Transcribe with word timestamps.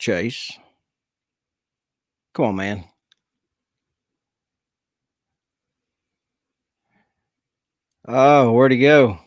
Chase. 0.00 0.58
Come 2.34 2.46
on, 2.46 2.56
man. 2.56 2.84
Oh, 8.08 8.52
where'd 8.52 8.72
he 8.72 8.78
go? 8.78 9.18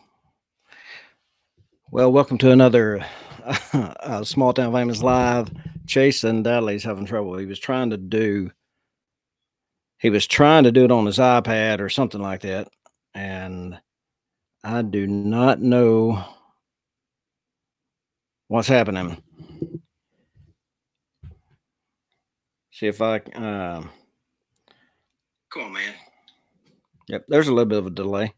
Well, 1.92 2.12
welcome 2.12 2.38
to 2.38 2.50
another 2.50 3.06
uh, 3.72 4.24
Small 4.24 4.52
Town 4.52 4.72
Famous 4.72 5.02
Live. 5.02 5.52
Chase 5.86 6.24
and 6.24 6.44
Dudley's 6.44 6.82
having 6.84 7.06
trouble. 7.06 7.36
He 7.38 7.46
was 7.46 7.60
trying 7.60 7.90
to 7.90 7.96
do, 7.96 8.50
he 9.98 10.10
was 10.10 10.26
trying 10.26 10.64
to 10.64 10.72
do 10.72 10.84
it 10.84 10.90
on 10.90 11.06
his 11.06 11.18
iPad 11.18 11.80
or 11.80 11.88
something 11.88 12.20
like 12.20 12.40
that. 12.42 12.68
And 13.14 13.78
I 14.64 14.82
do 14.82 15.06
not 15.06 15.60
know 15.60 16.24
what's 18.48 18.68
happening. 18.68 19.22
See 22.84 22.88
if 22.88 23.00
I, 23.00 23.16
um, 23.34 23.88
come 25.50 25.62
on, 25.62 25.72
man. 25.72 25.94
Yep, 27.08 27.24
there's 27.28 27.48
a 27.48 27.50
little 27.50 27.64
bit 27.64 27.78
of 27.78 27.86
a 27.86 27.90
delay. 27.90 28.34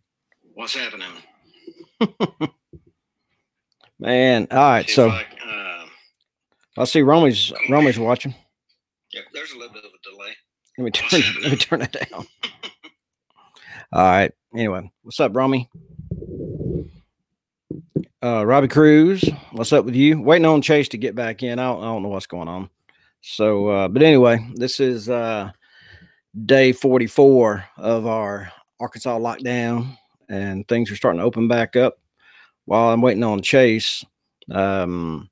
What's 0.55 0.73
happening? 0.73 1.09
Man, 3.99 4.47
all 4.53 4.59
right. 4.59 4.87
See 4.87 4.93
So 4.93 5.09
I, 5.09 5.23
um, 5.23 5.89
I 6.79 6.85
see 6.85 7.03
Romy's 7.03 7.53
Romy's 7.69 7.99
watching. 7.99 8.37
yeah, 9.13 9.23
there's 9.35 9.51
a 9.51 9.59
little 9.59 9.75
bit 9.75 9.85
of 9.85 9.91
a 9.91 10.09
delay. 10.09 10.31
Let 10.79 10.85
me 10.85 10.91
turn 10.93 11.21
it, 11.21 11.43
let 11.43 11.51
me 11.51 11.57
turn 11.57 11.83
it 11.83 11.91
down. 12.09 12.25
All 13.93 14.01
right. 14.01 14.31
Anyway, 14.55 14.93
what's 15.03 15.19
up, 15.19 15.35
Romy? 15.35 15.69
Uh, 18.23 18.47
Robbie 18.47 18.69
Cruz, 18.69 19.25
what's 19.51 19.73
up 19.73 19.85
with 19.85 19.97
you? 19.97 20.23
Waiting 20.23 20.47
on 20.47 20.63
Chase 20.63 20.91
to 20.91 20.99
get 20.99 21.17
back 21.17 21.43
in. 21.43 21.59
I 21.59 21.65
don't, 21.65 21.83
I 21.83 21.87
don't 21.87 22.05
know 22.05 22.11
what's 22.11 22.29
going 22.29 22.47
on. 22.47 22.71
So, 23.29 23.67
uh, 23.67 23.89
but 23.89 24.05
anyway, 24.05 24.39
this 24.55 24.79
is 24.79 25.09
uh, 25.09 25.51
day 26.45 26.71
44 26.71 27.65
of 27.77 28.07
our 28.07 28.53
Arkansas 28.79 29.19
lockdown, 29.19 29.99
and 30.29 30.67
things 30.69 30.93
are 30.93 30.97
starting 30.97 31.19
to 31.19 31.25
open 31.27 31.49
back 31.49 31.75
up. 31.75 31.99
While 32.67 32.91
I'm 32.91 33.03
waiting 33.03 33.25
on 33.25 33.43
Chase, 33.43 34.05
um, 34.49 35.29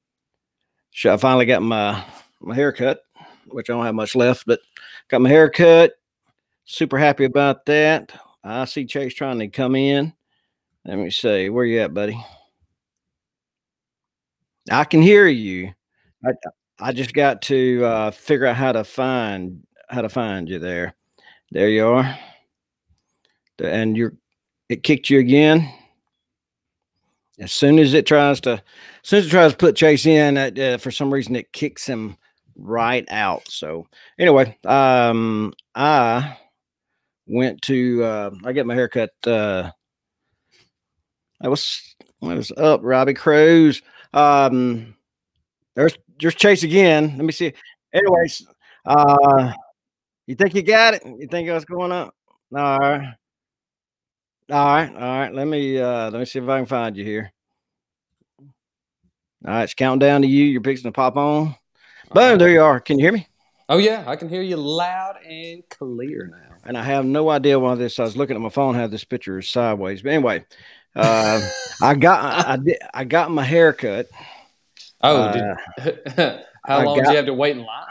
I 1.04 1.16
finally 1.16 1.46
got 1.46 1.62
my 1.62 2.04
my 2.40 2.56
haircut, 2.56 3.00
which 3.46 3.70
I 3.70 3.74
don't 3.74 3.86
have 3.86 3.94
much 3.94 4.16
left, 4.16 4.44
but 4.44 4.58
got 5.06 5.20
my 5.20 5.28
hair 5.28 5.48
cut. 5.48 5.92
Super 6.64 6.98
happy 6.98 7.24
about 7.24 7.64
that. 7.66 8.10
I 8.42 8.64
see 8.64 8.86
Chase 8.86 9.14
trying 9.14 9.38
to 9.38 9.46
come 9.46 9.76
in. 9.76 10.12
Let 10.84 10.98
me 10.98 11.10
see. 11.10 11.48
Where 11.48 11.64
you 11.64 11.78
at, 11.78 11.94
buddy? 11.94 12.20
I 14.68 14.82
can 14.82 15.00
hear 15.00 15.28
you. 15.28 15.72
I 16.26 16.32
I 16.80 16.92
just 16.92 17.14
got 17.14 17.42
to 17.42 17.84
uh, 17.84 18.10
figure 18.10 18.46
out 18.46 18.56
how 18.56 18.72
to 18.72 18.84
find 18.84 19.64
how 19.88 20.02
to 20.02 20.08
find 20.08 20.48
you 20.48 20.58
there. 20.58 20.94
There 21.50 21.68
you 21.68 21.86
are. 21.86 22.18
And 23.62 23.96
you're 23.96 24.14
it 24.68 24.82
kicked 24.82 25.10
you 25.10 25.18
again. 25.20 25.72
As 27.38 27.52
soon 27.52 27.78
as 27.78 27.94
it 27.94 28.06
tries 28.06 28.40
to, 28.42 28.52
as 28.52 28.60
soon 29.02 29.18
as 29.20 29.26
it 29.26 29.30
tries 29.30 29.50
to 29.52 29.56
put 29.56 29.76
Chase 29.76 30.06
in, 30.06 30.36
uh, 30.36 30.78
for 30.78 30.90
some 30.90 31.12
reason 31.12 31.34
it 31.34 31.52
kicks 31.52 31.86
him 31.86 32.16
right 32.56 33.04
out. 33.10 33.48
So 33.48 33.86
anyway, 34.18 34.56
um, 34.64 35.52
I 35.74 36.38
went 37.26 37.62
to 37.62 38.04
uh, 38.04 38.30
I 38.44 38.52
get 38.52 38.66
my 38.66 38.74
haircut. 38.74 39.10
Uh, 39.26 39.70
I 41.40 41.48
was 41.48 41.96
what 42.20 42.38
is 42.38 42.52
up, 42.56 42.80
Robbie 42.82 43.14
Cruz? 43.14 43.82
Um, 44.12 44.94
there's 45.74 45.96
there's 46.20 46.34
Chase 46.34 46.62
again. 46.62 47.14
Let 47.16 47.24
me 47.24 47.32
see. 47.32 47.52
Anyways, 47.92 48.46
uh, 48.84 49.52
you 50.26 50.34
think 50.34 50.54
you 50.54 50.62
got 50.62 50.94
it? 50.94 51.02
You 51.04 51.26
think 51.26 51.48
what's 51.50 51.64
going 51.64 51.92
on? 51.92 52.10
All 52.56 52.78
right, 52.78 53.14
all 54.50 54.66
right, 54.66 54.94
all 54.94 55.18
right. 55.18 55.34
Let 55.34 55.46
me 55.46 55.78
uh, 55.78 56.10
let 56.10 56.18
me 56.18 56.24
see 56.24 56.38
if 56.38 56.48
I 56.48 56.58
can 56.58 56.66
find 56.66 56.96
you 56.96 57.04
here. 57.04 57.32
All 59.46 59.52
right, 59.52 59.64
it's 59.64 59.74
counting 59.74 59.98
down 59.98 60.22
to 60.22 60.28
you. 60.28 60.44
You're 60.44 60.62
fixing 60.62 60.88
to 60.88 60.92
pop 60.92 61.16
on. 61.16 61.54
Boom, 62.12 62.38
there 62.38 62.48
you 62.48 62.62
are. 62.62 62.80
Can 62.80 62.98
you 62.98 63.04
hear 63.04 63.12
me? 63.12 63.26
Oh 63.68 63.78
yeah, 63.78 64.04
I 64.06 64.16
can 64.16 64.28
hear 64.28 64.42
you 64.42 64.56
loud 64.56 65.16
and 65.26 65.62
clear 65.70 66.30
now. 66.30 66.56
and 66.64 66.76
I 66.76 66.82
have 66.82 67.04
no 67.04 67.30
idea 67.30 67.58
why 67.58 67.74
this. 67.74 67.98
I 67.98 68.04
was 68.04 68.16
looking 68.16 68.36
at 68.36 68.42
my 68.42 68.50
phone, 68.50 68.74
had 68.74 68.90
this 68.90 69.04
picture 69.04 69.38
is 69.38 69.48
sideways. 69.48 70.02
But 70.02 70.12
anyway, 70.12 70.44
uh, 70.94 71.40
I 71.82 71.94
got 71.94 72.46
I, 72.46 72.52
I 72.52 72.56
did 72.56 72.78
I 72.92 73.04
got 73.04 73.30
my 73.30 73.42
haircut. 73.42 74.06
Oh, 75.04 75.16
Uh, 75.16 75.32
did, 75.84 75.98
how 76.64 76.78
I 76.78 76.84
long 76.84 76.96
did 76.96 77.08
you 77.08 77.16
have 77.16 77.26
to 77.26 77.34
wait 77.34 77.56
in 77.56 77.64
line? 77.64 77.86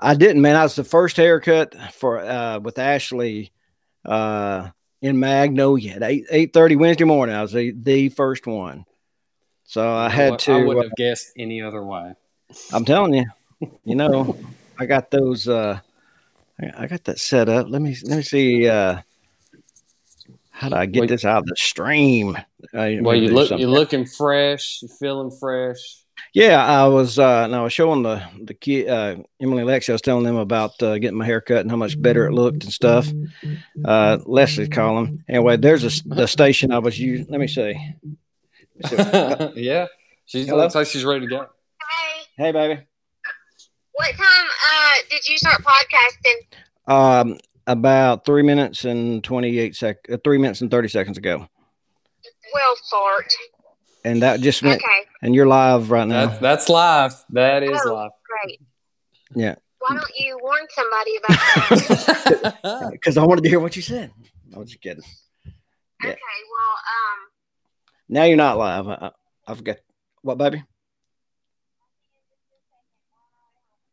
I 0.00 0.14
didn't, 0.14 0.42
man. 0.42 0.56
I 0.56 0.62
was 0.62 0.76
the 0.76 0.84
first 0.84 1.16
haircut 1.16 1.74
for 1.92 2.18
uh, 2.20 2.60
with 2.60 2.78
Ashley 2.78 3.52
uh, 4.04 4.68
in 5.02 5.18
Magnolia 5.18 5.94
at 5.94 6.02
eight 6.02 6.26
eight 6.30 6.52
thirty 6.52 6.76
Wednesday 6.76 7.04
morning. 7.04 7.34
I 7.34 7.42
was 7.42 7.52
the, 7.52 7.72
the 7.72 8.08
first 8.10 8.46
one, 8.46 8.84
so 9.64 9.90
I 9.92 10.08
had 10.08 10.38
to. 10.40 10.52
I 10.52 10.60
uh, 10.60 10.64
wouldn't 10.64 10.86
have 10.86 10.96
guessed 10.96 11.32
any 11.36 11.62
other 11.62 11.82
way. 11.82 12.12
I'm 12.72 12.84
telling 12.84 13.14
you, 13.14 13.24
you 13.84 13.94
know, 13.96 14.38
I 14.78 14.86
got 14.86 15.10
those. 15.10 15.48
Uh, 15.48 15.80
I, 16.76 16.86
got 16.86 17.04
that 17.04 17.18
set 17.18 17.48
up. 17.48 17.66
Let 17.68 17.82
me 17.82 17.96
let 18.04 18.16
me 18.16 18.22
see. 18.22 18.68
Uh, 18.68 19.00
how 20.50 20.68
do 20.68 20.74
I 20.74 20.86
get 20.86 21.02
Wait. 21.02 21.08
this 21.10 21.24
out 21.24 21.38
of 21.38 21.46
the 21.46 21.56
stream? 21.56 22.36
Uh, 22.36 22.90
Well, 23.00 23.14
you 23.14 23.28
look, 23.32 23.48
something. 23.48 23.60
you're 23.60 23.70
looking 23.70 24.04
fresh. 24.04 24.80
You're 24.82 24.88
feeling 24.88 25.30
fresh. 25.30 26.02
Yeah, 26.34 26.64
I 26.64 26.86
was. 26.88 27.18
Uh, 27.18 27.42
and 27.44 27.54
I 27.56 27.62
was 27.62 27.72
showing 27.72 28.02
the 28.02 28.22
the 28.42 28.54
kid 28.54 28.88
uh, 28.88 29.16
Emily 29.40 29.62
and 29.62 29.70
Lexi. 29.70 29.88
I 29.90 29.92
was 29.92 30.02
telling 30.02 30.24
them 30.24 30.36
about 30.36 30.80
uh, 30.82 30.98
getting 30.98 31.16
my 31.18 31.24
hair 31.24 31.40
cut 31.40 31.60
and 31.60 31.70
how 31.70 31.76
much 31.76 32.00
better 32.00 32.26
it 32.26 32.32
looked 32.32 32.64
and 32.64 32.72
stuff. 32.72 33.08
Uh, 33.84 34.18
Leslie's 34.26 34.68
calling. 34.68 35.24
Anyway, 35.28 35.56
there's 35.56 35.84
a, 35.84 35.88
s- 35.88 36.02
the 36.04 36.26
station 36.28 36.70
I 36.72 36.78
was 36.78 36.98
using. 36.98 37.26
Let 37.30 37.40
me 37.40 37.46
see. 37.48 37.74
Let 38.90 38.92
me 38.92 39.52
see. 39.54 39.62
yeah, 39.62 39.86
she 40.26 40.44
Hello? 40.44 40.62
looks 40.62 40.74
like 40.74 40.86
she's 40.86 41.04
ready 41.04 41.20
to 41.26 41.26
go. 41.30 41.46
Hey, 42.36 42.44
hey, 42.44 42.52
baby. 42.52 42.82
what 43.92 44.10
time 44.14 44.26
uh 44.26 44.94
did 45.10 45.26
you 45.28 45.38
start 45.38 45.62
podcasting? 45.64 46.92
Um, 46.92 47.38
about 47.66 48.24
three 48.24 48.42
minutes 48.42 48.84
and 48.84 49.24
twenty 49.24 49.58
eight 49.58 49.74
sec. 49.76 49.96
Uh, 50.12 50.18
three 50.22 50.38
minutes 50.38 50.60
and 50.60 50.70
thirty 50.70 50.88
seconds 50.88 51.18
ago, 51.18 51.48
Well, 52.54 52.74
fart. 52.90 53.32
And 54.10 54.22
that 54.22 54.40
just 54.40 54.62
meant. 54.62 54.82
Okay, 54.82 55.06
And 55.22 55.34
you're 55.34 55.46
live 55.46 55.90
right 55.90 56.06
now. 56.08 56.26
That, 56.26 56.40
that's 56.40 56.68
live. 56.68 57.12
That 57.30 57.62
is 57.62 57.80
Oh. 57.84 57.94
live. 57.94 58.10
great. 58.26 58.60
Yeah. 59.34 59.54
Why 59.80 59.96
don't 59.96 60.10
you 60.18 60.38
warn 60.42 60.66
somebody 60.70 61.16
about 61.16 62.62
that? 62.62 62.90
Because 62.92 63.16
I 63.16 63.24
wanted 63.24 63.42
to 63.44 63.48
hear 63.50 63.60
what 63.60 63.76
you 63.76 63.82
said. 63.82 64.10
I 64.54 64.58
was 64.58 64.70
just 64.70 64.80
kidding. 64.82 65.04
Yeah. 66.02 66.10
Okay, 66.10 66.18
well, 66.18 66.74
um, 66.94 67.18
Now 68.08 68.24
you're 68.24 68.36
not 68.36 68.58
live. 68.58 68.88
I, 68.88 68.92
I, 68.94 69.10
I 69.46 69.54
forgot. 69.54 69.76
What, 70.22 70.38
baby? 70.38 70.62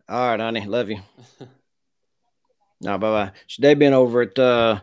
All 0.08 0.30
right, 0.30 0.40
honey. 0.40 0.66
Love 0.66 0.90
you. 0.90 1.00
No, 2.82 2.98
bye 2.98 3.10
bye. 3.10 3.32
They've 3.58 3.80
been 3.80 3.94
over 3.94 4.22
at 4.24 4.38
uh, 4.38 4.82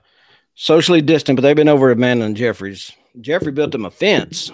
socially 0.54 1.03
distant, 1.03 1.37
but 1.37 1.42
they've 1.42 1.54
been 1.54 1.69
over 1.69 1.91
at 1.91 1.98
Amanda 1.98 2.25
and 2.25 2.34
Jeffrey's. 2.34 2.91
Jeffrey 3.21 3.53
built 3.53 3.71
them 3.71 3.84
a 3.84 3.91
fence, 3.91 4.50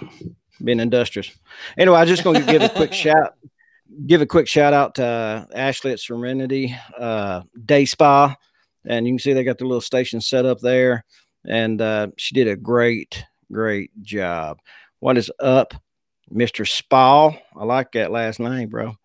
being 0.63 0.79
industrious. 0.79 1.31
Anyway, 1.77 1.97
I 1.97 2.01
was 2.01 2.09
just 2.09 2.23
going 2.23 2.43
to 2.43 2.51
give 2.51 2.61
a 2.61 2.69
quick 2.69 2.93
shout, 3.05 3.35
give 4.05 4.21
a 4.21 4.25
quick 4.25 4.47
shout 4.47 4.73
out 4.73 4.95
to 4.95 5.05
uh, 5.05 5.45
Ashley 5.53 5.91
at 5.91 5.99
Serenity 5.99 6.75
uh, 6.97 7.41
Day 7.65 7.85
Spa, 7.85 8.35
and 8.85 9.05
you 9.05 9.13
can 9.13 9.19
see 9.19 9.33
they 9.33 9.43
got 9.43 9.57
the 9.57 9.65
little 9.65 9.81
station 9.81 10.21
set 10.21 10.45
up 10.45 10.59
there, 10.59 11.05
and 11.45 11.81
uh, 11.81 12.07
she 12.17 12.35
did 12.35 12.47
a 12.47 12.55
great, 12.55 13.23
great 13.51 13.91
job. 14.01 14.59
What 14.99 15.17
is 15.17 15.31
up, 15.39 15.73
Mister 16.29 16.65
Spall? 16.65 17.37
I 17.55 17.63
like 17.65 17.93
that 17.93 18.11
last 18.11 18.39
name, 18.39 18.69
bro. 18.69 18.95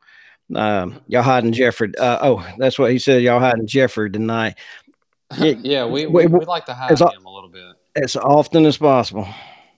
Um, 0.54 1.00
y'all 1.06 1.22
hiding 1.22 1.52
Jeffrey. 1.52 1.92
Uh, 1.98 2.18
oh, 2.20 2.46
that's 2.58 2.78
what 2.78 2.90
he 2.90 2.98
said. 2.98 3.22
Y'all 3.22 3.40
hiding 3.40 3.66
Jeffrey 3.66 4.10
tonight. 4.10 4.54
Yeah, 5.38 5.54
yeah, 5.62 5.86
we, 5.86 6.06
we, 6.06 6.26
we 6.26 6.44
like 6.44 6.66
to 6.66 6.74
hide 6.74 6.96
him 6.96 7.24
a 7.24 7.34
little 7.34 7.48
bit. 7.48 7.64
as 7.96 8.14
often 8.14 8.66
as 8.66 8.76
possible. 8.76 9.26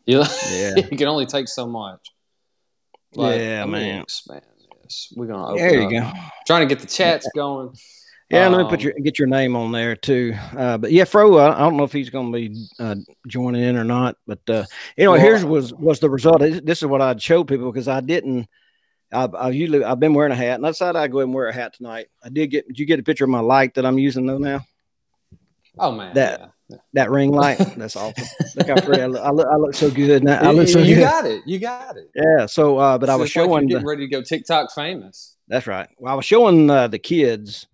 You, 0.09 0.23
Yeah. 0.53 0.77
you 0.77 0.83
can 0.99 1.09
only 1.09 1.27
take 1.27 1.49
so 1.49 1.67
much. 1.67 2.01
Yeah, 3.13 3.25
let 3.25 3.67
me 3.67 3.73
man. 3.73 4.03
Expand 4.03 4.43
this. 4.85 5.13
We're 5.17 5.27
gonna 5.27 5.47
open 5.49 5.57
There 5.57 5.81
you 5.91 5.99
up. 5.99 6.15
go. 6.15 6.21
Trying 6.47 6.69
to 6.69 6.73
get 6.75 6.81
the 6.81 6.87
chats 6.87 7.29
going. 7.35 7.75
Yeah, 8.31 8.49
let 8.49 8.59
me 8.59 8.65
put 8.69 8.81
Um, 8.81 8.85
your 8.85 8.93
get 9.03 9.19
your 9.21 9.29
name 9.29 9.55
on 9.57 9.71
there 9.73 9.95
too. 9.97 10.35
Uh, 10.57 10.79
but 10.79 10.91
yeah, 10.93 11.05
Fro, 11.05 11.37
uh, 11.39 11.55
I 11.57 11.61
don't 11.61 11.77
know 11.77 11.85
if 11.85 11.93
he's 11.93 12.11
going 12.11 12.33
to 12.33 12.39
be 12.39 12.67
uh, 12.81 12.97
joining 13.29 13.63
in 13.63 13.77
or 13.77 13.85
not. 13.85 14.17
But 14.27 14.41
uh, 14.49 14.65
anyway, 14.99 15.19
Well, 15.19 15.21
here's 15.21 15.45
was 15.45 15.73
was 15.75 16.01
the 16.01 16.11
result. 16.11 16.41
This 16.41 16.83
is 16.83 16.87
what 16.87 17.01
I'd 17.01 17.23
show 17.23 17.45
people 17.45 17.71
because 17.73 17.87
I 17.89 18.01
didn't. 18.01 18.49
I, 19.13 19.25
I 19.27 19.51
usually 19.51 19.85
I've 19.85 20.01
been 20.01 20.13
wearing 20.15 20.33
a 20.33 20.37
hat, 20.37 20.57
and 20.57 20.67
I 20.67 20.71
decided 20.71 20.97
I'd 20.99 21.13
go 21.13 21.19
ahead 21.19 21.27
and 21.27 21.35
wear 21.35 21.47
a 21.49 21.53
hat 21.55 21.75
tonight. 21.75 22.09
I 22.25 22.29
did 22.29 22.49
get. 22.49 22.67
Did 22.67 22.79
you 22.81 22.87
get 22.87 22.99
a 22.99 23.05
picture 23.05 23.25
of 23.25 23.31
my 23.31 23.41
light 23.41 23.75
that 23.75 23.87
I'm 23.87 23.99
using 23.99 24.27
though 24.27 24.39
now? 24.39 24.65
Oh 25.79 25.93
man, 25.93 26.15
That- 26.15 26.41
yeah. 26.41 26.47
That 26.95 27.11
ring 27.11 27.31
light. 27.31 27.59
That's 27.77 27.95
awesome. 27.97 28.25
Look 28.57 28.69
how 28.69 28.75
pretty 28.81 29.03
I 29.03 29.07
look. 29.07 29.23
I 29.23 29.31
look, 29.31 29.47
I 29.47 29.57
look 29.57 29.75
so 29.75 29.91
good 29.91 30.25
now. 30.25 30.41
I 30.41 30.51
You, 30.51 30.57
look 30.57 30.69
so 30.69 30.81
you 30.81 30.97
good. 30.97 31.01
got 31.03 31.25
it. 31.25 31.43
You 31.47 31.59
got 31.61 31.97
it. 31.97 32.11
yeah. 32.15 32.47
So, 32.47 32.79
uh, 32.79 32.99
but 32.99 33.09
I 33.09 33.15
was 33.17 33.29
just 33.31 33.37
like 33.37 33.47
showing. 33.47 33.69
you're 33.69 33.79
the- 33.81 33.85
getting 33.85 33.87
ready 33.89 34.07
to 34.09 34.11
go 34.11 34.23
TikTok 34.23 34.73
famous. 34.75 35.37
That's 35.49 35.67
right. 35.69 35.89
Well, 35.99 36.13
I 36.13 36.17
was 36.17 36.25
showing 36.25 36.69
uh, 36.69 36.89
the 36.89 36.99
kids, 36.99 37.69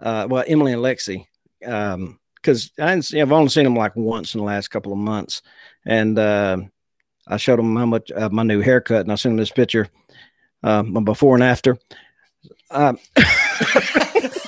uh, 0.00 0.26
well, 0.30 0.44
Emily 0.46 0.72
and 0.72 0.80
Lexi, 0.82 1.26
because 1.60 2.70
I 2.78 2.88
hadn't 2.88 3.02
seen, 3.02 3.20
I've 3.20 3.32
only 3.32 3.50
seen 3.50 3.64
them 3.64 3.76
like 3.76 3.94
once 3.96 4.34
in 4.34 4.38
the 4.40 4.46
last 4.46 4.68
couple 4.68 4.92
of 4.92 4.98
months, 4.98 5.42
and 5.84 6.18
uh, 6.18 6.56
I 7.28 7.36
showed 7.36 7.58
them 7.58 7.76
how 7.76 7.84
much 7.84 8.10
uh, 8.12 8.30
my 8.30 8.44
new 8.44 8.60
haircut, 8.60 9.02
and 9.02 9.12
I 9.12 9.16
sent 9.16 9.32
them 9.32 9.36
this 9.36 9.50
picture, 9.50 9.88
um, 10.62 11.04
before 11.04 11.34
and 11.36 11.44
after. 11.44 11.76
Um, 12.70 12.98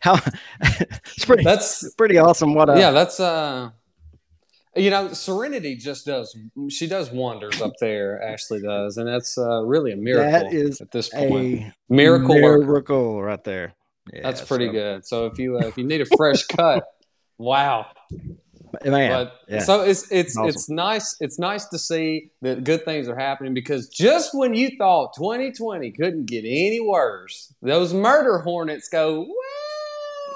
how 0.00 0.18
it's 0.60 1.24
pretty, 1.24 1.44
That's 1.44 1.92
pretty 1.94 2.18
awesome. 2.18 2.54
What? 2.54 2.68
Uh, 2.70 2.74
yeah, 2.74 2.90
that's 2.90 3.20
uh 3.20 3.70
you 4.76 4.90
know, 4.90 5.12
Serenity 5.12 5.74
just 5.76 6.06
does 6.06 6.36
she 6.70 6.86
does 6.86 7.10
wonders 7.10 7.60
up 7.60 7.72
there, 7.80 8.22
Ashley 8.22 8.60
does, 8.60 8.96
and 8.96 9.08
that's 9.08 9.36
uh, 9.36 9.62
really 9.64 9.92
a 9.92 9.96
miracle 9.96 10.30
That 10.50 10.52
is 10.54 10.80
at 10.80 10.90
this 10.92 11.08
point. 11.08 11.62
a 11.62 11.74
miracle 11.88 12.34
miracle 12.34 13.20
right 13.22 13.42
there. 13.42 13.74
Yeah, 14.12 14.20
That's 14.22 14.40
pretty 14.42 14.66
so- 14.66 14.72
good. 14.72 15.06
So 15.06 15.26
if 15.26 15.38
you 15.38 15.56
uh, 15.58 15.66
if 15.66 15.76
you 15.78 15.84
need 15.84 16.00
a 16.00 16.06
fresh 16.16 16.44
cut, 16.56 16.84
wow. 17.38 17.86
man. 18.84 19.10
But 19.10 19.32
yeah. 19.48 19.58
so 19.60 19.80
it's 19.82 20.10
it's 20.12 20.36
Awesome. 20.36 20.48
it's 20.48 20.68
nice 20.70 21.16
it's 21.20 21.38
nice 21.38 21.64
to 21.68 21.78
see 21.78 22.30
that 22.42 22.62
good 22.62 22.84
things 22.84 23.08
are 23.08 23.16
happening 23.18 23.54
because 23.54 23.88
just 23.88 24.30
when 24.32 24.54
you 24.54 24.70
thought 24.78 25.14
2020 25.16 25.90
couldn't 25.92 26.26
get 26.26 26.44
any 26.44 26.78
worse, 26.80 27.52
those 27.62 27.92
murder 27.92 28.38
hornets 28.40 28.88
go. 28.88 29.22
"Woo! 29.22 29.34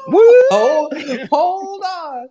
Hold, 0.07 0.95
hold 1.31 1.83
on. 1.85 2.29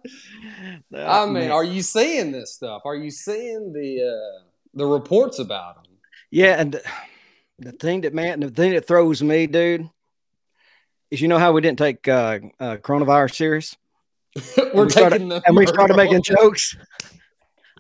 I 0.96 1.26
mean, 1.26 1.34
man. 1.34 1.52
are 1.52 1.64
you 1.64 1.82
seeing 1.82 2.32
this 2.32 2.54
stuff? 2.54 2.82
Are 2.86 2.96
you 2.96 3.12
seeing 3.12 3.74
the 3.74 4.08
uh, 4.08 4.44
the 4.74 4.86
reports 4.86 5.40
about 5.40 5.84
them? 5.84 5.94
Yeah, 6.30 6.60
and 6.60 6.80
the- 7.60 7.72
thing 7.74 8.02
that 8.02 8.14
man, 8.14 8.40
the 8.40 8.50
thing 8.50 8.72
that 8.72 8.88
throws 8.88 9.22
me, 9.22 9.48
dude, 9.48 9.90
is 11.12 11.22
you 11.22 11.28
know 11.28 11.38
how 11.40 11.52
we 11.52 11.62
didn't 11.62 11.78
take 11.80 12.08
uh, 12.08 12.40
uh, 12.60 12.78
coronavirus 12.78 13.36
serious, 13.36 13.76
We're 14.74 14.86
we 14.86 14.90
started- 14.90 15.16
taking 15.18 15.30
the 15.30 15.42
and 15.46 15.56
we 15.56 15.66
started 15.68 15.96
making 15.96 16.24
jokes. 16.24 16.76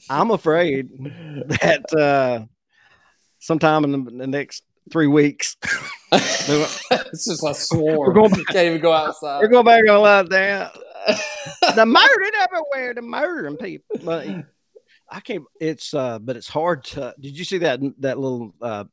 I'm 0.09 0.31
afraid 0.31 0.89
that 1.61 1.83
uh, 1.93 2.45
sometime 3.39 3.83
in 3.83 4.17
the 4.17 4.27
next 4.27 4.63
three 4.91 5.07
weeks, 5.07 5.57
it's 6.11 7.25
just 7.25 7.43
like 7.43 7.55
swarm. 7.55 7.97
We're 7.97 8.13
going- 8.13 8.31
Can't 8.45 8.67
even 8.67 8.81
go 8.81 8.93
outside. 8.93 9.39
we're 9.41 9.47
going 9.49 9.65
back 9.65 9.81
on 9.89 10.01
lockdown. 10.27 10.71
the 11.75 11.85
murdering 11.85 12.31
everywhere, 12.41 12.93
the 12.93 13.01
murdering 13.01 13.57
people. 13.57 13.99
But 14.03 14.27
I 15.09 15.19
can't. 15.19 15.43
It's 15.59 15.93
uh, 15.93 16.19
but 16.19 16.35
it's 16.37 16.47
hard 16.47 16.83
to. 16.85 17.13
Did 17.19 17.37
you 17.37 17.43
see 17.43 17.57
that 17.59 17.79
that 17.99 18.19
little 18.19 18.53
uh, 18.61 18.85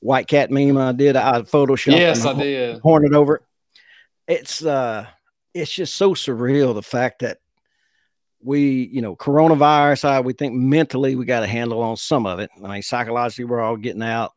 white 0.00 0.26
cat 0.28 0.50
meme 0.50 0.76
I 0.76 0.92
did? 0.92 1.16
I 1.16 1.42
photoshopped. 1.42 1.96
yes, 1.98 2.24
I 2.24 2.30
and 2.30 2.40
did. 2.40 2.80
horned 2.80 3.14
over. 3.14 3.42
It's 4.28 4.64
uh 4.64 5.06
it's 5.52 5.72
just 5.72 5.96
so 5.96 6.14
surreal 6.14 6.72
the 6.74 6.82
fact 6.82 7.20
that 7.20 7.38
we, 8.42 8.88
you 8.92 9.02
know, 9.02 9.16
coronavirus, 9.16 10.04
I 10.04 10.20
we 10.20 10.32
think 10.32 10.54
mentally 10.54 11.16
we 11.16 11.24
got 11.24 11.42
a 11.42 11.46
handle 11.48 11.82
on 11.82 11.96
some 11.96 12.26
of 12.26 12.38
it. 12.38 12.48
I 12.62 12.68
mean, 12.68 12.82
psychologically, 12.82 13.44
we're 13.44 13.60
all 13.60 13.76
getting 13.76 14.02
out. 14.02 14.32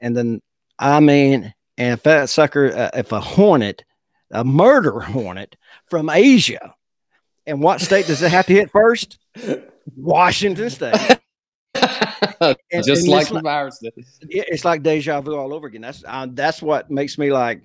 And 0.00 0.16
then, 0.16 0.40
I 0.78 1.00
mean, 1.00 1.52
and 1.78 1.92
if 1.94 2.02
that 2.04 2.28
sucker, 2.28 2.72
uh, 2.74 2.90
if 2.98 3.12
a 3.12 3.20
hornet, 3.20 3.84
a 4.30 4.44
murder 4.44 5.00
hornet 5.00 5.56
from 5.88 6.10
Asia, 6.10 6.74
and 7.46 7.62
what 7.62 7.80
state 7.80 8.06
does 8.06 8.22
it 8.22 8.30
have 8.30 8.46
to 8.46 8.52
hit 8.54 8.70
first? 8.70 9.18
Washington 9.96 10.70
State. 10.70 10.94
And- 12.40 12.84
just 12.84 13.02
and 13.04 13.08
like 13.12 13.28
the 13.28 13.40
virus 13.40 13.78
yeah, 13.82 13.90
it's 14.48 14.64
like 14.64 14.82
deja 14.82 15.20
vu 15.20 15.34
all 15.36 15.54
over 15.54 15.66
again. 15.68 15.80
That's 15.82 16.02
uh, 16.06 16.26
that's 16.30 16.60
what 16.60 16.90
makes 16.90 17.16
me 17.18 17.32
like. 17.32 17.62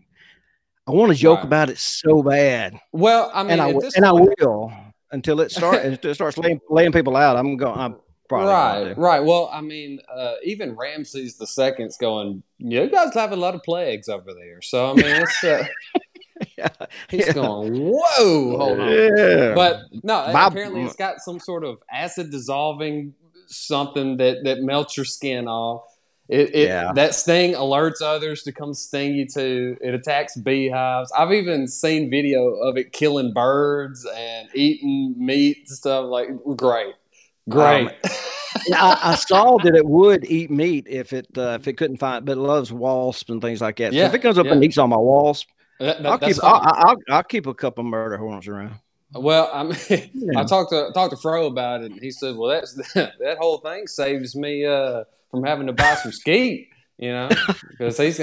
I 0.87 0.91
want 0.91 1.11
to 1.11 1.17
joke 1.17 1.37
Right. 1.39 1.45
about 1.45 1.69
it 1.69 1.77
so 1.77 2.21
bad, 2.23 2.77
Well, 2.91 3.31
I 3.33 3.43
mean, 3.43 3.51
and 3.53 3.61
I 3.61 3.65
at 3.65 3.73
w- 3.73 3.81
this 3.81 3.95
and 3.95 4.05
I 4.05 4.11
will 4.11 4.71
until 5.11 5.41
it 5.41 5.51
starts 5.51 5.83
until 5.83 6.11
it 6.11 6.15
starts 6.15 6.37
laying, 6.37 6.59
laying 6.69 6.91
people 6.91 7.15
out. 7.17 7.37
I'm 7.37 7.57
going. 7.57 7.77
I'm 7.79 7.95
right, 8.31 8.79
Gonna 8.83 8.93
right. 8.95 9.19
Well, 9.23 9.49
I 9.51 9.61
mean, 9.61 9.99
uh, 10.13 10.35
even 10.43 10.75
Ramses 10.75 11.37
the 11.37 11.47
Second's 11.47 11.97
going. 11.97 12.43
You 12.57 12.87
guys 12.89 13.13
have 13.15 13.31
a 13.31 13.35
lot 13.35 13.55
of 13.55 13.63
plagues 13.63 14.07
over 14.09 14.33
there, 14.33 14.61
so 14.61 14.91
I 14.91 14.93
mean, 14.93 15.05
it's 15.05 15.43
uh, 15.43 15.65
Yeah, 16.57 16.69
he's 17.09 17.27
yeah. 17.27 17.33
going. 17.33 17.73
Whoa, 17.75 18.57
hold 18.57 18.79
on. 18.79 18.89
Yeah. 18.91 19.53
But 19.55 19.81
no, 20.03 20.31
Bob- 20.31 20.51
apparently 20.53 20.83
it's 20.83 20.95
got 20.95 21.19
some 21.19 21.39
sort 21.39 21.63
of 21.63 21.77
acid 21.91 22.31
dissolving 22.31 23.13
something 23.47 24.17
that 24.17 24.43
that 24.45 24.59
melts 24.61 24.95
your 24.97 25.05
skin 25.05 25.47
off. 25.47 25.83
It, 26.29 26.55
it 26.55 26.67
Yeah. 26.69 26.93
that 26.95 27.13
sting 27.13 27.55
alerts 27.55 28.01
others 28.01 28.43
to 28.43 28.53
come 28.53 28.73
sting 28.73 29.15
you 29.15 29.27
too. 29.27 29.75
It 29.81 29.93
attacks 29.93 30.37
beehives. 30.37 31.11
I've 31.11 31.33
even 31.33 31.67
seen 31.67 32.09
video 32.09 32.53
of 32.55 32.77
it 32.77 32.93
killing 32.93 33.33
birds 33.33 34.07
and 34.15 34.47
eating 34.53 35.15
meat 35.17 35.57
and 35.57 35.67
stuff. 35.67 36.05
Like 36.05 36.29
great, 36.55 36.93
great. 37.49 37.89
Yeah, 38.67 38.83
I, 38.83 39.13
I 39.13 39.15
saw 39.15 39.57
that 39.63 39.75
it 39.75 39.85
would 39.87 40.25
eat 40.25 40.51
meat 40.51 40.85
if 40.89 41.13
it 41.13 41.25
uh, 41.37 41.57
if 41.59 41.69
it 41.69 41.77
couldn't 41.77 41.97
find, 41.97 42.25
but 42.25 42.33
it 42.33 42.41
loves 42.41 42.71
wasps 42.71 43.29
and 43.29 43.41
things 43.41 43.61
like 43.61 43.77
that. 43.77 43.93
So 43.93 43.97
Yeah, 43.97 44.07
if 44.07 44.13
it 44.13 44.19
comes 44.19 44.37
up 44.37 44.45
and 44.45 44.61
eats 44.61 44.77
all 44.77 44.89
my 44.89 44.97
wasps, 44.97 45.47
That- 45.79 46.03
that- 46.03 46.11
I'll 46.11 46.19
keep. 46.19 46.35
I'll, 46.43 46.61
I'll, 46.61 46.97
I'll 47.09 47.23
keep 47.23 47.47
a 47.47 47.53
couple 47.53 47.85
murder 47.85 48.17
hornets 48.17 48.49
around. 48.49 48.75
Well, 49.13 49.49
I 49.53 49.63
mean, 49.63 49.75
Yeah. 50.13 50.41
I 50.41 50.43
talked 50.43 50.71
to 50.71 50.91
talked 50.93 51.11
to 51.11 51.17
Fro 51.17 51.47
about 51.47 51.81
it, 51.83 51.91
and 51.93 52.01
he 52.01 52.11
said, 52.11 52.35
"Well, 52.35 52.49
that's 52.49 52.73
that 52.93 53.37
whole 53.39 53.59
thing 53.59 53.87
saves 53.87 54.35
me 54.35 54.65
uh, 54.65 55.05
from 55.31 55.45
having 55.45 55.67
to 55.67 55.73
buy 55.73 55.95
some 55.95 56.11
skeet." 56.11 56.67
You 56.97 57.13
know, 57.13 57.29
because 57.69 57.97
he's 57.97 58.19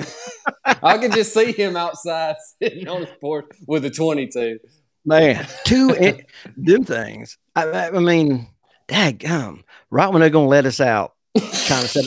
I 0.82 0.98
could 0.98 1.12
just 1.12 1.32
see 1.32 1.52
him 1.52 1.74
outside 1.74 2.36
sitting 2.62 2.86
on 2.86 3.00
his 3.06 3.16
porch 3.20 3.46
with 3.66 3.82
a 3.86 3.90
twenty-two. 3.90 4.60
Man, 5.06 5.46
two 5.64 5.90
in, 5.98 6.22
them 6.56 6.84
things. 6.84 7.38
I 7.56 7.88
I 7.88 7.98
mean, 7.98 8.46
daggum. 8.88 9.62
Right 9.90 10.08
when 10.10 10.20
they're 10.20 10.30
gonna 10.30 10.48
let 10.48 10.66
us 10.66 10.80
out, 10.80 11.14
China 11.36 11.86
said, 11.88 12.04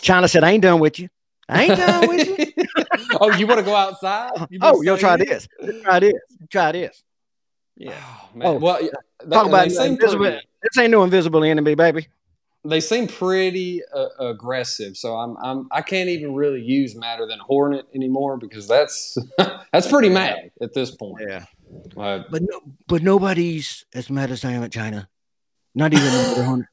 China 0.00 0.28
said, 0.28 0.44
I 0.44 0.52
ain't 0.52 0.62
done 0.62 0.80
with 0.80 0.98
you. 0.98 1.08
I 1.48 1.64
ain't 1.64 1.76
done 1.76 2.08
with 2.08 2.38
you. 2.38 2.64
oh, 3.20 3.32
you 3.36 3.46
want 3.46 3.58
to 3.60 3.64
go 3.64 3.74
outside? 3.74 4.32
You 4.50 4.58
oh, 4.62 4.82
you'll 4.82 4.98
try 4.98 5.16
saying- 5.16 5.28
this. 5.28 5.48
Try 5.82 6.00
this. 6.00 6.12
Try 6.50 6.72
this. 6.72 7.02
Yeah. 7.76 7.92
Oh, 8.02 8.28
man. 8.34 8.48
Oh, 8.48 8.52
well, 8.54 8.82
yeah, 8.82 8.90
they, 9.24 9.30
Talk 9.36 9.46
about 9.48 9.68
they 9.68 9.86
invisible. 9.86 10.24
This 10.24 10.78
ain't 10.78 10.90
no 10.90 11.04
invisible 11.04 11.44
enemy, 11.44 11.74
baby. 11.74 12.08
they 12.64 12.80
seem 12.80 13.06
pretty 13.06 13.82
uh, 13.94 14.08
aggressive. 14.18 14.96
So 14.96 15.14
I'm 15.16 15.36
I'm 15.42 15.68
I 15.70 15.82
can't 15.82 16.08
even 16.08 16.34
really 16.34 16.62
use 16.62 16.96
madder 16.96 17.26
than 17.26 17.38
hornet 17.38 17.86
anymore 17.94 18.38
because 18.38 18.66
that's 18.66 19.16
that's 19.72 19.86
pretty 19.88 20.08
mad 20.08 20.50
at 20.62 20.72
this 20.74 20.90
point. 20.90 21.24
Yeah. 21.28 21.44
Uh, 21.96 22.22
But 22.30 22.42
no, 22.42 22.60
but 22.88 23.02
nobody's 23.02 23.84
as 23.94 24.08
mad 24.10 24.30
as 24.30 24.44
I 24.44 24.52
am 24.52 24.62
at 24.62 24.72
China. 24.72 25.08
Not 25.76 25.92
even 25.92 26.04
the 26.06 26.10
murder 26.10 26.42
hornet. 26.42 26.66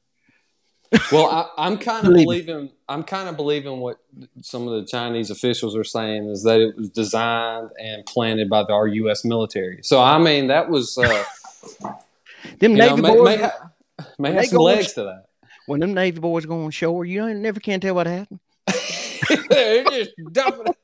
Well, 1.12 1.26
I, 1.26 1.66
I'm 1.66 1.76
kind 1.76 2.06
of 2.06 2.14
believing. 2.14 2.70
I'm 2.88 3.02
kind 3.02 3.28
of 3.28 3.36
believing 3.36 3.80
what 3.80 3.98
some 4.40 4.66
of 4.66 4.80
the 4.80 4.86
Chinese 4.86 5.30
officials 5.30 5.76
are 5.76 5.84
saying 5.84 6.28
is 6.28 6.44
that 6.44 6.60
it 6.60 6.76
was 6.76 6.88
designed 6.88 7.70
and 7.78 8.06
planted 8.06 8.48
by 8.48 8.62
the 8.62 8.72
our 8.72 8.86
U.S. 8.86 9.24
military. 9.24 9.80
So 9.82 10.00
I 10.00 10.18
mean, 10.18 10.46
that 10.48 10.70
was 10.70 10.96
uh, 10.96 11.24
Them 12.58 12.74
know, 12.74 12.96
Navy 12.96 13.02
may, 13.02 13.14
boys, 13.14 13.38
may, 13.38 13.50
may 14.18 14.30
When 14.30 14.34
have 14.34 14.46
some 14.46 14.58
legs 14.58 14.92
to 14.94 15.02
that. 15.04 15.24
when 15.66 15.80
them 15.80 15.94
Navy 15.94 16.20
boys 16.20 16.46
go 16.46 16.64
on 16.64 16.70
shore, 16.70 17.04
you 17.04 17.20
know, 17.20 17.32
never 17.32 17.60
can 17.60 17.80
tell 17.80 17.94
what 17.94 18.06
happened. 18.06 18.40
They're 19.48 19.84
just 19.84 20.12
dumping. 20.32 20.74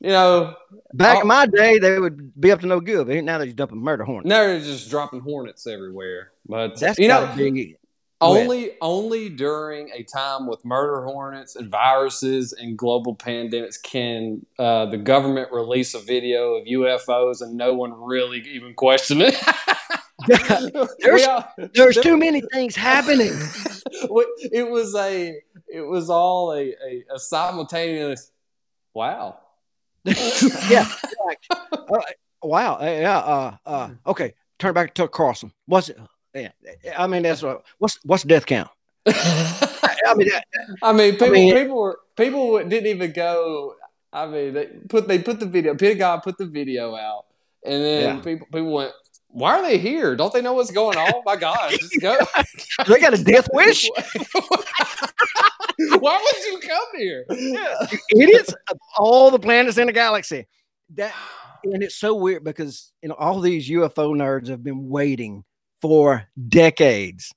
You 0.00 0.10
know, 0.10 0.54
Back 0.94 1.22
in 1.22 1.26
my 1.26 1.46
day, 1.46 1.78
they 1.78 1.98
would 1.98 2.38
be 2.40 2.52
up 2.52 2.60
to 2.60 2.66
no 2.66 2.80
good, 2.80 3.06
but 3.06 3.24
now 3.24 3.38
they're 3.38 3.46
just 3.46 3.56
dumping 3.56 3.78
murder 3.78 4.04
hornets. 4.04 4.28
now 4.28 4.44
they're 4.44 4.60
just 4.60 4.88
dropping 4.88 5.20
hornets 5.20 5.66
everywhere. 5.66 6.32
But 6.48 6.78
That's 6.78 6.98
you 6.98 7.08
know, 7.08 7.32
be 7.36 7.76
only 8.20 8.72
only 8.80 9.28
during 9.28 9.90
a 9.90 10.02
time 10.04 10.46
with 10.46 10.64
murder 10.64 11.04
hornets 11.04 11.54
and 11.56 11.70
viruses 11.70 12.52
and 12.52 12.76
global 12.78 13.14
pandemics 13.14 13.82
can 13.82 14.46
uh, 14.58 14.86
the 14.86 14.96
government 14.96 15.52
release 15.52 15.94
a 15.94 15.98
video 16.00 16.54
of 16.54 16.66
UFOs 16.66 17.42
and 17.42 17.56
no 17.56 17.74
one 17.74 17.92
really 17.92 18.40
even 18.40 18.74
question 18.74 19.20
it. 19.20 19.34
There's- 20.26 21.26
all- 21.26 21.52
There's 21.74 21.96
too 21.96 22.16
many 22.16 22.40
things 22.52 22.74
happening. 22.74 23.32
it 24.52 24.68
was 24.70 24.94
a 24.94 25.38
it 25.68 25.82
was 25.82 26.08
all 26.08 26.52
a, 26.52 26.74
a, 26.84 27.04
a 27.14 27.18
simultaneous 27.18 28.30
wow. 28.94 29.40
yeah. 30.04 30.88
Like, 31.26 31.40
uh, 31.50 31.98
wow. 32.42 32.74
uh, 32.80 32.84
Yeah. 32.84 33.18
Uh, 33.18 33.56
uh, 33.66 33.90
okay. 34.06 34.34
Turn 34.58 34.72
back 34.72 34.94
to 34.94 35.06
Carlson. 35.08 35.52
What's 35.66 35.90
it? 35.90 35.98
Yeah. 36.36 36.50
I 36.98 37.06
mean, 37.06 37.22
that's 37.22 37.42
what. 37.42 37.64
What's 37.78 37.98
what's 38.04 38.22
death 38.22 38.46
count? 38.46 38.68
I 39.06 40.14
mean, 40.16 40.28
that, 40.28 40.44
I 40.82 40.92
mean, 40.92 41.12
people, 41.12 41.30
mean- 41.30 41.54
people 41.54 41.76
were 41.76 41.98
people 42.16 42.58
didn't 42.58 42.86
even 42.86 43.12
go. 43.12 43.74
I 44.12 44.26
mean, 44.26 44.54
they 44.54 44.66
put 44.88 45.08
they 45.08 45.18
put 45.18 45.40
the 45.40 45.46
video. 45.46 45.74
Pentagon 45.74 46.20
put 46.20 46.38
the 46.38 46.46
video 46.46 46.94
out, 46.94 47.24
and 47.64 47.82
then 47.82 48.16
Yeah. 48.16 48.22
people 48.22 48.46
people 48.52 48.72
went, 48.72 48.92
"Why 49.28 49.58
are 49.58 49.62
they 49.62 49.78
here? 49.78 50.16
Don't 50.16 50.32
they 50.32 50.42
know 50.42 50.54
what's 50.54 50.70
going 50.70 50.96
on? 50.96 51.12
My 51.24 51.36
God, 51.36 51.70
just 51.72 52.00
go!" 52.00 52.16
they 52.88 53.00
got 53.00 53.14
a 53.14 53.22
death 53.22 53.48
wish. 53.52 53.88
Why 55.98 56.16
would 56.22 56.44
you 56.44 56.58
come 56.68 56.86
here? 56.96 57.24
idiots 58.10 58.54
of 58.70 58.78
all 58.96 59.30
the 59.30 59.38
planets 59.38 59.76
in 59.78 59.86
the 59.86 59.92
galaxy. 59.92 60.46
That 60.94 61.14
and 61.64 61.82
it's 61.82 61.96
so 61.96 62.14
weird 62.14 62.44
because 62.44 62.92
you 63.02 63.08
know 63.08 63.14
all 63.16 63.40
these 63.40 63.68
UFO 63.68 64.14
nerds 64.14 64.48
have 64.48 64.62
been 64.62 64.88
waiting 64.88 65.44
for 65.80 66.28
decades 66.48 67.32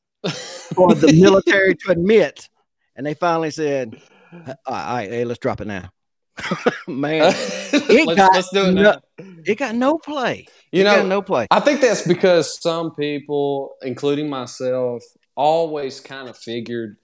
for 0.73 0.93
the 0.93 1.13
military 1.21 1.75
to 1.75 1.91
admit, 1.91 2.49
and 2.95 3.05
they 3.05 3.13
finally 3.13 3.51
said, 3.51 4.01
uh, 4.33 4.53
"All 4.65 4.75
right, 4.75 5.09
hey, 5.09 5.25
let's 5.25 5.39
drop 5.39 5.61
it 5.61 5.67
now." 5.67 5.89
Man, 6.87 7.21
let's, 7.73 8.15
got 8.15 8.33
let's 8.33 8.49
do 8.51 8.65
it 8.65 8.71
no- 8.71 8.99
it 9.45 9.57
got 9.57 9.75
no 9.75 9.97
play. 9.97 10.47
You 10.71 10.81
it 10.81 10.83
got 10.85 10.99
know, 10.99 11.07
no 11.07 11.21
play. 11.21 11.47
I 11.51 11.59
think 11.59 11.81
that's 11.81 12.07
because 12.07 12.61
some 12.61 12.95
people, 12.95 13.75
including 13.81 14.29
myself, 14.29 15.03
always 15.35 15.99
kind 15.99 16.29
of 16.29 16.37
figured 16.37 16.97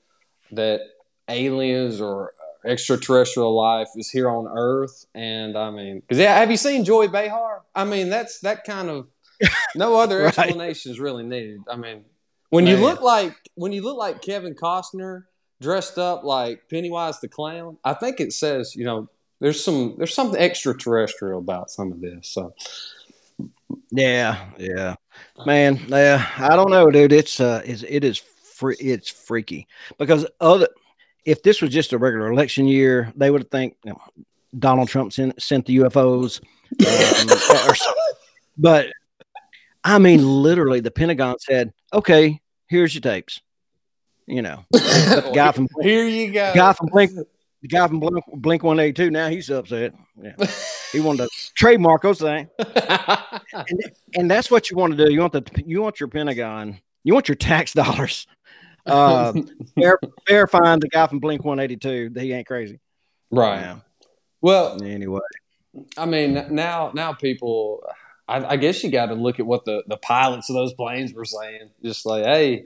that 0.51 0.82
aliens 1.27 2.00
or 2.00 2.32
extraterrestrial 2.65 3.56
life 3.56 3.89
is 3.96 4.10
here 4.10 4.30
on 4.30 4.48
Earth. 4.48 5.06
And 5.13 5.58
I 5.58 5.72
mean, 5.72 6.00
because 6.00 6.18
yeah, 6.18 6.38
have 6.38 6.51
you 6.51 6.58
seen 6.58 6.86
Joy 6.86 7.08
Behar? 7.08 7.63
I 7.74 7.86
mean, 7.86 8.10
that's 8.10 8.39
that 8.39 8.63
kind 8.63 8.89
of 8.89 9.08
no 9.75 9.96
other 10.00 10.20
Right. 10.24 10.38
explanation 10.38 10.92
is 10.92 11.00
really 11.00 11.24
needed. 11.24 11.62
I 11.70 11.75
mean, 11.75 12.06
when 12.50 12.68
you 12.68 12.77
look 12.77 13.01
like 13.01 13.36
when 13.56 13.72
you 13.72 13.82
look 13.82 13.98
like 13.98 14.22
Kevin 14.22 14.56
Costner 14.56 15.24
dressed 15.62 15.98
up 15.98 16.24
like 16.24 16.70
Pennywise 16.70 17.20
the 17.20 17.27
clown, 17.27 17.77
I 17.84 17.94
think 17.94 18.20
it 18.20 18.34
says 18.34 18.75
you 18.75 18.86
know 18.86 19.10
there's 19.39 19.63
some 19.63 19.96
there's 19.98 20.13
something 20.13 20.39
extraterrestrial 20.39 21.39
about 21.39 21.70
some 21.72 21.92
of 21.92 22.01
this. 22.01 22.27
So 22.30 22.54
Yeah, 23.92 24.46
yeah, 24.58 24.96
man. 25.46 25.80
Yeah, 25.88 26.25
I 26.38 26.56
don't 26.56 26.70
know, 26.72 26.89
dude. 26.92 27.12
It's 27.12 27.39
uh, 27.39 27.62
is 27.65 27.84
it 27.88 28.04
is 28.04 28.18
free. 28.18 28.75
It's 28.80 29.10
freaky 29.10 29.68
because 29.98 30.25
other. 30.39 30.68
If 31.25 31.42
this 31.42 31.60
was 31.60 31.72
just 31.72 31.92
a 31.92 31.98
regular 31.98 32.32
election 32.32 32.68
year, 32.68 33.12
they 33.15 33.32
would 33.32 33.50
think 33.50 33.77
you 33.84 33.92
know, 33.94 34.01
Donald 34.60 34.89
Trump 34.89 35.12
sent 35.12 35.42
sent 35.42 35.65
the 35.65 35.77
UFOs, 35.77 36.39
um, 36.86 37.68
or. 37.70 37.75
But 38.58 38.88
I 39.86 40.00
mean, 40.00 40.27
literally, 40.42 40.80
the 40.82 40.89
Pentagon 40.92 41.36
said, 41.39 41.72
"Okay, 41.94 42.42
here's 42.68 42.94
your 42.96 43.01
tapes." 43.01 43.39
You 44.27 44.42
know, 44.42 44.65
the 44.72 45.32
guy 45.34 45.51
from 45.51 45.68
here 45.82 46.06
you 46.08 46.32
go. 46.34 46.51
the 46.51 46.58
guy 46.58 46.74
from 46.74 46.88
Blink, 46.88 47.12
the 47.62 47.68
guy 47.68 47.88
from 47.88 48.00
Blink, 48.00 48.25
Blink 48.34 48.63
One 48.63 48.80
Eighty 48.80 48.94
Two. 48.94 49.12
Now 49.12 49.30
he's 49.30 49.50
upset. 49.51 49.94
Yeah, 50.20 50.34
he 50.92 51.00
wanted 51.00 51.30
to 51.30 51.30
trademark 51.56 52.01
those 52.01 52.20
things. 52.20 52.50
and 54.15 54.30
that's 54.32 54.50
what 54.50 54.72
you 54.72 54.77
want 54.77 54.98
to 54.98 55.06
do. 55.06 55.13
You 55.13 55.20
want 55.22 55.34
the 55.34 55.63
you 55.65 55.82
want 55.84 56.00
your 56.00 56.10
Pentagon, 56.10 56.80
you 57.04 57.13
want 57.13 57.27
your 57.27 57.36
tax 57.36 57.74
dollars, 57.74 58.25
uh, 58.88 59.34
ver- 59.77 60.00
verifying 60.27 60.80
the 60.80 60.89
guy 60.89 61.06
from 61.06 61.20
Blink 61.20 61.44
One 61.46 61.60
Eighty 61.60 61.77
Two 61.77 62.10
that 62.10 62.22
he 62.24 62.34
ain't 62.34 62.48
crazy. 62.48 62.80
right. 63.30 63.75
Well, 64.42 64.82
Anyway, 64.84 65.22
I 65.98 66.06
mean, 66.06 66.34
now 66.50 66.92
now 66.94 67.13
people, 67.13 67.84
I, 68.27 68.53
I 68.53 68.58
guess 68.58 68.84
you 68.84 68.91
got 68.91 69.08
to 69.08 69.15
look 69.15 69.39
at 69.39 69.46
what 69.46 69.65
the 69.65 69.84
the 69.88 69.98
pilots 69.98 70.50
of 70.50 70.55
those 70.55 70.74
planes 70.74 71.13
were 71.13 71.25
saying. 71.25 71.70
Just 71.84 72.05
like, 72.05 72.24
hey, 72.24 72.65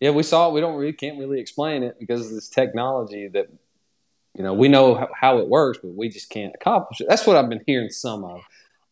yeah, 0.00 0.10
we 0.10 0.22
saw 0.22 0.48
it. 0.48 0.52
We 0.52 0.60
don't 0.60 0.76
really 0.76 0.92
can't 0.92 1.18
really 1.18 1.40
explain 1.40 1.82
it 1.82 1.98
because 1.98 2.26
of 2.26 2.32
this 2.32 2.48
technology 2.48 3.28
that 3.28 3.48
you 4.34 4.42
know 4.42 4.54
we 4.54 4.68
know 4.68 5.08
how, 5.18 5.38
it 5.38 5.48
works, 5.48 5.78
but 5.82 5.94
we 5.94 6.08
just 6.08 6.30
can't 6.30 6.54
accomplish 6.54 7.00
it. 7.00 7.06
That's 7.08 7.26
what 7.26 7.36
I've 7.36 7.48
been 7.48 7.62
hearing 7.66 7.90
some 7.90 8.24
of. 8.24 8.42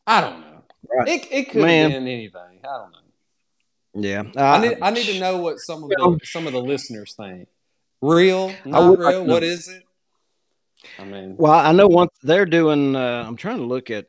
I 0.07 0.21
don't 0.21 0.41
know. 0.41 0.63
Right. 0.91 1.09
It 1.09 1.29
it 1.31 1.51
could 1.51 1.63
Man. 1.63 1.91
have 1.91 2.01
been 2.01 2.09
anything. 2.09 2.61
I 2.65 2.79
don't 2.79 2.93
know. 2.93 4.09
yeah, 4.09 4.23
I 4.37 4.57
uh, 4.57 4.61
need 4.61 4.79
I 4.83 4.91
need 4.91 5.07
to 5.07 5.21
know 5.21 5.39
what 5.39 5.59
some 5.59 5.83
of 5.85 5.91
the 5.91 6.21
some 6.25 6.47
of 6.47 6.53
the 6.53 6.63
listeners 6.63 7.15
think. 7.15 7.49
Real, 8.01 8.53
not 8.65 8.81
like 8.81 8.99
real. 8.99 9.25
What 9.25 9.45
is 9.45 9.69
it? 9.69 9.85
I 10.99 11.05
mean, 11.05 11.37
Well, 11.39 11.53
I 11.53 11.73
know 11.73 11.87
one 11.87 12.09
they're 12.23 12.47
doing. 12.47 12.97
Uh, 12.97 13.25
I'm 13.27 13.37
trying 13.37 13.59
to 13.59 13.65
look 13.65 13.91
at. 13.91 14.07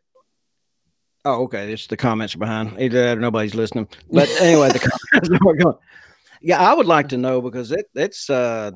Oh, 1.26 1.44
okay. 1.44 1.72
It's 1.72 1.88
the 1.88 1.98
comments 1.98 2.36
behind. 2.36 2.80
Either 2.80 3.02
that 3.04 3.18
or 3.18 3.22
nobody's 3.22 3.56
listening. 3.56 3.88
But 4.12 4.30
anyway, 4.42 4.70
the 4.70 4.80
comments 4.80 5.30
are 5.48 5.54
going. 5.56 5.78
Yeah, 6.42 6.60
I 6.60 6.74
would 6.74 6.88
like 6.88 7.10
to 7.10 7.18
know 7.18 7.42
because 7.42 7.72
it 7.72 7.86
it's 7.96 8.30
uh, 8.30 8.72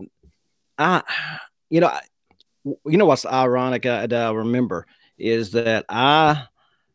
I, 0.77 1.03
you 1.69 1.81
know, 1.81 1.87
I- 1.87 2.01
you 2.85 2.97
know 2.97 3.05
what's 3.05 3.25
ironic 3.25 3.85
uh, 3.85 4.07
that 4.07 4.27
I 4.27 4.31
remember 4.31 4.85
is 5.17 5.51
that 5.51 5.85
I, 5.87 6.43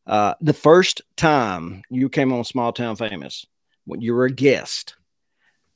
uh, 0.07 0.35
the 0.43 0.53
first 0.53 1.01
time 1.17 1.83
you 1.89 2.11
came 2.11 2.31
on 2.33 2.45
Small 2.45 2.75
Town 2.75 2.95
Famous 2.95 3.47
when 3.87 4.03
you 4.03 4.13
were 4.15 4.27
a 4.27 4.31
guest, 4.31 4.97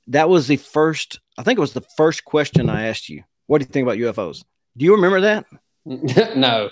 that 0.08 0.28
was 0.28 0.48
the 0.48 0.56
first. 0.58 1.18
I 1.38 1.42
think 1.42 1.58
it 1.58 1.60
was 1.62 1.72
the 1.72 1.84
first 1.96 2.24
question 2.26 2.68
I 2.68 2.88
asked 2.88 3.08
you. 3.08 3.22
What 3.46 3.58
do 3.58 3.64
you 3.66 3.70
think 3.72 3.86
about 3.86 3.96
UFOs? 3.98 4.44
Do 4.76 4.84
you 4.84 4.94
remember 4.94 5.20
that? 5.22 5.46
no. 6.36 6.68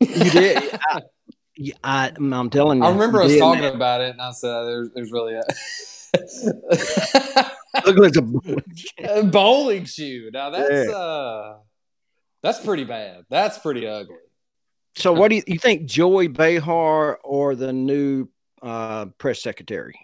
You 0.00 0.30
did. 0.30 0.78
I, 0.88 1.02
yeah, 1.60 1.74
I, 1.84 2.10
I'm 2.16 2.48
telling 2.48 2.78
you. 2.78 2.84
I 2.84 2.90
remember 2.90 3.20
us 3.20 3.36
talking 3.36 3.60
man. 3.60 3.74
about 3.74 4.00
it, 4.00 4.12
and 4.12 4.22
I 4.22 4.30
said, 4.32 4.62
"There's, 4.64 4.88
there's 4.94 5.12
really 5.12 5.34
a, 5.34 5.42
as 6.14 8.16
a- 8.16 8.62
a 9.20 9.24
bowling 9.24 9.84
shoe." 9.84 10.30
Now 10.32 10.48
that's 10.48 10.88
Yeah. 10.88 10.96
uh, 10.96 11.58
that's 12.42 12.64
pretty 12.64 12.84
bad. 12.84 13.26
That's 13.28 13.58
pretty 13.58 13.86
ugly. 13.86 14.16
so, 14.96 15.12
what 15.12 15.28
do 15.28 15.36
you, 15.36 15.42
you 15.46 15.58
think, 15.58 15.84
Joy 15.84 16.28
Behar 16.28 17.18
or 17.22 17.54
the 17.54 17.74
new 17.74 18.28
uh, 18.62 19.06
press 19.18 19.42
secretary? 19.42 20.00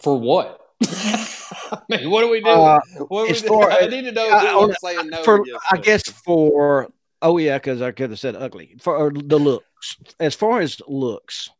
For 0.00 0.16
what? 0.20 0.60
I 0.84 1.78
mean, 1.88 2.10
what 2.10 2.20
do 2.20 2.30
we 2.30 2.42
do? 2.42 2.48
Uh, 2.48 2.78
what 3.08 3.26
do 3.26 3.32
we 3.32 3.40
do? 3.40 3.48
far 3.48 3.72
I 3.72 3.86
need 3.88 4.02
to 4.02 4.12
know 4.12 4.30
uh, 4.30 4.66
I'm 4.68 4.72
saying 4.80 5.08
no. 5.10 5.24
for 5.24 5.42
yes 5.44 5.58
I 5.72 5.78
guess 5.78 6.02
for 6.08 6.86
oh 7.26 7.38
yeah, 7.38 7.56
because 7.58 7.82
I 7.82 7.90
could 7.90 8.10
have 8.10 8.18
said 8.20 8.36
ugly 8.36 8.76
for 8.80 9.12
the 9.12 9.38
looks. 9.38 9.96
As 10.20 10.34
far 10.34 10.60
as 10.60 10.80
looks, 10.86 11.50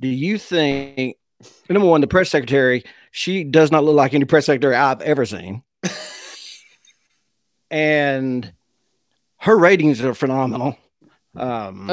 do 0.00 0.08
you 0.08 0.36
think 0.38 1.16
number 1.68 1.86
one, 1.88 2.00
the 2.00 2.06
press 2.08 2.28
secretary, 2.30 2.82
she 3.12 3.44
does 3.44 3.70
not 3.70 3.84
look 3.84 3.94
like 3.94 4.14
any 4.14 4.24
press 4.24 4.46
secretary 4.46 4.74
I've 4.74 5.00
ever 5.02 5.24
seen, 5.24 5.62
and 7.70 8.52
her 9.38 9.56
ratings 9.56 10.00
are 10.02 10.14
phenomenal. 10.14 10.76
Um, 11.36 11.86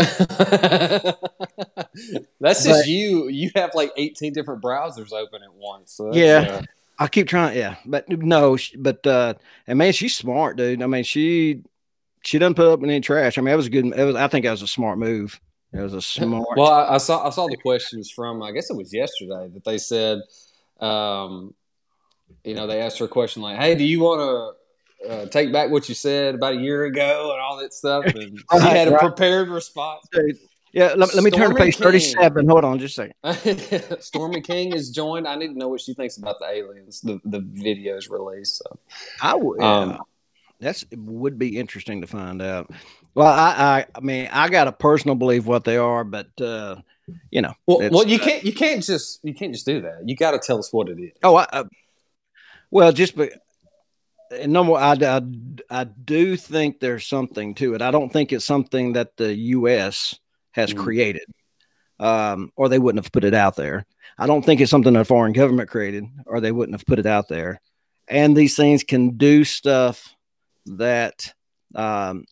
That's 2.40 2.64
just 2.64 2.68
But- 2.68 2.88
you. 2.88 3.28
You 3.28 3.52
have 3.56 3.72
like 3.76 3.92
18 3.98 4.34
different 4.34 4.62
browsers 4.64 5.12
open 5.14 5.44
at 5.44 5.54
once. 5.54 5.92
So 5.94 6.14
Yeah. 6.14 6.62
I 6.98 7.08
keep 7.10 7.28
trying, 7.28 7.58
yeah, 7.58 7.76
but 7.86 8.08
no, 8.08 8.58
but 8.78 9.06
uh, 9.06 9.34
and 9.68 9.78
man, 9.78 9.92
she's 9.92 10.16
smart, 10.16 10.56
dude. 10.56 10.82
I 10.82 10.88
mean, 10.88 11.04
she 11.04 11.62
she 12.26 12.40
doesn't 12.40 12.56
put 12.56 12.68
up 12.68 12.84
any 12.84 13.00
trash. 13.02 13.38
I 13.38 13.42
mean, 13.42 13.52
that 13.52 13.58
was 13.58 13.68
a 13.68 13.70
good. 13.70 13.86
It 13.88 14.04
was, 14.04 14.16
I 14.16 14.28
think 14.28 14.46
that 14.46 14.52
was 14.52 14.62
a 14.62 14.68
smart 14.68 14.98
move. 14.98 15.40
It 15.74 15.80
was 15.80 15.94
a 15.94 16.02
smart. 16.02 16.48
Well, 16.58 16.72
I, 16.72 16.96
I 16.96 16.98
saw 16.98 17.26
I 17.26 17.30
saw 17.30 17.48
the 17.48 17.58
questions 17.58 18.10
from 18.10 18.42
I 18.42 18.52
guess 18.52 18.70
it 18.70 18.76
was 18.76 18.94
yesterday 18.94 19.50
that 19.54 19.64
they 19.64 19.78
said, 19.78 20.22
um, 20.80 21.54
you 22.44 22.54
know, 22.56 22.68
they 22.68 22.82
asked 22.82 23.00
her 23.00 23.06
a 23.06 23.10
question 23.10 23.42
like, 23.42 23.58
"Hey, 23.58 23.76
do 23.76 23.84
you 23.84 24.00
want 24.00 24.56
to 25.06 25.10
uh, 25.10 25.26
take 25.28 25.52
back 25.54 25.70
what 25.70 25.88
you 25.88 25.96
said 25.96 26.36
about 26.36 26.54
a 26.54 26.58
year 26.58 26.86
ago 26.86 27.32
and 27.32 27.42
all 27.42 27.58
that 27.58 27.74
stuff?" 27.74 28.06
And 28.06 28.16
she 28.52 28.58
Right, 28.58 28.62
had 28.76 28.88
a 28.88 28.92
right. 28.92 29.00
prepared 29.02 29.50
response. 29.50 30.08
Yeah, 30.74 30.94
let, 30.98 31.14
let 31.16 31.24
me 31.24 31.32
turn 31.32 31.52
to 31.52 31.56
page 31.56 31.78
King. 31.78 31.84
thirty-seven. 31.84 32.50
Hold 32.50 32.66
on, 32.66 32.80
just 32.80 32.98
a 33.00 33.14
second. 33.24 34.02
Stormy 34.02 34.42
King 34.42 34.74
is 34.74 34.90
joined. 34.90 35.26
I 35.26 35.36
need 35.36 35.48
to 35.54 35.58
know 35.58 35.70
what 35.70 35.80
she 35.80 35.94
thinks 35.94 36.18
about 36.18 36.40
the 36.40 36.48
aliens. 36.50 37.00
The 37.00 37.22
the 37.24 37.40
videos 37.40 38.10
released. 38.10 38.58
So 38.58 38.80
I 39.22 39.36
would. 39.36 39.62
Um, 39.62 40.02
that's 40.60 40.86
would 40.92 41.38
be 41.38 41.58
interesting 41.58 42.02
to 42.02 42.08
find 42.08 42.42
out. 42.42 42.70
Well, 43.14 43.28
I, 43.28 43.54
I, 43.58 43.86
I 43.96 44.00
mean, 44.02 44.30
I 44.32 44.50
got 44.50 44.68
a 44.68 44.72
personal 44.72 45.16
belief 45.16 45.46
what 45.46 45.64
they 45.64 45.78
are, 45.78 46.04
but 46.04 46.30
uh, 46.42 46.78
you 47.32 47.42
know, 47.42 47.54
well, 47.68 47.90
well, 47.92 48.08
you 48.08 48.20
can't 48.20 48.44
you 48.44 48.54
can't 48.54 48.84
just 48.84 49.20
you 49.24 49.34
can't 49.34 49.54
just 49.54 49.66
do 49.66 49.82
that. 49.82 50.08
You 50.08 50.16
got 50.16 50.32
to 50.32 50.40
tell 50.40 50.60
us 50.60 50.72
what 50.74 50.90
it 50.90 51.00
is. 51.00 51.12
Oh, 51.24 51.36
I, 51.36 51.48
I 51.52 51.64
well, 52.72 52.92
just 52.92 53.16
be, 53.16 53.30
number 54.46 54.74
I, 54.74 54.94
I, 54.94 55.22
I 55.70 55.84
do 55.84 56.36
think 56.36 56.80
there's 56.80 57.06
something 57.06 57.56
to 57.56 57.76
it. 57.76 57.82
I 57.82 57.92
don't 57.92 58.12
think 58.12 58.34
it's 58.34 58.46
something 58.46 58.94
that 58.94 59.18
the 59.18 59.34
U.S. 59.34 60.20
has 60.52 60.74
Mm. 60.74 60.78
created, 60.78 61.26
um, 62.00 62.52
or 62.56 62.70
they 62.70 62.80
wouldn't 62.80 63.04
have 63.04 63.12
put 63.12 63.24
it 63.24 63.34
out 63.34 63.56
there. 63.56 63.86
I 64.18 64.28
don't 64.28 64.44
think 64.44 64.62
it's 64.62 64.72
something 64.72 64.96
a 64.96 65.06
foreign 65.06 65.34
government 65.34 65.70
created, 65.70 66.06
or 66.26 66.40
they 66.40 66.52
wouldn't 66.52 66.78
have 66.78 66.86
put 66.86 67.00
it 67.00 67.06
out 67.06 67.28
there. 67.28 67.62
And 68.08 68.36
these 68.36 68.56
things 68.56 68.84
can 68.84 69.18
do 69.18 69.44
stuff 69.44 70.15
that 70.66 71.34
um, 71.76 72.26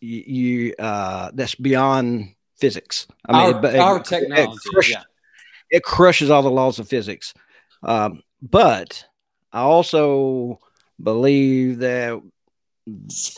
you, 0.00 0.74
uh, 0.78 1.30
that's 1.34 1.54
beyond 1.54 2.34
physics. 2.58 3.06
I 3.26 3.32
mean, 3.32 3.54
our, 3.54 3.60
but 3.62 3.74
it- 3.74 3.80
our 3.80 3.96
it 3.98 4.04
technology. 4.04 4.58
crushes- 4.72 4.92
yeah. 4.92 5.02
it 5.70 5.82
crushes 5.82 6.30
all 6.30 6.42
the 6.42 6.50
laws 6.50 6.78
of 6.78 6.88
physics. 6.88 7.34
Um, 7.82 8.22
but 8.40 9.04
I 9.52 9.60
also 9.60 10.58
believe 11.02 11.78
that, 11.78 12.20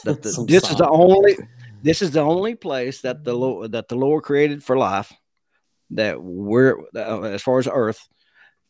that 0.05 0.23
the, 0.23 0.45
this 0.49 0.71
is 0.71 0.77
the 0.77 0.89
only 0.89 1.37
this 1.83 2.01
is 2.01 2.13
the 2.13 2.21
only 2.21 2.55
place 2.55 3.03
that 3.03 3.25
the 3.25 3.35
Lord 3.35 3.73
that 3.73 3.89
the 3.89 3.97
Lord 3.97 4.23
created 4.25 4.63
for 4.65 4.77
life 4.77 5.13
that 5.91 6.23
we're 6.23 6.79
uh, 6.97 7.21
as 7.23 7.43
far 7.43 7.59
as 7.59 7.69
Earth 7.71 8.09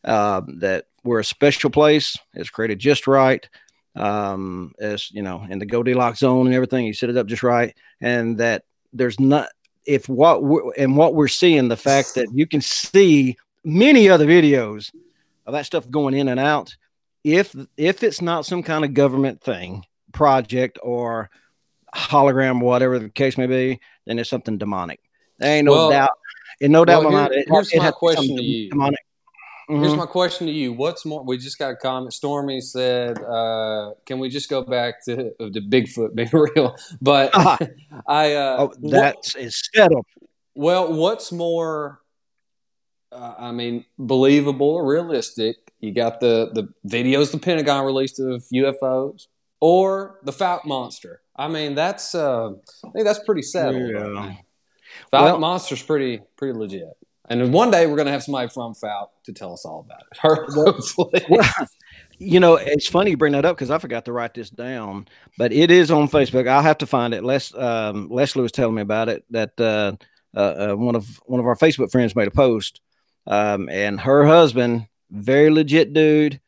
uh, 0.03 0.41
that 0.59 0.85
we're 1.05 1.19
a 1.21 1.23
special 1.25 1.69
place. 1.69 2.17
It's 2.33 2.49
created 2.49 2.79
just 2.79 3.07
right. 3.07 3.47
Um, 3.95 4.73
as 4.79 5.11
you 5.11 5.21
know, 5.21 5.45
in 5.49 5.59
the 5.59 5.65
Goldilocks 5.65 6.19
zone 6.19 6.45
and 6.47 6.55
everything. 6.55 6.85
You 6.85 6.93
set 6.93 7.09
it 7.09 7.17
up 7.17 7.27
just 7.27 7.43
right, 7.43 7.75
and 8.01 8.37
that 8.39 8.63
there's 8.93 9.19
not 9.19 9.49
if 9.85 10.09
what 10.09 10.43
we're, 10.43 10.73
and 10.77 10.97
what 10.97 11.13
we're 11.13 11.27
seeing 11.27 11.67
the 11.67 11.77
fact 11.77 12.15
that 12.15 12.27
you 12.33 12.47
can 12.47 12.61
see 12.61 13.37
many 13.63 14.09
other 14.09 14.25
videos 14.25 14.93
of 15.45 15.53
that 15.53 15.65
stuff 15.65 15.89
going 15.89 16.13
in 16.13 16.27
and 16.27 16.39
out. 16.39 16.75
If 17.23 17.55
if 17.77 18.03
it's 18.03 18.21
not 18.21 18.45
some 18.45 18.63
kind 18.63 18.85
of 18.85 18.93
government 18.93 19.41
thing, 19.41 19.85
project 20.11 20.79
or 20.81 21.29
hologram, 21.95 22.61
whatever 22.61 22.99
the 22.99 23.09
case 23.09 23.37
may 23.37 23.47
be, 23.47 23.79
then 24.05 24.19
it's 24.19 24.29
something 24.29 24.57
demonic. 24.57 24.99
There 25.39 25.55
ain't 25.55 25.65
no 25.65 25.71
Well- 25.71 25.89
doubt. 25.91 26.11
And 26.61 26.71
no 26.71 26.85
doubt 26.85 27.03
well, 27.03 27.09
about 27.09 27.31
here- 27.31 27.41
it. 27.41 27.47
here's 27.51 27.73
it 27.73 27.79
my 27.79 27.91
question 27.91 28.37
to 28.37 28.41
you. 28.43 28.69
Demonic. 28.69 29.04
Here's 29.67 29.93
Mhm. 29.93 29.97
my 29.97 30.05
question 30.05 30.45
to 30.47 30.53
you: 30.53 30.73
What's 30.73 31.05
more? 31.05 31.23
We 31.23 31.37
just 31.37 31.57
got 31.57 31.71
a 31.71 31.75
comment. 31.75 32.13
Stormy 32.13 32.61
said, 32.61 33.17
uh, 33.23 33.93
"Can 34.05 34.19
we 34.19 34.29
just 34.29 34.49
go 34.49 34.61
back 34.61 35.03
to 35.05 35.33
the 35.39 35.59
Bigfoot 35.61 36.13
being 36.15 36.29
real?" 36.55 36.75
But 37.01 37.31
I, 38.07 38.33
uh, 38.35 38.57
oh, 38.59 38.73
that's 38.81 39.35
settled. 39.73 40.05
well, 40.55 40.93
what's 40.93 41.31
more? 41.31 42.01
Uh, 43.11 43.33
I 43.39 43.51
mean, 43.51 43.85
believable 43.97 44.69
or 44.69 44.85
realistic? 44.85 45.55
You 45.79 45.91
got 45.93 46.19
the 46.19 46.51
the 46.53 46.67
videos 46.87 47.31
the 47.31 47.37
Pentagon 47.39 47.85
released 47.85 48.19
of 48.19 48.43
UFOs, 48.53 49.27
or 49.61 50.19
the 50.23 50.31
Fouke 50.31 50.65
monster. 50.65 51.21
I 51.35 51.47
mean, 51.47 51.75
that's 51.75 52.13
uh, 52.13 52.49
I 52.49 52.89
think 52.93 53.05
that's 53.05 53.19
pretty 53.25 53.41
settled. 53.41 53.89
Yeah. 53.91 54.07
now. 54.07 54.37
Well- 55.11 55.39
monster's 55.39 55.81
pretty 55.81 56.21
pretty 56.37 56.57
legit. 56.57 56.93
And 57.27 57.51
one 57.51 57.71
day 57.71 57.87
we're 57.87 57.97
gonna 57.97 58.11
have 58.11 58.23
somebody 58.23 58.49
from 58.49 58.73
Fouke 58.73 59.09
to 59.23 59.33
tell 59.33 59.53
us 59.53 59.65
all 59.65 59.79
about 59.79 60.03
it. 60.11 60.17
Hopefully. 60.53 61.25
Well, 61.29 61.67
you 62.17 62.39
know, 62.39 62.55
it's 62.55 62.87
funny 62.87 63.11
you 63.11 63.17
bring 63.17 63.33
that 63.33 63.45
up 63.45 63.55
because 63.55 63.71
I 63.71 63.79
forgot 63.79 64.05
to 64.05 64.11
write 64.11 64.33
this 64.33 64.49
down, 64.49 65.07
but 65.37 65.51
it 65.51 65.71
is 65.71 65.91
on 65.91 66.07
Facebook. 66.07 66.47
I'll 66.47 66.61
have 66.61 66.77
to 66.79 66.85
find 66.85 67.13
it. 67.13 67.23
Les 67.23 67.53
um, 67.55 68.09
Leslie 68.09 68.43
was 68.43 68.51
telling 68.51 68.75
me 68.75 68.81
about 68.81 69.09
it 69.09 69.25
that 69.31 69.59
uh, 69.59 69.93
uh, 70.35 70.71
uh, 70.71 70.75
one 70.75 70.95
of 70.95 71.21
one 71.25 71.39
of 71.39 71.47
our 71.47 71.55
Facebook 71.55 71.91
friends 71.91 72.15
made 72.15 72.27
a 72.27 72.31
post, 72.31 72.81
um, 73.25 73.69
and 73.69 73.99
her 73.99 74.25
husband, 74.25 74.87
very 75.09 75.49
legit 75.49 75.93
dude, 75.93 76.39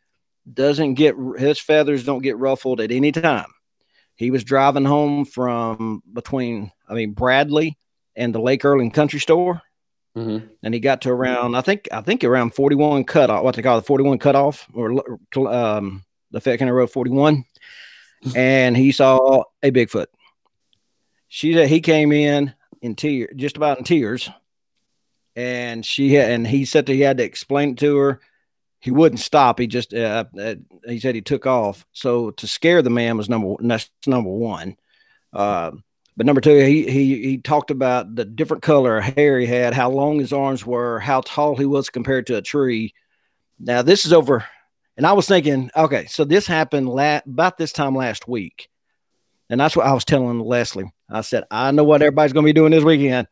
doesn't 0.52 0.94
get 0.94 1.16
his 1.38 1.60
feathers 1.60 2.06
don't 2.06 2.24
get 2.24 2.38
ruffled 2.38 2.82
at 2.82 2.92
any 2.92 3.12
time. 3.12 3.48
He 4.16 4.32
was 4.32 4.44
driving 4.44 4.86
home 4.86 5.26
from 5.26 6.02
between, 6.12 6.72
I 6.90 6.96
mean, 6.96 7.14
Bradley 7.14 7.78
and 8.16 8.34
the 8.34 8.42
Lake 8.42 8.66
Erling 8.66 8.90
Country 8.90 9.20
Store 9.20 9.62
Mhm. 10.18 10.50
and 10.64 10.74
he 10.74 10.80
got 10.80 11.02
to 11.02 11.12
around 11.12 11.56
I 11.56 11.62
think 11.62 11.88
I 11.92 12.02
think 12.02 12.24
around 12.24 12.56
41 12.56 13.04
cutoff, 13.04 13.44
what 13.44 13.56
they 13.56 13.62
call 13.62 13.80
the 13.80 13.86
41 13.86 14.18
cutoff 14.18 14.68
or 14.74 14.92
um 15.48 16.04
the 16.32 16.42
Fayette 16.42 16.60
County 16.60 16.72
Road 16.72 16.92
41, 16.92 17.46
and 18.36 18.76
he 18.76 18.92
saw 18.92 19.44
a 19.62 19.72
Bigfoot. 19.72 20.08
She 21.28 21.54
said 21.54 21.70
he 21.70 21.82
came 21.82 22.12
in 22.12 22.54
in 22.82 22.96
tears, 22.96 23.34
just 23.36 23.58
about 23.58 23.78
in 23.78 23.84
tears, 23.84 24.30
and 25.36 25.86
she 25.86 26.14
had, 26.16 26.32
and 26.32 26.48
he 26.48 26.66
said 26.66 26.86
that 26.88 26.94
he 26.94 27.02
had 27.02 27.18
to 27.18 27.24
explain 27.24 27.72
it 27.72 27.78
to 27.78 27.96
her. 27.98 28.20
He 28.80 28.92
wouldn't 28.92 29.20
stop. 29.20 29.60
He 29.60 29.68
just 29.68 29.94
uh, 29.94 30.26
uh, 30.40 30.56
he 30.88 31.00
said 31.00 31.16
he 31.16 31.22
took 31.22 31.46
off. 31.46 31.86
So 31.94 32.32
to 32.32 32.48
scare 32.48 32.82
the 32.82 32.90
man 32.90 33.18
was 33.18 33.30
number 33.30 33.56
that's 33.60 33.90
number 34.06 34.30
one. 34.32 34.78
Uh, 35.34 35.72
but 36.18 36.26
number 36.26 36.42
two, 36.42 36.58
he 36.58 36.90
he 36.90 37.22
he 37.22 37.38
talked 37.38 37.70
about 37.70 38.16
the 38.16 38.26
different 38.26 38.64
color 38.64 39.00
hair 39.00 39.40
he 39.40 39.46
had, 39.46 39.76
how 39.76 39.92
long 39.92 40.18
his 40.18 40.34
arms 40.34 40.66
were, 40.66 41.00
how 41.00 41.22
tall 41.22 41.56
he 41.56 41.66
was 41.66 41.92
compared 41.92 42.26
to 42.28 42.38
a 42.38 42.42
tree. 42.42 42.94
Now 43.60 43.84
this 43.84 44.04
is 44.04 44.12
over, 44.12 44.44
and 44.98 45.06
I 45.06 45.14
was 45.14 45.28
thinking, 45.28 45.70
okay, 45.76 46.08
so 46.08 46.26
this 46.26 46.48
happened 46.48 46.90
la- 46.90 47.22
about 47.26 47.60
this 47.60 47.72
time 47.72 47.96
last 47.96 48.28
week, 48.28 48.68
and 49.52 49.60
that's 49.60 49.76
what 49.76 49.86
I 49.86 49.94
was 49.94 50.06
telling 50.06 50.40
Leslie. 50.40 50.92
I 51.08 51.22
said, 51.22 51.44
I 51.52 51.70
know 51.72 51.84
what 51.84 52.02
everybody's 52.02 52.34
going 52.34 52.46
to 52.46 52.50
be 52.50 52.54
doing 52.54 52.72
this 52.72 52.84
weekend. 52.84 53.28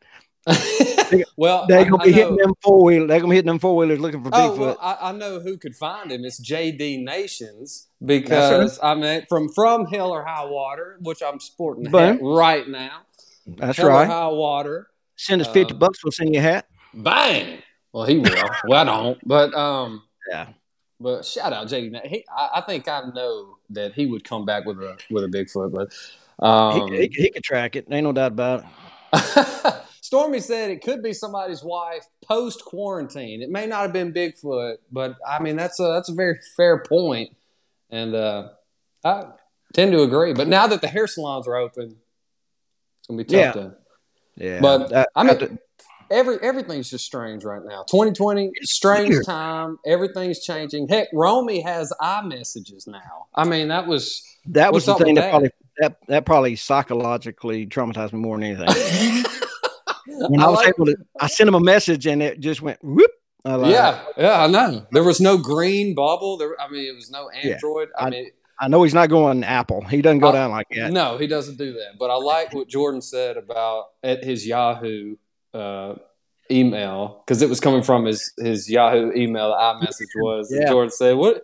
well, 1.36 1.66
They're 1.68 1.80
I- 1.80 1.84
going 1.84 2.00
I 2.00 2.04
to 2.04 2.10
be 2.10 2.12
hitting 2.12 2.36
know- 2.36 2.44
them 2.44 2.54
four 2.62 2.84
wheelers. 2.84 3.08
They're 3.08 3.18
going 3.20 3.28
to 3.30 3.32
be 3.32 3.36
hitting 3.36 3.46
them 3.48 3.58
four 3.58 3.76
wheelers 3.76 3.98
looking 4.00 4.22
for 4.22 4.30
Oh 4.32 4.50
Bigfoot. 4.52 4.58
well, 4.58 4.78
I, 4.80 4.96
I 5.08 5.12
know 5.12 5.40
who 5.40 5.56
could 5.56 5.74
find 5.74 6.10
him. 6.12 6.24
It's 6.24 6.40
JD 6.40 7.02
Nations 7.04 7.88
because 8.04 8.78
I 8.82 8.94
mean 8.94 9.24
from 9.28 9.48
from 9.48 9.86
Hell 9.86 10.10
or 10.10 10.24
High 10.24 10.44
Water, 10.44 10.98
which 11.00 11.22
I'm 11.22 11.40
sporting 11.40 11.84
the 11.90 11.98
hat 11.98 12.18
Boom. 12.20 12.26
right 12.36 12.68
now. 12.68 13.00
that's 13.46 13.78
Hell 13.78 13.86
or 13.88 13.90
right. 13.90 14.06
High 14.06 14.28
Water, 14.28 14.88
Send 15.16 15.40
us 15.40 15.48
fifty 15.48 15.72
um, 15.72 15.78
bucks. 15.78 16.04
We'll 16.04 16.12
send 16.12 16.32
you 16.34 16.40
a 16.40 16.42
hat. 16.42 16.66
bang. 16.94 17.58
Well, 17.92 18.04
he 18.04 18.18
will. 18.18 18.30
well, 18.68 18.80
I 18.80 18.84
don't. 18.84 19.18
But 19.26 19.54
um, 19.54 20.02
Yeah. 20.30 20.48
but 21.00 21.24
shout 21.24 21.52
out 21.54 21.66
JD. 21.68 22.06
He, 22.06 22.24
I, 22.30 22.50
I 22.56 22.60
think 22.60 22.86
I 22.88 23.02
know 23.14 23.56
that 23.70 23.94
he 23.94 24.04
would 24.06 24.22
come 24.24 24.44
back 24.44 24.66
with 24.66 24.78
a 24.80 24.98
with 25.10 25.24
a 25.24 25.28
Bigfoot. 25.28 25.72
But 25.72 26.46
um, 26.46 26.92
he, 26.92 27.08
he, 27.08 27.22
he 27.22 27.30
could 27.30 27.42
track 27.42 27.74
it. 27.76 27.86
Ain't 27.90 28.04
no 28.04 28.12
doubt 28.12 28.32
about 28.32 28.64
it. 29.14 29.74
Stormy 30.06 30.38
said 30.38 30.70
it 30.70 30.84
could 30.84 31.02
be 31.02 31.12
somebody's 31.12 31.64
wife 31.64 32.04
post 32.24 32.64
quarantine. 32.64 33.42
It 33.42 33.50
may 33.50 33.66
not 33.66 33.82
have 33.82 33.92
been 33.92 34.12
Bigfoot, 34.12 34.76
but 34.92 35.16
I 35.26 35.42
mean 35.42 35.56
that's 35.56 35.80
a 35.80 35.82
that's 35.88 36.08
a 36.08 36.14
very 36.14 36.38
fair 36.56 36.84
point, 36.84 37.30
and 37.90 38.14
uh, 38.14 38.50
I 39.04 39.24
tend 39.74 39.90
to 39.90 40.02
agree. 40.02 40.32
But 40.32 40.46
now 40.46 40.68
that 40.68 40.80
the 40.80 40.86
hair 40.86 41.08
salons 41.08 41.48
are 41.48 41.56
open, 41.56 41.96
it's 43.00 43.08
gonna 43.08 43.18
be 43.18 43.24
tough 43.24 43.32
Yeah. 43.40 43.52
to. 43.52 43.74
Yeah. 44.36 44.60
But 44.60 45.08
I 45.16 45.24
mean, 45.24 45.38
that- 45.38 45.58
every 46.08 46.36
everything's 46.40 46.88
just 46.88 47.04
strange 47.04 47.42
right 47.42 47.64
now. 47.64 47.82
2020, 47.90 48.52
strange 48.62 49.08
weird. 49.08 49.26
time. 49.26 49.80
Everything's 49.84 50.38
changing. 50.38 50.86
Heck, 50.86 51.08
Romy 51.12 51.62
has 51.62 51.92
iMessages 52.00 52.86
now. 52.86 53.26
I 53.34 53.42
mean, 53.42 53.66
that 53.68 53.88
was 53.88 54.22
that 54.50 54.72
was 54.72 54.86
the 54.86 54.94
thing 54.94 55.16
that 55.16 55.22
that? 55.22 55.30
probably 55.30 55.50
that, 55.78 55.96
that 56.06 56.26
probably 56.26 56.54
psychologically 56.54 57.66
traumatized 57.66 58.12
me 58.12 58.20
more 58.20 58.38
than 58.38 58.44
anything. 58.56 59.24
When 60.06 60.40
I, 60.40 60.48
was 60.48 60.56
like- 60.58 60.68
able 60.76 60.86
to, 60.86 60.96
I 61.20 61.26
sent 61.26 61.48
him 61.48 61.54
a 61.54 61.60
message 61.60 62.06
and 62.06 62.22
it 62.22 62.40
just 62.40 62.62
went 62.62 62.82
whoop. 62.82 63.10
Like, 63.44 63.70
yeah, 63.70 64.00
yeah, 64.16 64.42
I 64.42 64.46
know. 64.48 64.86
There 64.90 65.04
was 65.04 65.20
no 65.20 65.38
green 65.38 65.94
bubble. 65.94 66.36
There, 66.36 66.60
I 66.60 66.68
mean, 66.68 66.84
it 66.86 66.96
was 66.96 67.10
no 67.10 67.28
Android. 67.28 67.88
I, 67.96 68.06
I- 68.06 68.10
mean, 68.10 68.30
I 68.58 68.68
know 68.68 68.82
he's 68.82 68.94
not 68.94 69.08
going 69.10 69.44
Apple. 69.44 69.82
He 69.82 70.00
doesn't 70.02 70.18
go 70.20 70.28
Uh, 70.28 70.32
down 70.32 70.50
like 70.50 70.66
that. 70.74 70.90
no, 70.90 71.18
he 71.18 71.26
doesn't 71.26 71.58
do 71.58 71.74
that. 71.74 71.98
But 71.98 72.10
I 72.10 72.14
like 72.16 72.54
what 72.54 72.68
Jordan 72.68 73.02
said 73.02 73.36
about 73.36 73.88
at 74.02 74.24
his 74.24 74.46
Yahoo 74.46 75.16
uh, 75.52 75.94
email 76.50 77.22
because 77.26 77.42
it 77.42 77.48
was 77.50 77.60
coming 77.60 77.82
from 77.82 78.06
his 78.06 78.32
his 78.38 78.68
Yahoo 78.70 79.12
email. 79.12 79.50
The 79.50 79.56
iMessage 79.86 80.08
was. 80.16 80.50
and 80.50 80.62
Yeah. 80.62 80.68
Jordan 80.70 80.90
said, 80.90 81.16
"What? 81.16 81.42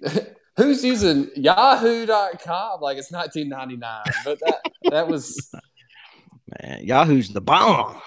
Who's 0.56 0.84
using 0.84 1.30
Yahoo.com? 1.36 2.80
Like 2.80 2.98
it's 2.98 3.12
1999." 3.12 4.02
But 4.24 4.40
that 4.40 4.60
that 4.90 5.08
was. 5.08 5.50
Man, 6.62 6.84
Yahoo's 6.84 7.28
the 7.30 7.40
bomb. 7.40 8.00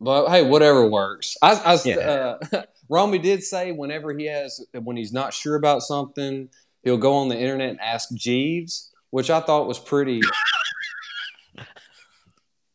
But 0.00 0.28
hey, 0.28 0.42
whatever 0.42 0.88
works. 0.88 1.36
I, 1.42 1.52
I 1.54 1.78
Yeah. 1.84 2.36
uh, 2.52 2.62
Romy 2.88 3.18
did 3.18 3.42
say 3.42 3.72
whenever 3.72 4.16
he 4.16 4.26
has 4.26 4.64
when 4.72 4.96
he's 4.96 5.12
not 5.12 5.34
sure 5.34 5.56
about 5.56 5.82
something, 5.82 6.48
he'll 6.84 6.96
go 6.96 7.14
on 7.16 7.28
the 7.28 7.38
internet 7.38 7.70
and 7.70 7.80
ask 7.80 8.08
Jeeves, 8.14 8.90
which 9.10 9.28
I 9.28 9.40
thought 9.40 9.66
was 9.66 9.78
pretty. 9.78 10.20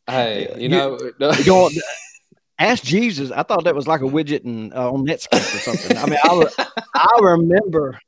hey, 0.08 0.52
you 0.56 0.62
You- 0.62 0.68
know, 0.68 0.98
You 1.00 1.12
go 1.44 1.64
on- 1.66 1.72
Ask 2.56 2.84
Jesus. 2.84 3.32
I 3.32 3.42
thought 3.42 3.64
that 3.64 3.74
was 3.74 3.88
like 3.88 4.00
a 4.00 4.04
widget 4.04 4.44
in, 4.44 4.72
uh, 4.72 4.92
on 4.92 5.04
Netscape 5.04 5.54
or 5.56 5.58
something. 5.58 5.96
I 5.98 6.06
mean, 6.06 6.20
I, 6.22 6.66
I 6.94 7.18
remember. 7.20 7.98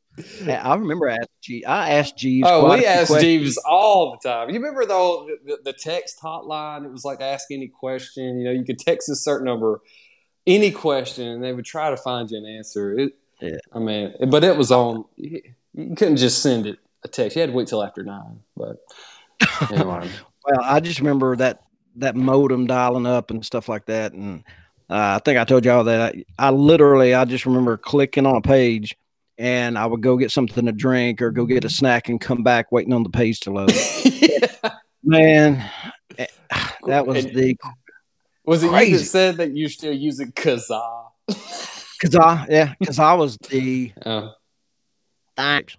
I 0.49 0.75
remember 0.75 1.11
I 1.11 1.17
asked 1.17 1.31
G. 1.43 1.65
I 1.65 1.91
asked 1.91 2.17
Jeeves. 2.17 2.49
oh, 2.51 2.71
we 2.71 2.87
asked 2.87 2.87
ask 2.87 3.07
questions. 3.09 3.23
Jeeves 3.23 3.59
all 3.59 4.13
the 4.13 4.29
time. 4.29 4.49
You 4.49 4.55
remember 4.57 4.87
though 4.87 5.29
the, 5.45 5.59
the 5.65 5.73
text 5.73 6.21
hotline? 6.23 6.85
It 6.85 6.91
was 6.93 7.05
like 7.05 7.21
ask 7.21 7.51
any 7.51 7.69
question. 7.69 8.39
You 8.39 8.45
know, 8.47 8.53
you 8.53 8.65
could 8.65 8.79
text 8.79 9.09
a 9.09 9.17
certain 9.17 9.45
number, 9.47 9.81
any 10.47 10.71
question, 10.71 11.29
and 11.29 11.43
they 11.45 11.53
would 11.53 11.65
try 11.65 11.91
to 11.91 11.97
find 11.97 12.31
you 12.31 12.39
an 12.39 12.47
answer. 12.47 12.99
It, 12.99 13.13
Yeah. 13.41 13.59
I 13.73 13.79
mean, 13.79 14.15
but 14.29 14.45
it 14.45 14.57
was 14.57 14.73
on. 14.73 15.05
You 15.17 15.43
you 15.75 15.95
couldn't 15.95 16.17
just 16.17 16.43
send 16.43 16.67
it 16.67 16.79
a 17.05 17.09
text. 17.09 17.37
You 17.37 17.41
had 17.41 17.51
to 17.51 17.57
wait 17.57 17.69
till 17.69 17.83
after 17.85 18.03
nine. 18.03 18.41
But 18.57 18.79
anyway, 19.71 20.09
Well, 20.45 20.61
I 20.63 20.81
just 20.81 21.01
remember 21.01 21.37
that 21.37 21.63
that 21.97 22.15
modem 22.15 22.67
dialing 22.67 23.07
up 23.07 23.31
and 23.31 23.45
stuff 23.45 23.69
like 23.69 23.87
that, 23.87 24.13
and 24.13 24.45
uh, 24.89 25.17
I 25.17 25.21
think 25.25 25.39
I 25.39 25.45
told 25.45 25.65
y'all 25.65 25.85
that 25.85 26.15
I, 26.15 26.25
I 26.39 26.51
literally 26.51 27.15
I 27.15 27.25
just 27.25 27.45
remember 27.47 27.77
clicking 27.77 28.27
on 28.27 28.37
a 28.37 28.41
page, 28.41 28.97
and 29.39 29.79
I 29.79 29.87
would 29.87 30.01
go 30.03 30.17
get 30.17 30.31
something 30.31 30.67
to 30.67 30.73
drink 30.73 31.21
or 31.23 31.31
go 31.31 31.45
get 31.45 31.65
a 31.65 31.71
snack 31.71 32.09
and 32.09 32.21
come 32.21 32.43
back 32.43 32.73
waiting 32.73 32.93
on 32.93 33.03
the 33.03 33.11
page 33.11 33.41
to 33.41 33.51
load. 33.51 33.73
Man, 35.05 35.65
eh, 36.19 36.27
that 36.87 37.07
was 37.07 37.25
the 37.27 37.57
was 38.45 38.63
it 38.63 38.71
you 38.89 38.99
that 38.99 39.05
said 39.05 39.37
that 39.37 39.57
you're 39.57 39.69
still 39.69 39.93
using 39.93 40.33
Kazaa? 40.33 41.07
I 41.29 42.47
yeah 42.49 42.75
I 42.99 43.15
was 43.15 43.37
the 43.51 43.93
Uh, 44.05 44.31
thanks. 45.37 45.77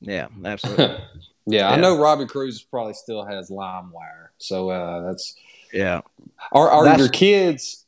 Yeah 0.00 0.28
absolutely. 0.44 0.96
Yeah, 1.50 1.70
I 1.70 1.76
know 1.76 1.98
Robbie 1.98 2.26
Cruz 2.26 2.62
probably 2.62 2.92
still 2.92 3.24
has 3.24 3.48
LimeWire, 3.48 4.28
so 4.36 4.68
uh, 4.68 5.00
that's 5.06 5.34
yeah. 5.72 6.02
Are 6.52 6.68
are 6.68 6.84
That's- 6.84 7.00
your 7.00 7.08
kids 7.08 7.86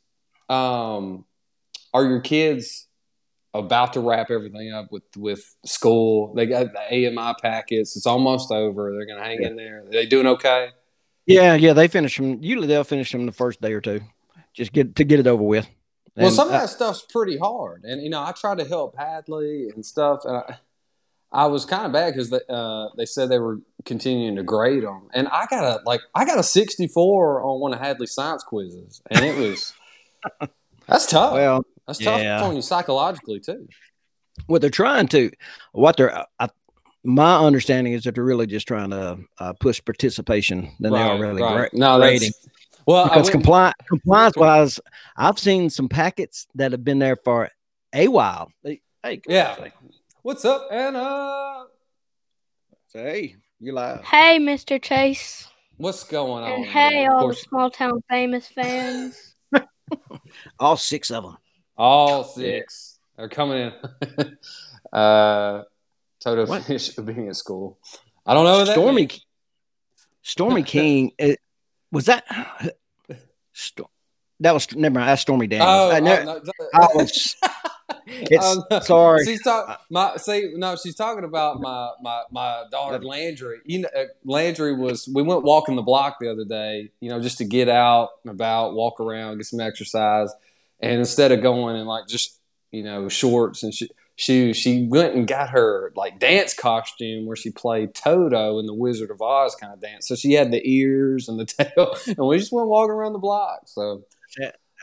um 0.49 1.25
are 1.93 2.03
your 2.03 2.21
kids 2.21 2.87
about 3.53 3.93
to 3.93 3.99
wrap 3.99 4.31
everything 4.31 4.71
up 4.71 4.91
with 4.91 5.03
with 5.17 5.55
school. 5.65 6.33
They 6.33 6.45
got 6.45 6.67
the 6.71 7.07
AMI 7.07 7.35
packets. 7.41 7.95
It's 7.95 8.05
almost 8.05 8.51
over. 8.51 8.91
They're 8.93 9.05
gonna 9.05 9.27
hang 9.27 9.43
in 9.43 9.55
there. 9.55 9.85
Are 9.85 9.91
they 9.91 10.05
doing 10.05 10.27
okay? 10.27 10.69
Yeah, 11.25 11.55
yeah, 11.55 11.73
they 11.73 11.87
finish 11.87 12.17
them. 12.17 12.39
Usually 12.41 12.67
they'll 12.67 12.83
finish 12.83 13.11
them 13.11 13.25
the 13.25 13.31
first 13.31 13.61
day 13.61 13.73
or 13.73 13.81
two, 13.81 14.01
just 14.53 14.73
get 14.73 14.95
to 14.95 15.03
get 15.03 15.19
it 15.19 15.27
over 15.27 15.43
with. 15.43 15.67
Well, 16.15 16.27
And, 16.27 16.35
some 16.35 16.47
of 16.47 16.53
that 16.53 16.69
stuff's 16.69 17.03
pretty 17.03 17.37
hard, 17.37 17.83
and 17.83 18.01
you 18.01 18.09
know, 18.09 18.21
I 18.21 18.31
tried 18.33 18.57
to 18.57 18.65
help 18.65 18.97
Hadley 18.97 19.69
and 19.73 19.85
stuff, 19.85 20.21
and 20.25 20.37
I, 20.37 20.57
I 21.31 21.45
was 21.45 21.63
kind 21.63 21.85
of 21.85 21.93
bad 21.93 22.13
because 22.13 22.29
they 22.29 22.41
uh, 22.49 22.87
they 22.97 23.05
said 23.05 23.29
they 23.29 23.39
were 23.39 23.59
continuing 23.85 24.35
to 24.35 24.43
grade 24.43 24.83
them, 24.83 25.09
and 25.13 25.27
I 25.29 25.45
got 25.49 25.63
a 25.63 25.81
like 25.85 26.01
I 26.13 26.25
got 26.25 26.37
a 26.37 26.43
sixty 26.43 26.87
four 26.87 27.41
on 27.41 27.61
one 27.61 27.73
of 27.73 27.79
Hadley's 27.79 28.13
science 28.13 28.43
quizzes, 28.43 29.01
and 29.09 29.23
it 29.23 29.37
was 29.37 29.73
that's 30.87 31.05
tough. 31.05 31.33
well, 31.33 31.63
that's 31.87 31.99
tough 31.99 32.21
yeah. 32.21 32.43
on 32.43 32.55
you 32.55 32.61
psychologically 32.61 33.39
too. 33.39 33.67
what 34.47 34.61
they're 34.61 34.69
trying 34.69 35.07
to, 35.09 35.31
what 35.73 35.97
they're, 35.97 36.25
I, 36.39 36.49
my 37.03 37.37
understanding 37.39 37.93
is 37.93 38.03
that 38.03 38.15
they're 38.15 38.23
really 38.23 38.45
just 38.47 38.67
trying 38.67 38.91
to 38.91 39.19
uh, 39.39 39.53
push 39.53 39.83
participation 39.83 40.71
than 40.79 40.93
they 40.93 41.01
are 41.01 41.19
really 41.19 41.41
gra- 41.41 41.69
No, 41.73 41.99
that's 41.99 42.19
grading. 42.19 42.33
well. 42.85 43.05
I 43.05 43.07
because 43.09 43.23
went- 43.23 43.31
compliance 43.31 43.75
compliance 43.87 44.37
wise, 44.37 44.79
I've 45.17 45.39
seen 45.39 45.69
some 45.69 45.89
packets 45.89 46.47
that 46.55 46.71
have 46.71 46.83
been 46.83 46.99
there 46.99 47.15
for 47.15 47.49
a 47.93 48.07
while. 48.07 48.51
They, 48.63 48.81
hey, 49.03 49.17
come 49.17 49.33
on, 49.33 49.35
Yeah. 49.35 49.67
what's 50.21 50.45
up, 50.45 50.67
Anna? 50.71 51.63
say, 52.87 52.99
hey, 53.03 53.35
you 53.59 53.73
live. 53.73 54.03
Hey, 54.03 54.37
Mr. 54.39 54.81
Chase. 54.81 55.47
What's 55.77 56.03
going 56.03 56.43
on? 56.43 56.51
And 56.51 56.65
hey, 56.65 57.07
all 57.07 57.29
the 57.29 57.33
small 57.33 57.71
town 57.71 58.03
famous 58.09 58.47
fans. 58.47 59.35
All 60.59 60.77
six 60.77 61.09
of 61.11 61.23
them. 61.23 61.37
All 61.81 62.23
six 62.23 62.99
are 63.17 63.27
coming 63.29 63.71
in. 64.17 64.37
uh, 64.93 65.63
Toto 66.19 66.45
What? 66.45 66.63
finished 66.63 67.03
being 67.05 67.27
at 67.27 67.35
school. 67.35 67.79
I 68.25 68.33
don't 68.35 68.45
know 68.45 68.65
Stormy. 68.65 69.09
Stormy 70.21 70.63
King. 70.75 71.11
It, 71.17 71.39
was 71.91 72.05
that? 72.05 72.23
Sto- 73.53 73.89
that 74.39 74.53
was 74.53 74.73
never 74.75 74.95
mind. 74.99 75.09
That's 75.09 75.21
Stormy 75.23 75.47
Daniels. 75.47 75.69
Oh, 75.69 75.89
I, 75.91 75.97
oh, 75.99 76.03
never- 76.03 76.25
no, 76.25 76.41
I 76.73 76.87
was- 76.93 77.35
It's- 78.07 78.39
Oh, 78.41 78.63
no. 78.71 78.79
sorry. 78.79 79.25
She's 79.25 79.43
talking. 79.43 79.75
My 79.89 80.15
see, 80.17 80.53
no, 80.55 80.75
she's 80.75 80.95
talking 80.95 81.23
about 81.23 81.59
my 81.61 81.91
my 82.01 82.23
my 82.31 82.63
daughter 82.71 82.99
Landry. 83.03 83.59
You 83.65 83.79
know, 83.81 83.89
uh, 83.95 84.05
Landry 84.23 84.73
was. 84.75 85.09
We 85.13 85.21
went 85.23 85.43
walking 85.43 85.75
the 85.75 85.81
block 85.81 86.17
the 86.19 86.31
other 86.31 86.45
day. 86.45 86.91
You 87.01 87.09
know, 87.09 87.19
just 87.19 87.37
to 87.39 87.45
get 87.45 87.67
out 87.69 88.09
and 88.23 88.31
about, 88.33 88.73
walk 88.75 88.99
around, 88.99 89.37
get 89.37 89.45
some 89.45 89.59
exercise. 89.59 90.29
And 90.81 90.99
instead 90.99 91.31
of 91.31 91.41
going 91.41 91.75
in 91.75 91.85
like 91.85 92.07
just 92.07 92.39
you 92.71 92.83
know 92.83 93.07
shorts 93.09 93.63
and 93.63 93.73
sh- 93.73 93.83
shoes, 94.15 94.57
she 94.57 94.87
went 94.87 95.15
and 95.15 95.27
got 95.27 95.49
her 95.51 95.91
like 95.95 96.19
dance 96.19 96.53
costume 96.53 97.25
where 97.25 97.35
she 97.35 97.51
played 97.51 97.93
Toto 97.93 98.59
in 98.59 98.65
the 98.65 98.73
Wizard 98.73 99.11
of 99.11 99.21
Oz 99.21 99.55
kind 99.55 99.73
of 99.73 99.79
dance. 99.81 100.07
So 100.07 100.15
she 100.15 100.33
had 100.33 100.51
the 100.51 100.61
ears 100.67 101.27
and 101.29 101.39
the 101.39 101.45
tail, 101.45 101.95
and 102.07 102.17
we 102.27 102.37
just 102.39 102.51
went 102.51 102.67
walking 102.67 102.91
around 102.93 103.13
the 103.13 103.19
block. 103.19 103.61
So 103.67 104.03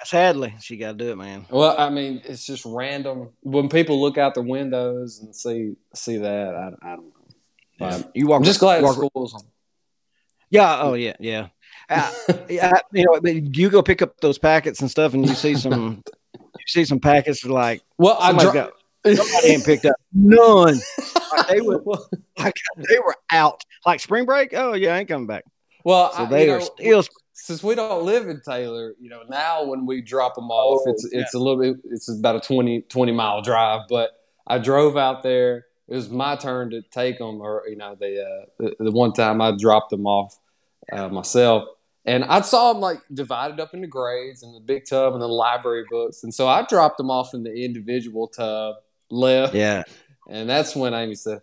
sadly, 0.04 0.54
she 0.61 0.76
got 0.76 0.92
to 0.98 1.04
do 1.04 1.11
it, 1.11 1.16
man. 1.16 1.46
well, 1.50 1.74
I 1.78 1.90
mean, 1.90 2.22
it's 2.24 2.46
just 2.46 2.64
random. 2.64 3.30
When 3.42 3.68
people 3.68 4.00
look 4.00 4.16
out 4.18 4.34
the 4.34 4.42
windows 4.42 5.18
and 5.20 5.34
see 5.34 5.74
see 5.94 6.18
that, 6.18 6.54
I, 6.54 6.68
I 6.82 6.96
don't 6.96 7.06
know. 7.06 7.12
But 7.80 8.11
You 8.14 8.26
walk. 8.28 8.38
I'm 8.38 8.44
just 8.44 8.61
glad 8.61 8.82
walk- 8.82 8.96
school's 8.96 9.34
on. 9.34 9.42
Yeah. 10.50 10.80
Oh 10.80 10.94
yeah. 10.94 11.14
Yeah. 11.20 11.48
Uh, 11.90 12.12
yeah. 12.48 12.72
You 12.92 13.05
know, 13.07 13.20
you 13.31 13.70
go 13.70 13.83
pick 13.83 14.03
up 14.03 14.20
those 14.20 14.38
packets 14.38 14.81
and 14.81 14.90
stuff, 14.90 15.14
and 15.14 15.27
you 15.27 15.35
see 15.35 15.55
some, 15.55 16.03
you 16.35 16.64
see 16.66 16.85
some 16.85 17.01
packets 17.01 17.44
like 17.44 17.83
Well, 17.98 18.16
I 18.20 18.33
dro- 18.33 18.53
got, 18.53 18.72
somebody 19.05 19.48
ain't 19.48 19.64
picked 19.64 19.87
up 19.87 19.96
none. 20.12 20.79
Like, 21.37 21.46
they 21.48 21.61
were 21.61 21.83
like 22.38 22.57
they 22.77 22.98
were 22.98 23.14
out. 23.33 23.62
Like 23.87 24.01
spring 24.01 24.24
break. 24.27 24.53
Oh 24.55 24.74
yeah, 24.74 24.94
I 24.94 24.98
ain't 24.98 25.09
coming 25.09 25.27
back. 25.27 25.44
well, 25.85 26.12
So 26.12 26.27
they 26.27 26.46
you 26.46 26.55
are 26.55 26.59
know, 26.59 26.64
still. 26.77 27.05
since 27.33 27.62
we 27.62 27.74
don't 27.74 28.05
live 28.05 28.29
in 28.29 28.40
Taylor, 28.40 28.94
you 28.98 29.09
know, 29.09 29.22
now 29.29 29.64
when 29.64 29.87
we 29.87 30.01
drop 30.03 30.35
them 30.35 30.51
off, 30.51 30.83
Oh, 30.87 30.90
it's 30.90 31.05
it's 31.12 31.35
a 31.35 31.38
little 31.38 31.61
bit, 31.61 31.77
it's 31.90 32.09
about 32.11 32.37
a 32.37 32.40
20, 32.40 32.83
20 32.83 33.12
mile 33.12 33.40
drive. 33.42 33.83
But 33.88 34.11
I 34.46 34.59
drove 34.59 34.96
out 34.96 35.22
there. 35.22 35.66
It 35.87 35.94
was 35.94 36.11
my 36.11 36.37
turn 36.37 36.68
to 36.70 36.83
take 36.83 37.18
them, 37.18 37.40
or 37.40 37.62
you 37.68 37.77
know, 37.77 37.94
the 37.98 38.22
uh, 38.22 38.44
the, 38.59 38.85
the 38.85 38.90
one 38.90 39.12
time 39.14 39.40
I 39.40 39.53
dropped 39.59 39.90
them 39.90 40.07
off 40.07 40.38
uh, 40.92 41.09
myself, 41.09 41.64
and 42.09 42.25
I 42.25 42.40
saw 42.40 42.73
them 42.73 42.81
like 42.81 43.01
divided 43.12 43.61
up 43.61 43.75
into 43.75 43.87
grades 43.87 44.42
and 44.42 44.55
the 44.55 44.61
big 44.61 44.87
tub 44.87 45.12
and 45.12 45.23
the 45.23 45.29
library 45.29 45.85
books, 45.90 46.25
and 46.25 46.33
so 46.35 46.49
I 46.49 46.62
dropped 46.62 46.97
them 46.99 47.11
off 47.11 47.35
in 47.35 47.42
the 47.42 47.55
individual 47.55 48.29
tub, 48.29 48.77
left, 49.11 49.55
Yeah. 49.55 49.85
and 50.29 50.49
that's 50.49 50.75
when 50.75 50.94
Amy 50.94 51.14
said, 51.14 51.40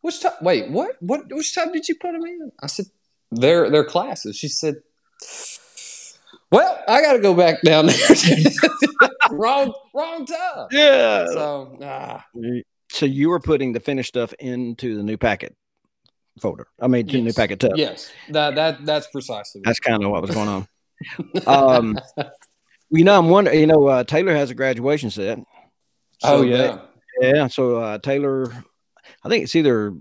"Which 0.00 0.20
tub? 0.20 0.34
Wait, 0.40 0.70
what? 0.70 0.96
What? 1.00 1.22
Which 1.30 1.54
tub 1.54 1.72
did 1.72 1.86
you 1.88 1.94
put 1.96 2.12
them 2.12 2.24
in?" 2.24 2.50
I 2.62 2.66
said, 2.66 2.86
"Their 3.30 3.70
their 3.70 3.84
classes." 3.84 4.36
She 4.36 4.48
said, 4.48 4.76
"Well, 6.50 6.78
I 6.88 7.02
got 7.02 7.14
to 7.14 7.18
go 7.18 7.34
back 7.34 7.62
down 7.62 7.86
there." 7.86 7.96
wrong, 9.30 9.74
wrong 9.94 10.24
tub. 10.26 10.68
Yeah. 10.72 11.26
So, 11.26 11.78
ah, 11.82 12.24
So 12.90 13.04
you 13.06 13.28
were 13.28 13.40
putting 13.40 13.72
the 13.72 13.80
finished 13.80 14.08
stuff 14.08 14.32
into 14.38 14.96
the 14.96 15.02
new 15.02 15.16
packet 15.16 15.56
folder. 16.40 16.66
I 16.80 16.86
mean, 16.88 17.06
to 17.08 17.18
new 17.18 17.24
Yes. 17.26 17.36
packet 17.36 17.60
tub. 17.60 17.72
yes, 17.76 18.10
that 18.30 18.54
that 18.54 18.84
that's 18.86 19.06
precisely. 19.08 19.62
That's 19.64 19.78
kind 19.80 20.02
of 20.04 20.10
what 20.10 20.22
was 20.22 20.30
going 20.30 20.48
on. 20.48 20.68
um, 21.46 21.98
you 22.90 23.04
know, 23.04 23.18
I'm 23.18 23.28
wondering. 23.28 23.60
You 23.60 23.66
know, 23.66 23.86
uh, 23.86 24.04
Taylor 24.04 24.34
has 24.34 24.50
a 24.50 24.54
graduation 24.54 25.10
set. 25.10 25.38
oh 26.22 26.42
yeah, 26.42 26.78
they- 27.20 27.32
yeah. 27.34 27.46
So 27.48 27.76
uh, 27.76 27.98
Taylor, 27.98 28.50
I 29.24 29.28
think 29.28 29.44
it's 29.44 29.54
either 29.56 29.92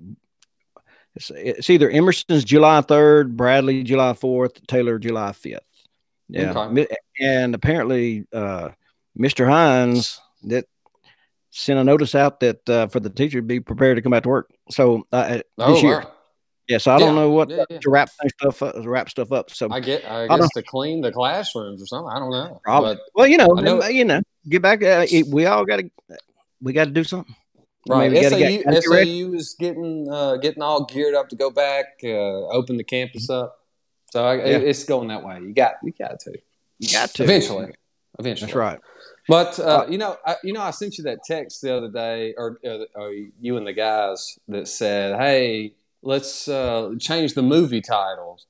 it's, 1.16 1.32
it's 1.34 1.70
either 1.70 1.90
Emerson's 1.90 2.44
July 2.44 2.82
third, 2.82 3.38
Bradley 3.38 3.84
July 3.84 4.14
fourth, 4.14 4.66
Taylor 4.68 5.00
July 5.00 5.32
fifth. 5.32 5.60
Yeah, 6.28 6.52
Okay. 6.58 6.88
And 7.22 7.54
apparently, 7.56 8.26
uh, 8.34 8.70
Mr. 9.18 9.48
Hines 9.48 10.20
that 10.44 10.66
sent 11.52 11.80
a 11.80 11.84
notice 11.84 12.16
out 12.16 12.40
that 12.42 12.68
uh, 12.70 12.88
for 12.88 13.00
the 13.00 13.10
teacher 13.10 13.40
to 13.40 13.46
be 13.46 13.60
prepared 13.62 13.96
to 13.96 14.02
come 14.02 14.12
back 14.12 14.24
to 14.24 14.30
work. 14.30 14.50
So 14.72 15.06
uh, 15.14 15.40
oh, 15.58 15.74
this 15.74 15.84
year, 15.84 16.00
wow. 16.00 16.12
Yeah. 16.68 16.78
So 16.78 16.92
I 16.94 17.00
don't 17.00 17.16
know 17.16 17.30
what 17.32 17.50
yeah, 17.50 17.64
yeah. 17.70 17.80
to 17.80 17.90
wrap 17.90 18.10
stuff 18.40 18.62
up, 18.64 18.76
wrap 18.84 19.10
stuff 19.10 19.32
up. 19.32 19.50
So 19.52 19.68
I 19.72 19.80
get. 19.80 20.06
I 20.06 20.28
don't- 20.28 20.40
guess 20.40 20.50
to 20.56 20.64
clean 20.64 21.02
the 21.02 21.12
classrooms 21.12 21.82
or 21.82 21.86
something. 21.86 22.12
I 22.12 22.20
don't 22.20 22.32
know. 22.32 22.60
Probably. 22.64 22.96
But 22.96 23.02
Well, 23.16 23.28
you 23.28 23.38
know, 23.38 23.48
know- 23.48 23.86
you 23.88 24.06
know, 24.06 24.22
get 24.50 24.62
back. 24.62 24.84
Uh, 24.84 25.06
we 25.30 25.46
all 25.46 25.66
got 25.66 25.78
to, 25.78 25.90
we 26.62 26.74
got 26.74 26.86
to 26.86 26.92
do 26.92 27.04
something. 27.04 27.36
Right, 27.88 28.12
Maybe 28.12 28.28
SAU, 28.28 28.38
get- 28.40 28.64
gotta 28.66 28.82
get 28.82 28.90
ready. 28.90 29.22
SAU 29.24 29.34
is 29.36 29.56
getting 29.60 30.08
uh, 30.12 30.38
getting 30.38 30.64
all 30.64 30.86
geared 30.86 31.14
up 31.14 31.30
to 31.30 31.36
go 31.36 31.52
back, 31.52 31.86
uh, 32.04 32.08
open 32.50 32.78
the 32.78 32.84
campus 32.84 33.30
up. 33.30 33.60
So 34.12 34.26
I, 34.26 34.36
Yeah. 34.38 34.58
it's 34.58 34.86
going 34.86 35.10
that 35.10 35.24
way. 35.24 35.40
You 35.40 35.54
got 35.54 35.74
you 35.84 35.92
got 35.92 36.20
to 36.22 36.34
You 36.80 36.92
got 36.92 37.10
to 37.16 37.24
eventually, 37.24 37.74
eventually. 38.18 38.48
That's 38.48 38.56
right. 38.56 38.80
But 39.28 39.60
uh, 39.60 39.86
you 39.90 39.98
know, 40.00 40.18
I, 40.26 40.36
you 40.44 40.54
know, 40.54 40.62
I 40.62 40.72
sent 40.72 40.98
you 40.98 41.04
that 41.04 41.20
text 41.26 41.62
the 41.62 41.76
other 41.78 41.90
day, 41.90 42.34
or, 42.38 42.60
or, 42.64 42.86
or 42.96 43.12
you 43.40 43.58
and 43.58 43.68
the 43.68 43.74
guys 43.74 44.40
that 44.48 44.68
said, 44.68 45.20
"Hey, 45.20 45.74
let's 46.06 46.48
uh, 46.48 46.92
change 47.00 47.34
the 47.34 47.42
movie 47.44 47.82
titles." 47.82 48.48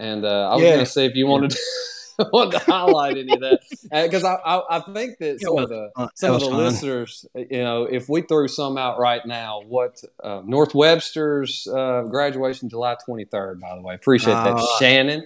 And 0.00 0.24
uh, 0.24 0.48
I 0.50 0.54
was 0.54 0.62
Yeah. 0.64 0.72
going 0.74 0.84
to 0.86 0.90
see 0.90 1.04
if 1.04 1.14
you 1.14 1.26
wanted 1.26 1.54
wanted 2.32 2.52
to 2.52 2.58
highlight 2.60 3.16
any 3.18 3.34
of 3.34 3.40
that 3.40 3.60
because 3.90 4.24
I, 4.24 4.34
I 4.36 4.78
I 4.78 4.80
think 4.92 5.18
that 5.18 5.40
some 5.40 5.54
well, 5.54 5.64
of 5.64 5.68
the 5.70 5.90
Uh, 5.96 6.08
some 6.14 6.34
of 6.34 6.40
the 6.40 6.46
fun. 6.46 6.56
listeners, 6.56 7.26
you 7.34 7.62
know, 7.62 7.84
if 7.84 8.08
we 8.08 8.22
threw 8.22 8.48
some 8.48 8.78
out 8.78 8.98
right 8.98 9.24
now, 9.26 9.62
what 9.66 10.02
uh, 10.24 10.40
North 10.44 10.74
Webster's 10.74 11.66
uh, 11.66 12.02
graduation 12.02 12.68
July 12.70 12.96
twenty 13.04 13.24
third. 13.26 13.60
By 13.60 13.74
the 13.76 13.82
way, 13.82 13.94
appreciate 13.94 14.34
that, 14.34 14.54
Ah, 14.56 14.78
Shannon. 14.78 15.24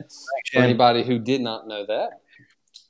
For 0.53 0.61
anybody 0.61 1.03
who 1.05 1.19
did 1.19 1.41
not 1.41 1.67
know 1.69 1.87
that, 1.87 2.21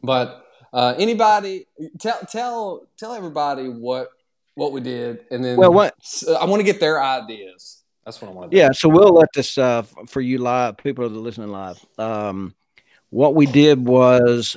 but 0.03 0.45
uh, 0.73 0.95
anybody 0.99 1.67
tell 2.01 2.19
tell 2.31 2.89
tell 2.99 3.13
everybody 3.13 3.69
what 3.69 4.09
what 4.55 4.73
we 4.73 4.81
did, 4.81 5.25
and 5.31 5.45
then 5.45 5.57
Well, 5.59 5.73
what- 5.73 5.95
I 6.41 6.45
want 6.47 6.61
to 6.61 6.65
get 6.65 6.81
their 6.81 7.03
ideas. 7.03 7.83
That's 8.07 8.23
what 8.23 8.31
I 8.31 8.35
want 8.35 8.53
to. 8.53 8.57
Yeah, 8.57 8.71
so 8.71 8.89
we'll 8.89 9.13
let 9.13 9.33
this 9.35 9.59
uh, 9.59 9.83
for 10.07 10.21
you 10.21 10.39
live 10.39 10.77
people 10.77 11.09
that 11.09 11.15
are 11.15 11.21
listening 11.21 11.49
live. 11.49 11.85
Um, 11.99 12.55
what 13.11 13.35
we 13.35 13.47
did 13.47 13.85
was, 13.85 14.57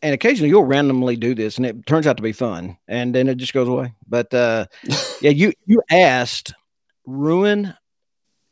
and 0.00 0.14
occasionally 0.14 0.48
you'll 0.48 0.64
randomly 0.64 1.16
do 1.16 1.34
this, 1.34 1.58
and 1.58 1.66
it 1.66 1.84
turns 1.84 2.06
out 2.06 2.16
to 2.16 2.22
be 2.22 2.32
fun, 2.32 2.78
and 2.88 3.14
then 3.14 3.28
it 3.28 3.36
just 3.36 3.52
goes 3.52 3.68
away. 3.68 3.92
But 4.08 4.32
uh, 4.32 4.66
yeah, 5.20 5.30
you 5.30 5.52
you 5.66 5.82
asked 5.90 6.54
ruin 7.04 7.74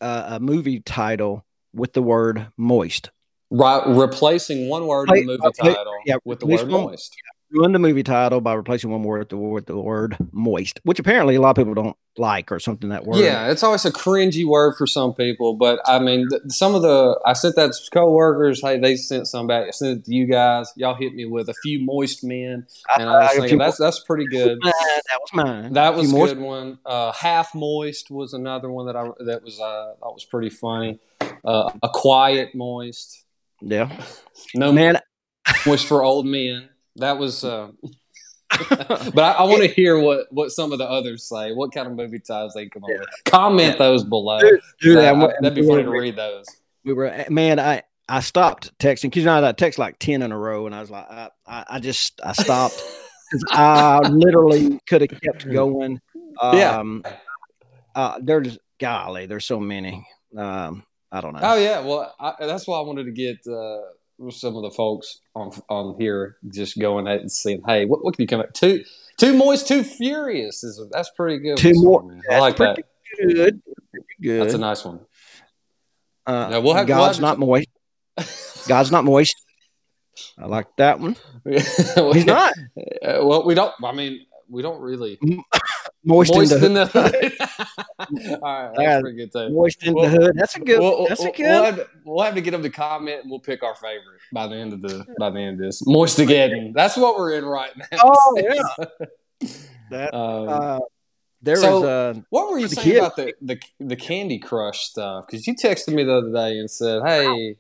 uh, 0.03 0.25
a 0.33 0.41
movie 0.41 0.81
title 0.81 1.43
with 1.73 1.95
the 1.95 2.03
word 2.03 2.49
moist. 2.59 3.11
Right, 3.51 3.87
replacing 3.87 4.69
one 4.69 4.87
word 4.87 5.09
in 5.11 5.27
the 5.27 5.39
movie 5.39 5.51
title 5.59 5.95
yeah, 6.05 6.17
with 6.27 6.41
the 6.41 6.47
word 6.47 6.69
moist. 6.69 7.17
Ruin 7.55 7.73
the 7.73 7.79
movie 7.79 8.03
title 8.03 8.41
by 8.41 8.53
replacing 8.55 8.91
one 8.91 9.03
word 9.03 9.21
with 9.21 9.29
the 9.31 9.37
word 9.37 9.67
the 9.67 9.77
word 9.77 10.17
moist, 10.33 10.81
which 10.85 10.99
apparently 10.99 11.35
a 11.37 11.41
lot 11.41 11.51
of 11.51 11.57
people 11.57 11.75
don't 11.75 11.97
like 12.17 12.53
or 12.53 12.61
something 12.61 12.91
that 12.91 13.05
word. 13.07 13.19
Yeah, 13.19 13.51
it's 13.51 13.63
always 13.63 13.85
a 13.85 13.91
cringy 13.91 14.45
word 14.47 14.75
for 14.77 14.87
some 14.87 15.15
people, 15.15 15.55
but 15.55 15.81
I 15.87 15.99
mean, 15.99 16.29
th- 16.29 16.43
some 16.49 16.75
of 16.75 16.83
the 16.83 17.19
I 17.25 17.33
sent 17.33 17.57
that 17.57 17.73
to 17.73 17.91
coworkers. 17.93 18.61
Hey, 18.61 18.79
they 18.79 18.97
sent 18.97 19.27
some 19.29 19.47
back. 19.47 19.69
I 19.69 19.71
sent 19.71 19.99
it 20.01 20.05
to 20.05 20.15
you 20.15 20.27
guys. 20.27 20.73
Y'all 20.77 20.95
hit 20.95 21.15
me 21.15 21.25
with 21.25 21.49
a 21.49 21.55
few 21.55 21.81
moist 21.81 22.23
men, 22.25 22.67
and 22.99 23.09
I 23.09 23.21
was 23.25 23.31
Uh, 23.37 23.41
thinking 23.41 23.59
that's 23.59 23.79
that's 23.79 24.01
pretty 24.01 24.27
good. 24.27 24.59
That 24.63 25.19
was 25.21 25.31
mine. 25.33 25.73
That 25.73 25.95
was 25.95 26.07
a 26.07 26.09
Few 26.11 26.19
moist- 26.19 26.35
good 26.35 26.43
one. 26.43 26.79
Uh, 26.85 27.13
Half 27.13 27.55
moist 27.55 28.11
was 28.11 28.35
another 28.35 28.71
one 28.71 28.87
that 28.87 28.97
I 28.97 29.09
that 29.25 29.43
was 29.45 29.59
uh, 29.61 29.95
that 30.03 30.13
was 30.13 30.25
pretty 30.25 30.51
funny. 30.51 30.99
Uh, 31.45 31.71
a 31.83 31.89
quiet 31.89 32.55
moist. 32.55 33.25
Yeah, 33.61 33.91
No 34.55 34.73
man. 34.73 34.99
moist 35.67 35.87
for 35.87 36.03
old 36.05 36.27
men. 36.27 36.69
That 36.97 37.19
was. 37.19 37.45
Uh, 37.45 37.69
but 38.69 39.19
I, 39.19 39.33
I 39.33 39.43
want 39.45 39.63
to 39.63 39.69
hear 39.69 39.99
what 39.99 40.27
what 40.31 40.51
some 40.51 40.73
of 40.73 40.79
the 40.79 40.85
others 40.89 41.29
say. 41.29 41.53
What 41.53 41.73
kind 41.73 41.87
of 41.89 41.95
movie 41.95 42.21
titles 42.21 42.55
they 42.55 42.69
come 42.69 42.85
up 42.85 42.91
with. 42.91 43.09
Comment 43.25 43.77
those 43.79 44.05
below. 44.05 44.39
Dude, 44.81 44.99
That- 44.99 45.37
that'd 45.41 45.55
be 45.55 45.67
funny 45.67 45.83
to 45.83 45.91
read 45.91 46.15
those. 46.17 46.47
we 46.85 46.93
were 46.93 47.25
man 47.31 47.59
i 47.59 47.83
i 48.09 48.21
stopped 48.21 48.77
texting 48.79 49.05
because 49.05 49.21
you 49.21 49.27
know 49.27 49.43
i 49.45 49.53
text 49.53 49.79
like 49.79 49.99
10 49.99 50.21
in 50.21 50.31
a 50.33 50.39
row 50.39 50.67
and 50.67 50.75
i 50.75 50.81
was 50.83 50.91
like 50.91 51.07
i 51.11 51.31
i, 51.47 51.65
I 51.71 51.81
just 51.81 52.21
i 52.23 52.33
stopped 52.33 52.75
'Cause 53.33 53.43
i 53.51 54.01
literally 54.11 54.79
could 54.87 55.01
have 55.01 55.19
kept 55.23 55.51
going 55.51 55.99
Yeah. 56.43 56.79
um 56.79 57.03
uh 57.95 58.19
there's 58.23 58.59
golly 58.79 59.25
there's 59.25 59.47
so 59.47 59.59
many 59.59 60.07
um 60.37 60.85
i 61.11 61.23
don't 61.23 61.33
know 61.33 61.41
Oh 61.43 61.57
yeah, 61.57 61.81
well 61.81 62.15
I, 62.21 62.35
that's 62.39 62.67
why 62.69 62.77
I 62.79 62.83
wanted 62.83 63.05
to 63.05 63.13
get 63.13 63.39
uh, 63.51 63.79
some 64.31 64.57
of 64.57 64.63
the 64.63 64.71
folks 64.71 65.21
on 65.35 65.51
on 65.69 65.97
here 65.99 66.37
just 66.49 66.79
going 66.79 67.07
at 67.09 67.21
and 67.21 67.31
saying, 67.33 67.63
"Hey, 67.67 67.85
what, 67.85 68.05
what 68.05 68.15
can 68.17 68.23
you 68.23 68.29
come 68.29 68.41
up 68.41 68.53
two 68.53 68.85
two 69.19 69.35
moist, 69.37 69.67
two 69.69 69.83
furious?" 69.85 70.63
Is 70.65 70.81
that's 70.91 71.11
pretty 71.11 71.39
good. 71.43 71.59
Two 71.59 71.73
one, 71.77 72.05
more- 72.07 72.13
I 72.13 72.21
That's 72.29 72.41
like 72.41 72.57
that. 72.59 72.77
good 73.21 73.63
good 74.23 74.41
That's 74.43 74.55
a 74.55 74.59
nice 74.59 74.85
one. 74.85 75.01
uh, 76.27 76.61
we'll 76.63 76.75
have- 76.75 76.87
we'll 76.89 76.97
god's 76.97 77.21
not 77.21 77.39
moist 77.39 77.69
god's 78.69 78.91
not 78.91 79.05
moist 79.05 79.37
i 80.39 80.47
like 80.47 80.67
that 80.77 80.99
one 81.01 81.17
he's 81.45 82.25
not 82.27 82.53
Uh, 83.03 83.21
well, 83.25 83.45
we 83.45 83.55
don't. 83.55 83.73
I 83.83 83.93
mean, 83.93 84.25
we 84.49 84.63
don't 84.63 84.81
really 84.81 85.19
moist, 86.05 86.35
moist 86.35 86.53
in 86.53 86.61
the, 86.61 86.67
in 86.67 86.75
the 86.75 86.87
hood. 86.87 87.33
All 88.43 88.63
right, 88.63 88.71
that's 88.75 88.81
Yeah. 88.83 89.01
pretty 89.01 89.17
good 89.19 89.33
too. 89.33 89.51
moist 89.51 89.83
in 89.83 89.95
Well- 89.95 90.05
the 90.05 90.11
hood 90.11 90.33
that's 90.37 90.57
a 90.57 90.61
good 90.61 90.79
We'll, 90.81 91.07
that's 91.09 91.25
a 91.25 91.31
good 91.31 91.39
we'll 91.45 91.65
have, 91.65 91.77
to, 91.77 91.89
we'll 92.05 92.25
have 92.25 92.35
to 92.35 92.41
get 92.41 92.51
them 92.53 92.63
to 92.63 92.71
comment, 92.71 93.23
and 93.23 93.31
we'll 93.31 93.41
pick 93.41 93.63
our 93.63 93.75
favorite 93.75 94.21
by 94.33 94.47
the 94.47 94.57
end 94.57 94.73
of 94.73 94.83
the 94.83 95.05
by 95.19 95.31
the 95.31 95.41
end 95.41 95.61
of 95.61 95.67
this. 95.67 95.87
Moist 95.87 96.19
again. 96.19 96.73
That's 96.75 96.97
what 96.97 97.17
we're 97.17 97.33
in 97.39 97.45
right 97.45 97.71
now. 97.77 97.99
Oh, 98.03 98.37
yeah. 99.41 99.49
that 99.91 100.15
Um, 100.15 100.49
uh 100.49 100.79
there 101.43 101.57
So- 101.57 101.81
was 101.81 101.85
uh 101.85 102.21
What 102.31 102.51
were 102.51 102.59
you 102.59 102.69
saying 102.69 102.85
kid. 102.85 102.97
about 102.99 103.17
the, 103.17 103.35
the 103.43 103.59
the 103.81 103.97
Candy 103.97 104.39
Crush 104.39 104.81
stuff? 104.81 105.27
Because 105.27 105.47
you 105.47 105.55
texted 105.55 105.95
me 105.95 106.03
the 106.05 106.15
other 106.15 106.33
day 106.33 106.59
and 106.59 106.71
said, 106.71 107.03
"Hey, 107.05 107.57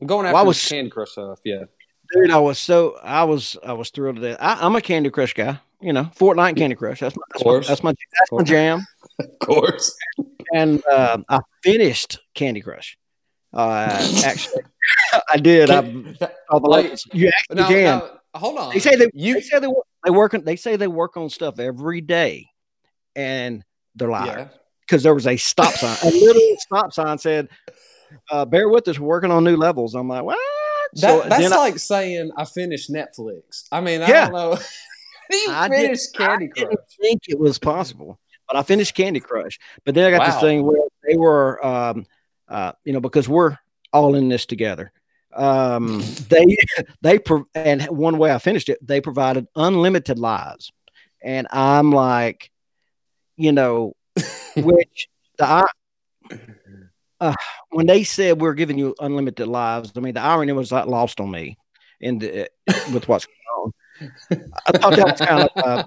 I'm 0.00 0.06
going 0.06 0.26
after 0.26 0.34
Well, 0.34 0.44
I 0.44 0.46
was- 0.46 0.68
Candy 0.68 0.90
Crush 0.90 1.10
stuff." 1.12 1.40
Yeah, 1.44 1.64
Dude, 2.12 2.30
I 2.30 2.38
was 2.38 2.58
so 2.58 2.96
I 3.02 3.24
was 3.24 3.56
I 3.64 3.72
was 3.72 3.90
thrilled 3.90 4.16
to 4.16 4.22
death. 4.22 4.38
I, 4.40 4.58
I'm 4.66 4.74
a 4.76 4.80
Candy 4.80 5.10
Crush 5.10 5.32
guy, 5.34 5.60
you 5.80 5.92
know, 5.92 6.04
Fortnite 6.16 6.56
Candy 6.56 6.76
Crush. 6.76 7.00
That's 7.00 7.16
my 7.16 7.22
that's 7.32 7.44
my, 7.44 7.60
that's 7.60 7.82
my 7.82 7.92
that's 7.92 8.32
my 8.32 8.42
jam. 8.42 8.86
of 9.18 9.38
course. 9.40 9.96
And 10.54 10.82
uh, 10.86 11.18
I 11.28 11.40
finished 11.62 12.18
Candy 12.34 12.60
Crush. 12.60 12.96
Uh, 13.52 13.88
actually, 14.24 14.62
I 15.32 15.36
did. 15.38 15.70
I 15.70 15.78
all 16.50 16.60
the 16.60 16.68
Like-. 16.68 16.98
You 17.12 17.28
actually 17.28 17.62
can. 17.74 18.02
hold 18.34 18.58
on. 18.58 18.72
they 18.72 18.78
say 18.80 18.96
they 18.96 19.08
you 19.14 19.34
they 19.34 19.40
say 19.40 19.58
they 19.58 19.66
work, 19.66 19.86
they 20.04 20.10
work 20.10 20.34
on 20.34 20.44
they 20.44 20.56
say 20.56 20.76
they 20.76 20.88
work 20.88 21.16
on 21.16 21.30
stuff 21.30 21.58
every 21.58 22.00
day, 22.00 22.48
and 23.14 23.64
they're 23.94 24.10
yeah. 24.10 24.24
lying 24.24 24.50
because 24.80 25.02
there 25.02 25.14
was 25.14 25.26
a 25.26 25.36
stop 25.36 25.72
sign, 25.74 25.96
a 26.04 26.14
little 26.14 26.56
stop 26.60 26.92
sign 26.92 27.18
said, 27.18 27.48
uh, 28.30 28.44
"Bear 28.44 28.68
with 28.68 28.86
us, 28.88 28.98
we're 28.98 29.08
working 29.08 29.30
on 29.30 29.42
new 29.44 29.56
levels." 29.56 29.94
I'm 29.94 30.08
like, 30.08 30.22
what? 30.24 30.38
That, 30.94 31.28
that's 31.28 31.42
then 31.42 31.52
I- 31.52 31.56
like 31.56 31.78
saying 31.78 32.30
I 32.36 32.44
finished 32.44 32.90
Netflix. 32.92 33.64
I 33.72 33.80
mean, 33.80 34.02
I 34.02 34.08
Yeah. 34.08 34.28
don't 34.30 34.32
know. 34.32 34.58
you 35.30 35.46
I 35.50 35.68
did- 35.68 35.80
finished 35.80 36.14
Candy 36.14 36.46
I 36.46 36.48
Crush. 36.48 36.68
didn't 36.70 36.80
think 37.00 37.22
it 37.28 37.38
was 37.38 37.58
possible, 37.58 38.18
but 38.46 38.56
I 38.56 38.62
finished 38.62 38.94
Candy 38.94 39.20
Crush. 39.20 39.58
But 39.84 39.94
then 39.94 40.12
I 40.12 40.16
got 40.16 40.26
this 40.26 40.40
thing 40.40 40.64
where 40.64 40.82
they 41.08 41.16
were, 41.16 41.64
um, 41.64 42.06
uh, 42.48 42.72
you 42.84 42.92
know, 42.92 43.00
because 43.00 43.28
we're 43.28 43.56
all 43.92 44.14
in 44.14 44.28
this 44.28 44.46
together. 44.46 44.92
Um, 45.34 46.02
they 46.28 46.56
they 47.02 47.18
pro- 47.18 47.46
and 47.54 47.82
one 47.84 48.18
way 48.18 48.32
I 48.32 48.38
finished 48.38 48.68
it, 48.68 48.78
they 48.86 49.00
provided 49.00 49.46
unlimited 49.56 50.18
lives, 50.18 50.72
and 51.22 51.46
I'm 51.50 51.90
like, 51.92 52.50
you 53.36 53.52
know, 53.52 53.94
which 54.56 55.08
the 55.38 55.44
I, 55.44 55.64
uh, 57.20 57.34
when 57.70 57.86
they 57.86 58.02
said 58.04 58.40
we're 58.40 58.54
giving 58.54 58.78
you 58.78 58.94
unlimited 58.98 59.46
lives, 59.46 59.92
I 59.96 60.00
mean 60.00 60.14
the 60.14 60.20
irony 60.22 60.52
was 60.52 60.72
like 60.72 60.86
lost 60.86 61.20
on 61.20 61.30
me, 61.30 61.58
in 62.00 62.18
the 62.18 62.48
with 62.92 63.06
what's 63.08 63.26
going 63.26 63.34
on. 63.34 63.35
I 64.30 64.72
thought 64.78 64.96
that 64.96 65.06
was 65.06 65.20
kind 65.20 65.42
of. 65.42 65.50
Uh, 65.56 65.84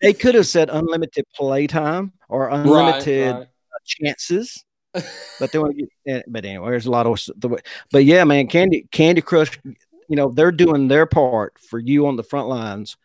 they 0.00 0.12
could 0.12 0.34
have 0.34 0.46
said 0.46 0.70
unlimited 0.70 1.24
playtime 1.34 2.12
or 2.28 2.48
unlimited 2.48 3.34
Right, 3.34 3.46
chances, 3.84 4.64
but 5.40 5.50
they 5.52 5.58
want 5.58 5.76
to 5.76 5.82
get. 5.82 5.88
eh, 6.06 6.22
But 6.28 6.44
anyway, 6.44 6.70
there's 6.70 6.86
a 6.86 6.90
lot 6.90 7.06
of 7.06 7.20
the 7.36 7.48
way. 7.48 7.58
But 7.90 8.04
yeah, 8.04 8.24
man, 8.24 8.46
Candy 8.46 8.86
Candy 8.92 9.20
Crush, 9.22 9.58
you 9.64 10.16
know, 10.16 10.28
they're 10.30 10.52
doing 10.52 10.88
their 10.88 11.06
part 11.06 11.58
for 11.58 11.78
you 11.78 12.06
on 12.06 12.16
the 12.16 12.22
front 12.22 12.48
lines. 12.48 12.96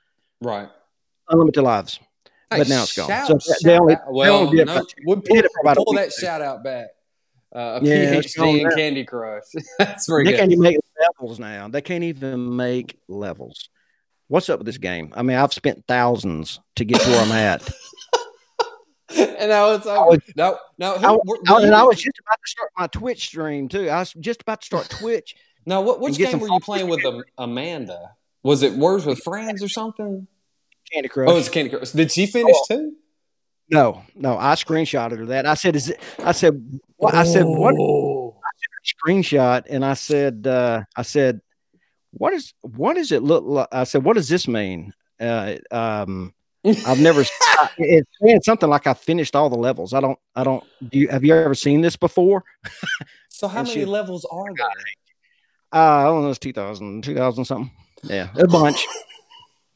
right. 0.41 0.61
right. 0.63 0.69
Unlimited 1.29 1.63
lives. 1.63 1.99
But 2.49 2.67
now 2.67 2.83
it's 2.83 2.95
gone. 2.95 3.07
shout- 3.07 3.41
So 3.41 3.53
they 3.63 3.79
only- 3.79 3.95
out- 3.95 4.05
they 4.05 4.11
well, 4.11 4.53
no, 4.53 4.83
we'll 5.05 5.15
did 5.21 5.45
pull, 5.45 5.61
about 5.61 5.77
pull 5.77 5.93
that 5.93 6.11
shout 6.11 6.41
out 6.41 6.63
back. 6.63 6.87
Uh, 7.55 7.79
a 7.81 7.85
Yeah, 7.85 8.15
PhD 8.15 8.61
in. 8.61 8.71
Candy 8.75 9.03
Crush. 9.05 9.43
That's 9.79 10.05
very 10.07 10.25
They 10.25 10.31
good. 10.31 10.39
can't 10.39 10.51
even 10.51 10.61
make 10.63 10.77
levels 10.99 11.39
now. 11.39 11.67
They 11.69 11.81
can't 11.81 12.03
even 12.03 12.55
make 12.55 12.99
levels. 13.07 13.69
What's 14.33 14.49
up 14.49 14.57
with 14.57 14.65
this 14.65 14.79
game? 14.79 15.13
I 15.15 15.21
mean, 15.21 15.37
I've 15.37 15.53
spent 15.53 15.85
thousands 15.87 16.59
to 16.77 16.83
get 16.83 16.99
to 17.01 17.07
where 17.11 17.21
I'm 17.21 17.31
at. 17.33 17.69
and 19.15 19.49
now 19.49 19.73
it's 19.73 19.85
no, 20.35 20.57
no. 20.79 20.97
Who, 20.97 21.37
I, 21.47 21.53
I- 21.53 21.61
and 21.61 21.75
I 21.75 21.83
was 21.83 21.97
just 22.01 22.17
about 22.17 22.39
to 22.43 22.49
start 22.49 22.71
my 22.75 22.87
Twitch 22.87 23.25
stream 23.27 23.67
too. 23.69 23.89
I 23.89 23.99
was 23.99 24.11
just 24.13 24.41
about 24.41 24.61
to 24.61 24.65
start 24.65 24.89
Twitch. 24.89 25.35
now, 25.67 25.81
what, 25.81 25.99
which 25.99 26.17
game 26.17 26.39
were 26.39 26.47
you 26.47 26.59
playing 26.61 26.87
with 26.89 27.05
Am- 27.05 27.21
Amanda? 27.37 28.15
Was 28.41 28.63
it 28.63 28.73
Words 28.73 29.05
with 29.05 29.19
Friends 29.23 29.61
or 29.61 29.69
something? 29.69 30.25
Candy 30.91 31.09
Crush. 31.09 31.29
Oh, 31.29 31.37
it's 31.37 31.47
Candy 31.49 31.69
Crush. 31.69 31.91
Did 31.91 32.11
she 32.11 32.25
finish 32.25 32.55
Oh. 32.57 32.65
too? 32.67 32.93
No, 33.69 34.01
no, 34.15 34.35
I 34.35 34.55
screenshotted 34.55 35.19
her 35.19 35.25
that. 35.27 35.45
I 35.45 35.53
said, 35.53 35.75
"Is 35.75 35.89
it?" 35.89 35.99
I 36.17 36.31
said, 36.31 36.79
"What?" 36.95 37.13
I 37.13 37.23
said, 37.23 37.45
"What?" 37.45 37.75
Oh. 37.79 38.35
Screenshot, 39.05 39.65
and 39.69 39.85
I 39.85 39.93
said, 39.93 40.47
uh, 40.47 40.85
"I 40.95 41.03
said, 41.03 41.39
what 42.13 42.33
is 42.33 42.53
what 42.61 42.95
does 42.95 43.11
it 43.11 43.23
look 43.23 43.43
like?" 43.45 43.67
I 43.71 43.83
said, 43.83 44.03
"What 44.03 44.13
does 44.15 44.29
this 44.29 44.47
mean?" 44.47 44.93
Uh, 45.19 45.55
um, 45.71 46.33
I've 46.65 46.99
never. 46.99 47.21
it's 47.77 48.09
saying 48.21 48.41
something 48.43 48.69
like 48.69 48.87
I 48.87 48.93
finished 48.93 49.35
all 49.35 49.49
the 49.49 49.57
levels. 49.57 49.93
I 49.93 49.99
don't. 50.01 50.19
I 50.35 50.43
don't. 50.43 50.63
Do 50.89 50.97
you 50.99 51.07
have 51.09 51.23
you 51.23 51.35
ever 51.35 51.55
seen 51.55 51.81
this 51.81 51.95
before? 51.95 52.43
So 53.35 53.47
how 53.47 53.59
And 53.59 53.67
many 53.67 53.81
she- 53.81 53.85
levels 53.85 54.25
are 54.31 54.45
there? 54.55 54.67
Uh, 55.73 55.77
I 55.77 56.03
don't 56.03 56.21
know. 56.23 56.29
It's 56.29 56.39
2000, 56.39 57.03
2000 57.03 57.43
something. 57.45 57.71
Yeah, 58.03 58.29
a 58.37 58.47
bunch, 58.47 58.85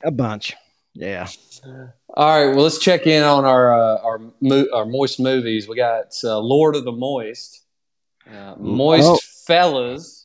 a 0.04 0.12
bunch. 0.12 0.56
Yeah. 0.94 1.28
All 1.66 2.30
right, 2.48 2.54
well, 2.56 2.64
let's 2.64 2.78
check 2.78 3.08
in 3.08 3.24
on 3.24 3.46
our 3.46 3.74
uh, 3.78 3.98
our 4.04 4.20
mo- 4.42 4.68
our 4.74 4.86
moist 4.86 5.20
movies. 5.20 5.68
We 5.68 5.76
got 5.76 6.14
uh, 6.24 6.38
Lord 6.40 6.76
of 6.76 6.86
the 6.86 6.92
Moist, 6.92 7.66
uh, 8.32 8.56
Moist 8.58 9.08
Oh. 9.10 9.20
Fellas, 9.48 10.17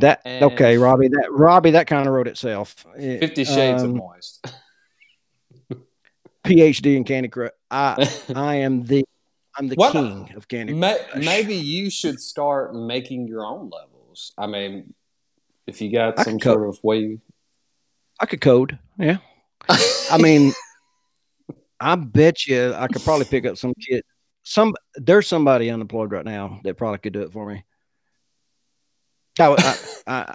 That 0.00 0.22
And- 0.24 0.44
okay, 0.44 0.76
Robbie. 0.78 1.08
That 1.08 1.28
Robbie. 1.30 1.72
That 1.72 1.86
kind 1.86 2.06
of 2.06 2.12
wrote 2.14 2.28
itself. 2.28 2.84
It, 2.96 3.20
Fifty 3.20 3.44
Shades 3.44 3.82
of 3.82 3.90
um, 3.90 3.96
Moist. 3.98 4.46
PhD 6.44 6.96
in 6.96 7.04
Candy 7.04 7.28
Crush. 7.28 7.50
I 7.70 8.10
I 8.34 8.54
am 8.56 8.84
the 8.84 9.04
I'm 9.56 9.68
the 9.68 9.76
king 9.76 10.32
of 10.36 10.48
Candy 10.48 10.74
Ma- 10.74 10.94
Crush. 11.10 11.24
maybe 11.24 11.54
you 11.54 11.90
should 11.90 12.20
start 12.20 12.74
making 12.74 13.28
your 13.28 13.44
own 13.44 13.70
levels. 13.70 14.32
I 14.38 14.46
mean, 14.46 14.94
if 15.66 15.80
you 15.80 15.92
got 15.92 16.18
I 16.18 16.22
some 16.24 16.40
sort 16.40 16.68
of 16.68 16.82
way. 16.82 17.18
I 18.18 18.26
could 18.26 18.40
code. 18.40 18.78
Yeah. 18.98 19.18
I 19.68 20.18
mean, 20.20 20.52
I 21.78 21.94
bet 21.96 22.46
you 22.46 22.74
I 22.74 22.86
could 22.88 23.02
probably 23.02 23.24
pick 23.26 23.46
up 23.46 23.56
some 23.56 23.74
kid. 23.74 24.02
Some 24.42 24.74
there's 24.94 25.26
somebody 25.26 25.70
unemployed 25.70 26.10
right 26.12 26.24
now 26.24 26.60
that 26.64 26.76
probably 26.78 26.98
could 26.98 27.12
do 27.12 27.22
it 27.22 27.32
for 27.32 27.46
me. 27.46 27.64
I, 29.40 29.54
I, 29.54 29.76
I, 30.06 30.34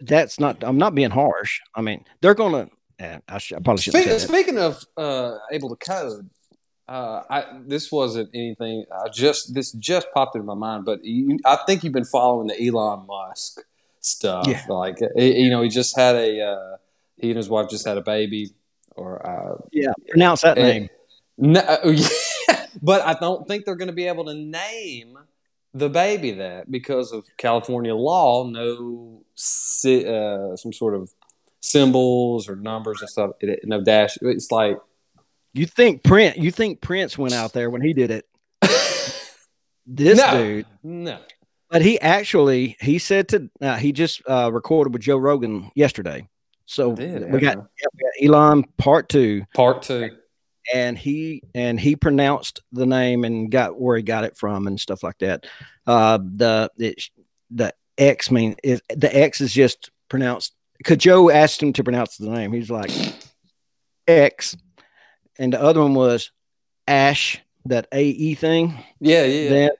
that's 0.00 0.38
not. 0.40 0.62
I'm 0.62 0.78
not 0.78 0.94
being 0.94 1.10
harsh. 1.10 1.60
I 1.74 1.80
mean, 1.82 2.04
they're 2.20 2.34
gonna. 2.34 2.68
eh, 2.98 3.18
I, 3.28 3.38
sh- 3.38 3.52
I 3.52 3.60
probably 3.60 3.82
shouldn't 3.82 4.04
Speaking, 4.04 4.18
speaking 4.18 4.58
of 4.58 4.84
uh, 4.96 5.38
able 5.52 5.68
to 5.68 5.76
code, 5.76 6.30
uh, 6.88 7.22
I, 7.28 7.44
this 7.66 7.90
wasn't 7.92 8.30
anything. 8.34 8.84
I 8.92 9.08
just 9.08 9.54
this 9.54 9.72
just 9.72 10.06
popped 10.14 10.36
into 10.36 10.46
my 10.46 10.54
mind, 10.54 10.84
but 10.84 11.04
you, 11.04 11.38
I 11.44 11.58
think 11.66 11.82
you've 11.84 11.92
been 11.92 12.04
following 12.04 12.46
the 12.48 12.66
Elon 12.66 13.06
Musk 13.06 13.60
stuff. 14.00 14.46
Yeah. 14.46 14.62
Like 14.68 14.98
you 15.16 15.50
know, 15.50 15.62
he 15.62 15.68
just 15.68 15.96
had 15.96 16.14
a 16.16 16.40
uh, 16.42 16.76
he 17.16 17.30
and 17.30 17.36
his 17.36 17.48
wife 17.48 17.68
just 17.68 17.86
had 17.86 17.98
a 17.98 18.02
baby, 18.02 18.50
or 18.96 19.24
uh, 19.26 19.56
Yeah, 19.72 19.92
pronounce 20.08 20.42
that 20.42 20.56
and- 20.58 20.66
name. 20.68 20.88
no, 21.36 21.60
uh, 21.60 21.78
yeah, 22.48 22.66
but 22.80 23.02
I 23.02 23.14
don't 23.14 23.46
think 23.48 23.64
they're 23.64 23.74
going 23.76 23.88
to 23.88 23.92
be 23.94 24.06
able 24.06 24.24
to 24.26 24.34
name 24.34 25.18
the 25.74 25.88
baby 25.88 26.32
that 26.32 26.70
because 26.70 27.12
of 27.12 27.24
California 27.36 27.94
law. 27.94 28.44
No, 28.48 29.22
uh, 29.84 30.56
some 30.56 30.72
sort 30.72 30.94
of 30.94 31.12
symbols 31.60 32.48
or 32.48 32.56
numbers 32.56 33.00
and 33.00 33.08
stuff. 33.10 33.30
It, 33.40 33.60
no 33.64 33.82
dash. 33.82 34.18
It's 34.22 34.50
like 34.50 34.78
You 35.54 35.66
think 35.66 36.02
Prince? 36.02 36.36
You 36.38 36.50
think 36.50 36.80
Prince 36.80 37.16
went 37.18 37.34
out 37.34 37.52
there 37.52 37.70
when 37.70 37.82
he 37.82 37.92
did 37.92 38.10
it? 38.10 38.26
This 39.90 40.18
No. 40.18 40.36
dude, 40.36 40.66
no. 40.82 41.18
but 41.70 41.80
he 41.80 41.98
actually 41.98 42.76
he 42.78 42.98
said 42.98 43.28
to 43.28 43.48
uh, 43.62 43.76
he 43.76 43.92
just 43.92 44.20
uh, 44.28 44.50
recorded 44.52 44.92
with 44.92 45.00
Joe 45.00 45.16
Rogan 45.16 45.70
yesterday. 45.74 46.28
So 46.66 46.94
Did, 46.94 47.32
we 47.32 47.40
got, 47.40 47.56
we 47.56 47.62
got 47.62 48.34
Elon 48.36 48.64
part 48.76 49.08
two, 49.08 49.44
part 49.54 49.80
two. 49.80 50.10
And 50.74 50.98
he 50.98 51.42
and 51.54 51.78
he 51.78 51.96
pronounced 51.96 52.60
the 52.72 52.86
name 52.86 53.24
and 53.24 53.50
got 53.50 53.80
where 53.80 53.96
he 53.96 54.02
got 54.02 54.24
it 54.24 54.36
from 54.36 54.66
and 54.66 54.78
stuff 54.78 55.02
like 55.02 55.18
that. 55.18 55.46
Uh, 55.86 56.18
the 56.18 56.70
it, 56.78 57.02
the 57.50 57.74
X 57.96 58.30
mean 58.30 58.56
is 58.62 58.82
the 58.88 59.14
X 59.16 59.40
is 59.40 59.52
just 59.52 59.90
pronounced. 60.08 60.54
Because 60.76 60.98
Joe 60.98 61.28
asked 61.28 61.60
him 61.60 61.72
to 61.72 61.82
pronounce 61.82 62.18
the 62.18 62.30
name, 62.30 62.52
he's 62.52 62.70
like 62.70 62.92
X, 64.06 64.56
and 65.38 65.52
the 65.52 65.60
other 65.60 65.80
one 65.80 65.94
was 65.94 66.30
Ash, 66.86 67.40
that 67.64 67.88
A 67.92 68.04
E 68.04 68.34
thing. 68.36 68.78
Yeah, 69.00 69.24
yeah. 69.24 69.48
Then 69.48 69.70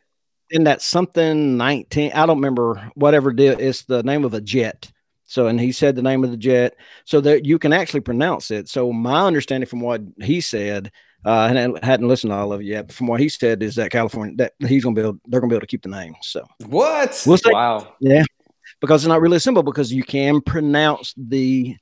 then 0.50 0.64
that 0.64 0.82
something 0.82 1.56
nineteen. 1.56 2.10
I 2.12 2.26
don't 2.26 2.38
remember 2.38 2.90
whatever 2.94 3.32
deal. 3.32 3.56
It's 3.58 3.84
the 3.84 4.02
name 4.02 4.24
of 4.24 4.34
a 4.34 4.40
jet. 4.40 4.90
So 5.28 5.46
and 5.46 5.60
he 5.60 5.72
said 5.72 5.94
the 5.94 6.02
name 6.02 6.24
of 6.24 6.30
the 6.30 6.38
jet, 6.38 6.74
so 7.04 7.20
that 7.20 7.44
you 7.44 7.58
can 7.58 7.74
actually 7.74 8.00
pronounce 8.00 8.50
it. 8.50 8.66
So 8.68 8.92
my 8.92 9.26
understanding 9.26 9.68
from 9.68 9.80
what 9.80 10.00
he 10.22 10.40
said, 10.40 10.90
uh, 11.24 11.48
and 11.50 11.78
I 11.78 11.86
hadn't 11.86 12.08
listened 12.08 12.30
to 12.30 12.36
all 12.36 12.52
of 12.54 12.62
it 12.62 12.64
yet, 12.64 12.86
but 12.86 12.96
from 12.96 13.08
what 13.08 13.20
he 13.20 13.28
said 13.28 13.62
is 13.62 13.74
that 13.74 13.90
California 13.92 14.34
that 14.38 14.54
he's 14.66 14.82
gonna 14.82 14.94
build, 14.96 15.20
they're 15.26 15.40
gonna 15.40 15.50
be 15.50 15.54
able 15.54 15.60
to 15.60 15.66
keep 15.66 15.82
the 15.82 15.90
name. 15.90 16.14
So 16.22 16.46
What? 16.66 17.22
We'll 17.26 17.36
say- 17.36 17.52
wow. 17.52 17.94
Yeah. 18.00 18.24
Because 18.80 19.02
it's 19.04 19.08
not 19.08 19.20
really 19.20 19.38
simple 19.38 19.62
because 19.62 19.92
you 19.92 20.02
can 20.02 20.40
pronounce 20.40 21.12
the 21.16 21.76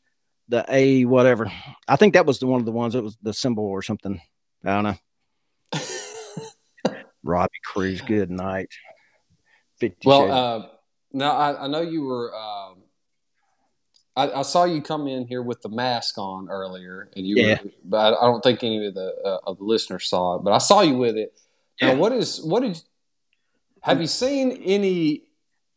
the 0.48 0.64
A 0.68 1.04
whatever. 1.04 1.50
I 1.86 1.96
think 1.96 2.14
that 2.14 2.26
was 2.26 2.40
the 2.40 2.46
one 2.48 2.60
of 2.60 2.66
the 2.66 2.72
ones 2.72 2.94
that 2.94 3.02
was 3.02 3.16
the 3.22 3.32
symbol 3.32 3.64
or 3.64 3.82
something. 3.82 4.20
I 4.64 4.82
don't 4.82 4.98
know. 6.92 6.94
Robbie 7.22 7.50
Cruz, 7.64 8.00
good 8.00 8.30
night. 8.30 8.70
Fifty 9.78 10.08
Well, 10.08 10.32
uh, 10.32 10.66
now 11.12 11.32
I, 11.32 11.64
I 11.64 11.66
know 11.68 11.80
you 11.80 12.02
were. 12.02 12.34
Um, 12.34 12.65
I, 14.16 14.30
I 14.40 14.42
saw 14.42 14.64
you 14.64 14.80
come 14.80 15.06
in 15.06 15.26
here 15.26 15.42
with 15.42 15.60
the 15.62 15.68
mask 15.68 16.16
on 16.18 16.48
earlier, 16.50 17.10
and 17.14 17.26
you 17.26 17.36
Yeah. 17.36 17.58
were. 17.62 17.70
But 17.84 18.14
I 18.14 18.22
don't 18.24 18.42
think 18.42 18.64
any 18.64 18.86
of 18.86 18.94
the 18.94 19.14
uh, 19.24 19.38
of 19.46 19.58
the 19.58 19.64
listeners 19.64 20.08
saw 20.08 20.36
it. 20.36 20.42
But 20.44 20.52
I 20.52 20.58
saw 20.58 20.80
you 20.80 20.96
with 20.96 21.16
it. 21.16 21.38
Now, 21.82 21.94
what 21.96 22.12
is 22.12 22.42
what 22.42 22.60
did? 22.60 22.80
Have 23.82 24.00
you 24.00 24.06
seen 24.06 24.52
any? 24.64 25.22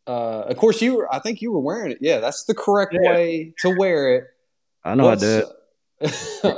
Uh, 0.08 0.46
of 0.48 0.58
course, 0.58 0.82
you 0.82 0.96
were. 0.98 1.14
I 1.14 1.20
think 1.20 1.42
you 1.42 1.52
were 1.52 1.60
wearing 1.60 1.92
it. 1.92 1.98
Yeah, 2.02 2.20
that's 2.20 2.46
the 2.46 2.56
correct 2.56 2.96
Yeah. 3.00 3.12
way 3.12 3.54
to 3.60 3.76
wear 3.78 4.16
it. 4.16 4.24
I 4.84 4.96
know 4.96 5.10
I 5.10 5.16
do 5.16 5.40
it. 5.40 5.46
it. 6.00 6.56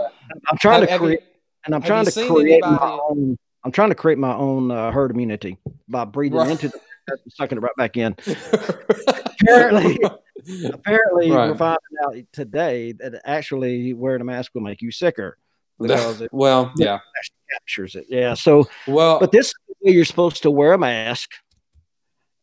I'm 0.50 0.58
trying 0.60 0.82
Have- 0.82 0.88
to 0.88 0.91
have 0.91 1.02
you- 1.02 1.08
create, 1.08 1.24
and 1.65 1.74
I'm 1.76 1.82
trying 1.82 2.06
to 2.06 2.28
create 2.28 2.62
my 2.62 3.00
own. 3.10 3.38
I'm 3.63 3.72
trying 3.72 3.89
to 3.89 3.96
create 3.96 4.17
my 4.20 4.34
own 4.36 4.72
uh, 4.72 4.91
herd 4.91 5.12
immunity 5.12 5.58
by 5.89 6.06
breathing 6.06 6.38
Right. 6.38 6.52
into 6.52 6.70
the 6.70 6.80
sucking 7.30 7.58
it 7.58 7.62
right 7.62 7.76
back 7.76 7.98
in. 7.98 8.15
Apparently, 9.41 10.00
apparently, 10.74 11.32
we're 11.32 11.56
finding 11.56 11.80
out 12.04 12.16
today 12.32 12.94
that 12.94 13.22
actually 13.26 13.94
wearing 13.94 14.22
a 14.22 14.26
mask 14.26 14.54
will 14.54 14.62
make 14.62 14.82
you 14.82 14.92
sicker 14.92 15.38
because 15.80 16.22
it 16.22 16.32
well, 16.34 16.72
yeah. 16.78 17.00
captures 17.52 17.96
it. 17.96 18.06
Yeah. 18.10 18.36
So, 18.36 18.68
Well, 18.88 19.20
but 19.20 19.32
this 19.32 19.48
is 19.48 19.54
the 19.68 19.76
way 19.82 19.94
you're 19.94 20.06
supposed 20.06 20.44
to 20.44 20.52
wear 20.52 20.74
a 20.74 20.78
mask, 20.78 21.32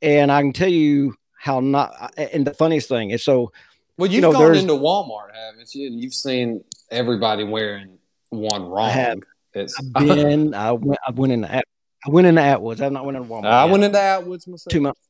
and 0.03 0.33
I 0.33 0.41
can 0.43 0.53
tell 0.53 0.69
you 0.69 1.15
how 1.39 1.61
not. 1.61 2.13
And 2.17 2.47
the 2.47 2.55
funniest 2.55 2.89
thing 2.89 3.11
is, 3.11 3.23
so 3.25 3.53
Well, 3.97 4.11
you've 4.11 4.23
know, 4.23 4.33
gone 4.33 4.57
into 4.57 4.75
Walmart, 4.75 5.35
haven't 5.35 5.75
you? 5.75 5.87
And 5.87 6.01
you've 6.01 6.15
seen 6.15 6.65
everybody 6.91 7.45
wearing 7.45 7.99
one 8.31 8.65
wrong. 8.69 8.87
I 8.87 8.91
have. 8.91 9.19
It's, 9.55 9.81
I've 9.95 10.07
been. 10.07 10.55
I 10.55 10.73
went. 10.73 10.99
I 11.07 11.11
went 11.13 11.33
in 11.33 11.41
the. 11.43 11.63
I 12.07 12.11
went 12.11 12.27
into 12.27 12.41
Atwoods. 12.41 12.81
I've 12.81 12.93
not 12.93 13.05
went 13.05 13.17
into 13.17 13.29
Walmart. 13.29 13.47
I 13.47 13.65
yet. 13.65 13.73
went 13.73 13.85
into 13.85 13.99
Atwoods 13.99 14.47
myself, 14.47 14.71
two 14.71 14.81
months. 14.81 15.01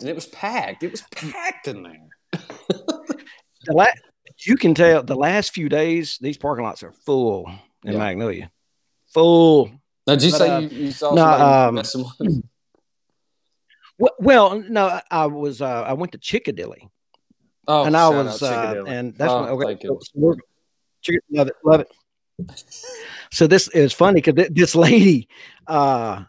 and 0.00 0.08
it 0.08 0.14
was 0.14 0.26
packed. 0.26 0.82
It 0.82 0.90
was 0.90 1.02
packed 1.10 1.68
in 1.68 1.82
there. 1.82 2.08
The 3.64 3.72
la- 3.74 3.86
you 4.46 4.56
can 4.56 4.74
tell 4.74 5.02
the 5.02 5.14
last 5.16 5.52
few 5.52 5.68
days 5.68 6.18
these 6.20 6.36
parking 6.36 6.64
lots 6.64 6.82
are 6.82 6.92
full 6.92 7.50
in 7.84 7.92
Yeah. 7.92 7.98
Magnolia, 7.98 8.50
full. 9.12 9.70
Now, 10.06 10.14
did 10.14 10.24
you 10.24 10.30
But, 10.32 10.38
say 10.38 10.50
uh, 10.50 10.58
you, 10.60 10.68
you 10.68 10.90
saw 10.90 11.14
no, 11.14 11.22
somebody 11.22 12.22
um? 12.28 12.42
Well, 13.98 14.14
well 14.18 14.60
no, 14.68 14.86
I- 14.86 15.02
I 15.10 15.26
was. 15.26 15.60
Uh, 15.62 15.82
I 15.82 15.92
went 15.92 16.12
to 16.12 16.18
Chickadilly, 16.18 16.88
Oh, 17.68 17.84
and 17.84 17.96
I 17.96 18.08
was, 18.08 18.42
uh, 18.42 18.82
and 18.86 19.14
that's 19.16 19.30
Oh, 19.32 19.54
when, 19.54 19.68
okay. 19.68 19.86
So, 19.86 19.94
you. 19.94 20.00
so 20.02 20.10
we're, 20.14 20.34
Chick- 21.02 21.22
love 21.30 21.48
it, 21.48 21.54
love 21.64 21.80
it. 21.80 21.88
So 23.30 23.46
this 23.46 23.68
is 23.68 23.92
funny 23.94 24.20
because 24.20 24.48
this 24.50 24.74
lady, 24.74 25.26
uh, 25.66 26.24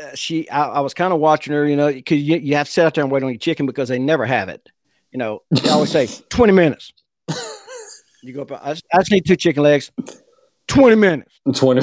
uh, 0.00 0.14
she, 0.14 0.48
I, 0.48 0.64
I 0.68 0.80
was 0.80 0.94
kind 0.94 1.12
of 1.12 1.18
watching 1.18 1.52
her, 1.52 1.66
you 1.66 1.74
know, 1.74 1.92
because 1.92 2.18
you, 2.22 2.36
you 2.36 2.54
have 2.54 2.66
to 2.66 2.72
sit 2.72 2.84
out 2.84 2.94
there 2.94 3.02
and 3.02 3.10
wait 3.12 3.24
on 3.24 3.30
your 3.30 3.38
chicken 3.38 3.66
because 3.66 3.88
they 3.88 3.98
never 3.98 4.24
have 4.24 4.48
it. 4.48 4.68
You 5.14 5.18
know, 5.18 5.42
they 5.52 5.68
always 5.68 5.90
say 5.90 6.08
twenty 6.28 6.52
minutes. 6.52 6.92
You 8.24 8.32
go 8.32 8.42
up. 8.42 8.50
I 8.50 8.72
just, 8.72 8.84
I 8.92 8.98
just 8.98 9.12
need 9.12 9.24
two 9.24 9.36
chicken 9.36 9.62
legs. 9.62 9.92
Twenty 10.66 10.96
minutes. 10.96 11.40
Twenty. 11.54 11.82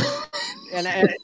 And, 0.74 0.86
and 0.86 1.10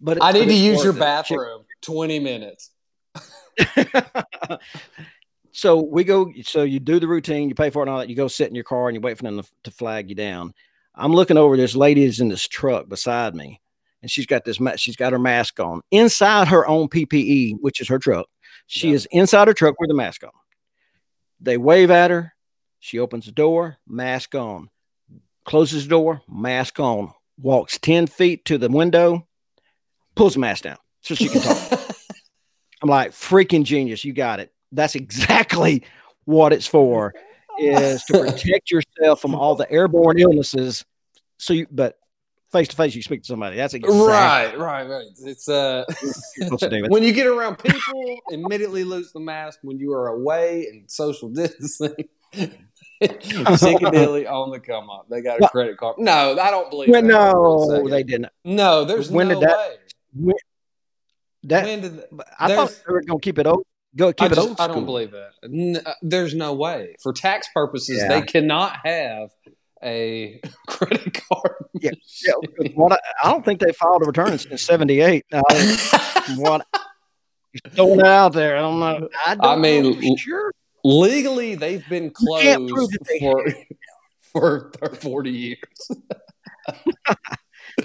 but 0.00 0.22
I 0.22 0.30
need 0.30 0.46
to 0.46 0.54
use 0.54 0.84
your. 0.84 0.92
Bathroom. 0.92 1.64
Twenty 1.82 2.20
minutes. 2.20 2.70
so 5.50 5.82
we 5.82 6.04
go. 6.04 6.30
So 6.44 6.62
you 6.62 6.78
do 6.78 7.00
the 7.00 7.08
routine, 7.08 7.48
you 7.48 7.56
pay 7.56 7.70
for 7.70 7.80
it, 7.80 7.88
and 7.88 7.90
all 7.90 7.98
that. 7.98 8.08
You 8.08 8.14
go 8.14 8.28
sit 8.28 8.48
in 8.48 8.54
your 8.54 8.62
car 8.62 8.88
and 8.88 8.94
you 8.94 9.00
wait 9.00 9.16
for 9.16 9.24
them 9.24 9.42
to, 9.42 9.48
to 9.64 9.72
flag 9.72 10.08
you 10.08 10.14
down. 10.14 10.54
I'm 10.94 11.12
looking 11.12 11.36
over. 11.36 11.56
This 11.56 11.74
lady 11.74 12.04
is 12.04 12.20
in 12.20 12.28
this 12.28 12.46
truck 12.46 12.88
beside 12.88 13.34
me, 13.34 13.60
and 14.00 14.08
she's 14.08 14.26
got 14.26 14.44
this. 14.44 14.60
She's 14.76 14.96
got 14.96 15.12
her 15.12 15.18
mask 15.18 15.58
on 15.58 15.80
inside 15.90 16.46
her 16.48 16.68
own 16.68 16.88
PPE, 16.88 17.54
which 17.60 17.80
is 17.80 17.88
her 17.88 17.98
truck. 17.98 18.28
She 18.66 18.88
Yeah. 18.88 18.94
is 18.94 19.06
inside 19.10 19.48
her 19.48 19.54
truck 19.54 19.78
with 19.80 19.90
a 19.90 19.94
mask 19.94 20.24
on. 20.24 20.30
They 21.40 21.56
wave 21.56 21.90
at 21.90 22.10
her. 22.10 22.32
She 22.80 22.98
opens 22.98 23.26
the 23.26 23.32
door, 23.32 23.78
mask 23.86 24.34
on. 24.34 24.70
Closes 25.44 25.84
the 25.84 25.90
door, 25.90 26.22
mask 26.28 26.80
on. 26.80 27.12
Walks 27.38 27.78
ten 27.78 28.06
feet 28.06 28.44
to 28.46 28.58
the 28.58 28.68
window, 28.68 29.26
pulls 30.14 30.34
the 30.34 30.40
mask 30.40 30.64
down 30.64 30.78
so 31.02 31.14
she 31.14 31.28
can 31.28 31.42
talk. 31.42 31.80
I'm 32.82 32.88
like, 32.88 33.10
freaking 33.12 33.64
genius. 33.64 34.04
You 34.04 34.12
got 34.12 34.40
it. 34.40 34.52
That's 34.72 34.94
exactly 34.94 35.84
what 36.24 36.52
it's 36.52 36.66
for 36.66 37.14
is 37.58 38.02
to 38.04 38.12
protect 38.20 38.70
yourself 38.70 39.20
from 39.20 39.34
all 39.34 39.54
the 39.54 39.70
airborne 39.70 40.18
illnesses. 40.18 40.84
So 41.38 41.52
you, 41.54 41.66
but 41.70 41.98
face 42.56 42.68
to 42.68 42.76
face, 42.76 42.94
you 42.94 43.02
speak 43.02 43.22
to 43.22 43.26
somebody. 43.26 43.56
That's 43.56 43.74
exactly 43.74 44.00
Right, 44.06 44.58
right, 44.58 44.88
right. 44.88 45.06
It's 45.24 45.48
uh, 45.48 45.84
what 45.86 46.02
you're 46.02 46.12
supposed 46.46 46.62
to 46.62 46.70
do. 46.70 46.84
when 46.88 47.02
you 47.02 47.12
get 47.12 47.26
around 47.26 47.56
people, 47.58 48.16
immediately 48.30 48.84
lose 48.84 49.12
the 49.12 49.20
mask. 49.20 49.58
When 49.62 49.78
you 49.78 49.92
are 49.92 50.08
away 50.08 50.66
and 50.70 50.90
social 50.90 51.28
distancing, 51.40 52.08
Piccadilly 53.00 54.26
on 54.26 54.50
the 54.50 54.60
come 54.60 54.88
up. 54.90 55.06
They 55.10 55.20
got 55.20 55.38
a 55.38 55.42
Well- 55.42 55.50
credit 55.50 55.76
card. 55.76 55.96
No, 55.98 56.38
I 56.38 56.50
don't 56.50 56.70
believe 56.70 56.88
Well, 56.90 57.02
no, 57.02 57.88
they 57.88 58.02
didn't. 58.02 58.30
No, 58.44 58.84
there's 58.84 59.10
When 59.10 59.28
no 59.28 59.40
did 59.40 59.48
that- 59.48 59.58
way. 59.58 60.32
That 61.44 61.64
when 61.64 61.80
did 61.80 61.92
th- 61.94 62.04
I 62.40 62.54
thought 62.54 62.70
they 62.86 62.92
were 62.92 63.02
going 63.02 63.20
to 63.20 63.24
keep 63.24 63.38
it 63.38 63.46
old. 63.46 63.64
Go 63.94 64.12
keep 64.12 64.22
I, 64.22 64.26
it 64.32 64.34
just- 64.34 64.48
old 64.48 64.60
I 64.60 64.66
don't 64.66 64.84
believe 64.84 65.12
that. 65.12 65.30
N- 65.44 65.80
uh, 65.84 65.92
there's 66.02 66.34
no 66.34 66.54
way. 66.54 66.96
For 67.02 67.12
tax 67.12 67.48
purposes, 67.54 67.98
Yeah. 68.02 68.08
they 68.08 68.22
cannot 68.22 68.78
have 68.84 69.30
a 69.82 70.40
credit 70.66 71.14
card. 71.28 71.54
Yeah, 71.74 71.90
Yeah, 72.24 72.32
'cause 72.56 72.70
what 72.74 72.92
I, 72.92 72.98
I 73.24 73.30
don't 73.30 73.44
think 73.44 73.60
they 73.60 73.72
filed 73.72 74.02
a 74.02 74.06
return 74.06 74.32
in 74.32 74.58
'78. 74.58 75.24
Uh, 75.32 75.42
from 76.22 76.36
what 76.38 76.66
you're 77.52 77.72
throwing 77.72 78.00
it 78.00 78.06
out 78.06 78.32
there, 78.32 78.56
I 78.56 78.60
don't 78.60 78.80
know. 78.80 79.08
I, 79.26 79.34
don't 79.34 79.44
I 79.44 79.56
mean, 79.56 79.82
know 79.82 79.94
for 80.14 80.18
sure. 80.18 80.52
Legally, 80.84 81.54
they've 81.56 81.86
been 81.88 82.12
You 82.20 82.38
can't 82.40 82.68
prove 82.68 82.88
closed 82.88 82.92
that 82.92 83.06
they 83.08 83.66
for 84.32 84.72
for 84.80 84.94
40 84.96 85.30
years. 85.30 85.58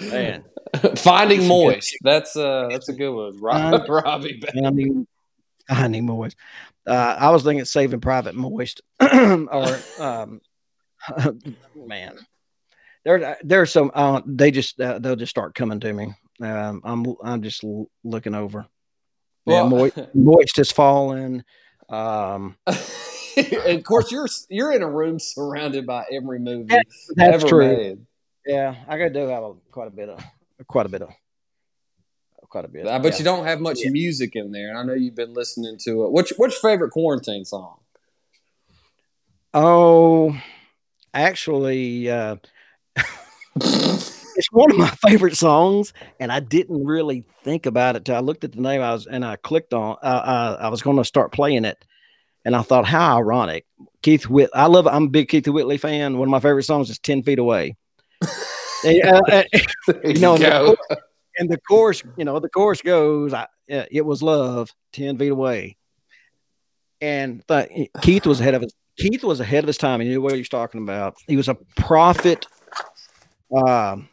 Man, 0.00 0.44
Finding 0.96 1.46
moist. 1.46 1.96
That's 2.02 2.34
uh 2.36 2.68
that's 2.70 2.88
a 2.88 2.92
good 2.94 3.12
one. 3.12 3.38
Rob, 3.40 3.86
Find- 3.86 3.88
Robbie. 3.88 4.42
Finding, 4.54 5.06
finding 5.68 6.06
moist. 6.06 6.36
Uh, 6.86 7.16
I 7.18 7.30
was 7.30 7.42
thinking 7.42 7.64
saving 7.64 8.00
private 8.00 8.34
moist, 8.34 8.80
or 9.00 9.78
um, 10.00 10.40
man, 11.76 12.18
there 13.04 13.36
there's 13.42 13.72
some. 13.72 13.90
Uh, 13.94 14.20
they 14.26 14.50
just 14.50 14.80
uh, 14.80 14.98
they'll 14.98 15.16
just 15.16 15.30
start 15.30 15.54
coming 15.54 15.80
to 15.80 15.92
me. 15.92 16.14
Um, 16.40 16.80
I'm 16.84 17.06
I'm 17.22 17.42
just 17.42 17.64
l- 17.64 17.90
looking 18.04 18.34
over. 18.34 18.66
Yeah, 19.46 19.62
Well- 19.62 19.68
moist, 19.70 19.98
moist 20.14 20.56
has 20.56 20.70
fallen. 20.70 21.44
Um, 21.88 22.56
of 22.66 23.84
course, 23.84 24.10
you're 24.10 24.28
you're 24.48 24.72
in 24.72 24.82
a 24.82 24.90
room 24.90 25.18
surrounded 25.18 25.86
by 25.86 26.04
every 26.10 26.38
movie 26.38 26.66
that's 27.16 27.42
ever 27.42 27.48
true. 27.48 27.76
made. 27.76 28.06
Yeah, 28.46 28.74
I 28.88 28.98
got 28.98 29.12
do 29.12 29.28
have 29.28 29.42
a, 29.42 29.54
quite 29.70 29.88
a 29.88 29.90
bit 29.90 30.08
of 30.08 30.22
quite 30.66 30.86
a 30.86 30.88
bit 30.88 31.02
of 31.02 31.10
quite 32.48 32.64
a 32.64 32.68
bit. 32.68 32.86
I 32.86 32.98
bet 32.98 33.12
yeah. 33.14 33.18
you 33.18 33.24
don't 33.24 33.44
have 33.46 33.60
much 33.60 33.80
Yeah. 33.82 33.90
music 33.90 34.36
in 34.36 34.52
there, 34.52 34.68
and 34.70 34.78
I 34.78 34.82
know 34.84 34.94
you've 34.94 35.14
been 35.14 35.34
listening 35.34 35.78
to 35.84 36.04
it. 36.04 36.12
What's 36.12 36.32
what's 36.38 36.62
your 36.62 36.70
favorite 36.70 36.90
quarantine 36.90 37.44
song? 37.44 37.78
Oh, 39.54 40.36
actually, 41.14 42.10
uh, 42.10 42.36
it's 43.56 44.52
one 44.52 44.70
of 44.70 44.78
my 44.78 44.90
favorite 45.08 45.36
songs, 45.36 45.92
and 46.18 46.32
I 46.32 46.40
didn't 46.40 46.84
really 46.84 47.24
think 47.42 47.66
about 47.66 47.96
it 47.96 48.04
till 48.04 48.16
I 48.16 48.20
looked 48.20 48.44
at 48.44 48.52
the 48.52 48.60
name. 48.60 48.80
I 48.80 48.92
was 48.92 49.06
and 49.06 49.24
I 49.24 49.36
clicked 49.36 49.74
on. 49.74 49.96
Uh, 50.02 50.06
uh, 50.06 50.58
I 50.60 50.68
was 50.68 50.82
going 50.82 50.96
to 50.96 51.04
start 51.04 51.32
playing 51.32 51.64
it, 51.64 51.84
and 52.44 52.56
I 52.56 52.62
thought, 52.62 52.86
how 52.86 53.18
ironic. 53.18 53.66
Keith 54.02 54.28
Whit. 54.28 54.50
I 54.54 54.66
love. 54.66 54.86
I'm 54.86 55.04
a 55.04 55.08
big 55.10 55.28
Keith 55.28 55.46
Whitley 55.46 55.78
fan. 55.78 56.18
One 56.18 56.28
of 56.28 56.30
my 56.30 56.40
favorite 56.40 56.64
songs 56.64 56.90
is 56.90 56.98
"Ten 56.98 57.22
Feet 57.22 57.38
Away." 57.38 57.76
And, 58.84 59.00
uh, 59.04 59.20
uh, 59.30 59.42
There 59.86 60.06
you 60.10 60.18
know, 60.18 60.36
the 60.36 60.98
and 61.38 61.48
the 61.48 61.58
chorus, 61.68 62.02
you 62.16 62.24
know, 62.24 62.40
the 62.40 62.48
chorus 62.48 62.82
goes, 62.82 63.32
I, 63.32 63.46
"It 63.68 64.04
was 64.04 64.22
love, 64.22 64.74
ten 64.92 65.16
feet 65.18 65.30
away," 65.30 65.76
and 67.00 67.44
thought 67.46 67.68
Keith 68.00 68.26
was 68.26 68.40
ahead 68.40 68.54
of 68.54 68.62
his. 68.62 68.74
Keith 68.98 69.24
was 69.24 69.40
ahead 69.40 69.64
of 69.64 69.68
his 69.68 69.78
time. 69.78 70.00
He 70.00 70.08
knew 70.08 70.20
what 70.20 70.32
he 70.32 70.38
was 70.38 70.48
talking 70.48 70.82
about. 70.82 71.16
He 71.26 71.36
was 71.36 71.48
a 71.48 71.56
prophet. 71.76 72.46
Um. 73.54 74.08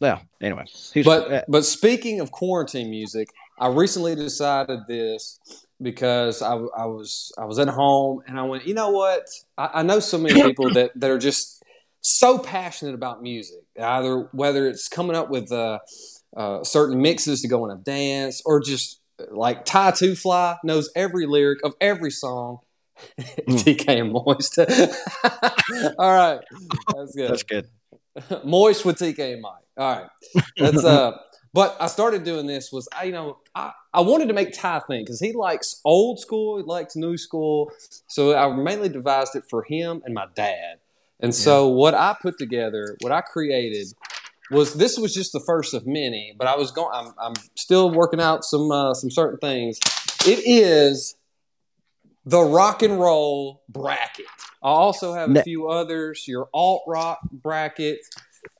Well, 0.00 0.20
anyway, 0.40 0.64
But 1.04 1.32
uh, 1.32 1.42
but 1.48 1.64
speaking 1.64 2.18
of 2.20 2.32
quarantine 2.32 2.90
music, 2.90 3.28
I 3.58 3.68
recently 3.68 4.16
decided 4.16 4.80
this 4.88 5.38
because 5.80 6.42
I, 6.42 6.54
I 6.54 6.86
was 6.86 7.32
I 7.38 7.44
was 7.44 7.60
at 7.60 7.68
home 7.68 8.20
and 8.26 8.38
I 8.38 8.42
went, 8.42 8.66
you 8.66 8.74
know 8.74 8.90
what? 8.90 9.28
I, 9.56 9.70
I 9.74 9.82
know 9.82 10.00
so 10.00 10.18
many 10.18 10.42
people 10.42 10.70
that 10.74 10.90
that 10.96 11.10
are 11.10 11.18
just 11.18 11.62
so 12.00 12.38
passionate 12.38 12.94
about 12.94 13.22
music. 13.22 13.60
Either 13.80 14.28
whether 14.32 14.66
it's 14.66 14.88
coming 14.88 15.14
up 15.14 15.30
with 15.30 15.52
uh, 15.52 15.78
uh, 16.36 16.64
certain 16.64 17.00
mixes 17.00 17.42
to 17.42 17.48
go 17.48 17.64
in 17.64 17.70
a 17.70 17.80
dance, 17.80 18.42
or 18.44 18.60
just 18.60 19.00
like 19.30 19.64
Ty 19.64 19.92
Two 19.92 20.16
Fly 20.16 20.56
knows 20.64 20.90
every 20.96 21.26
lyric 21.26 21.60
of 21.64 21.74
every 21.80 22.10
song. 22.10 22.58
TK 23.48 24.00
and 24.00 24.12
Moist. 24.12 24.58
All 25.98 26.12
right, 26.12 26.40
that's 26.96 27.14
good. 27.14 27.30
that's 27.30 27.42
good. 27.42 27.68
Moist 28.44 28.84
with 28.84 28.98
TK 28.98 29.34
and 29.34 29.42
Mike. 29.42 29.52
All 29.76 29.96
right. 29.96 30.10
That's 30.56 30.84
uh 30.84 31.18
but 31.54 31.76
I 31.80 31.86
started 31.86 32.24
doing 32.24 32.46
this 32.46 32.72
was 32.72 32.88
I 32.96 33.04
you 33.04 33.12
know 33.12 33.38
I, 33.54 33.72
I 33.92 34.00
wanted 34.00 34.28
to 34.28 34.34
make 34.34 34.52
Ty 34.52 34.80
think 34.80 35.06
because 35.06 35.20
he 35.20 35.32
likes 35.32 35.80
old 35.84 36.20
school, 36.20 36.58
he 36.58 36.62
likes 36.64 36.96
new 36.96 37.16
school. 37.16 37.70
So 38.06 38.36
I 38.36 38.54
mainly 38.54 38.88
devised 38.88 39.34
it 39.36 39.44
for 39.48 39.62
him 39.62 40.02
and 40.04 40.14
my 40.14 40.26
dad. 40.34 40.78
And 41.20 41.32
so 41.32 41.68
what 41.68 41.94
I 41.94 42.16
put 42.20 42.36
together, 42.36 42.96
what 43.00 43.12
I 43.12 43.20
created 43.20 43.86
was 44.50 44.74
this 44.74 44.98
was 44.98 45.14
just 45.14 45.32
the 45.32 45.40
first 45.40 45.72
of 45.72 45.86
many, 45.86 46.34
but 46.36 46.48
I 46.48 46.56
was 46.56 46.70
going 46.70 46.90
I'm 46.92 47.14
I'm 47.18 47.34
still 47.56 47.90
working 47.90 48.20
out 48.20 48.44
some 48.44 48.70
uh, 48.70 48.94
some 48.94 49.10
certain 49.10 49.38
things. 49.38 49.78
It 50.26 50.40
is 50.44 51.14
the 52.24 52.42
rock 52.42 52.82
and 52.82 53.00
roll 53.00 53.62
bracket. 53.68 54.26
I 54.62 54.68
also 54.68 55.12
have 55.14 55.34
a 55.34 55.42
few 55.42 55.68
others, 55.68 56.26
your 56.28 56.48
alt 56.54 56.82
rock 56.86 57.20
bracket 57.32 58.00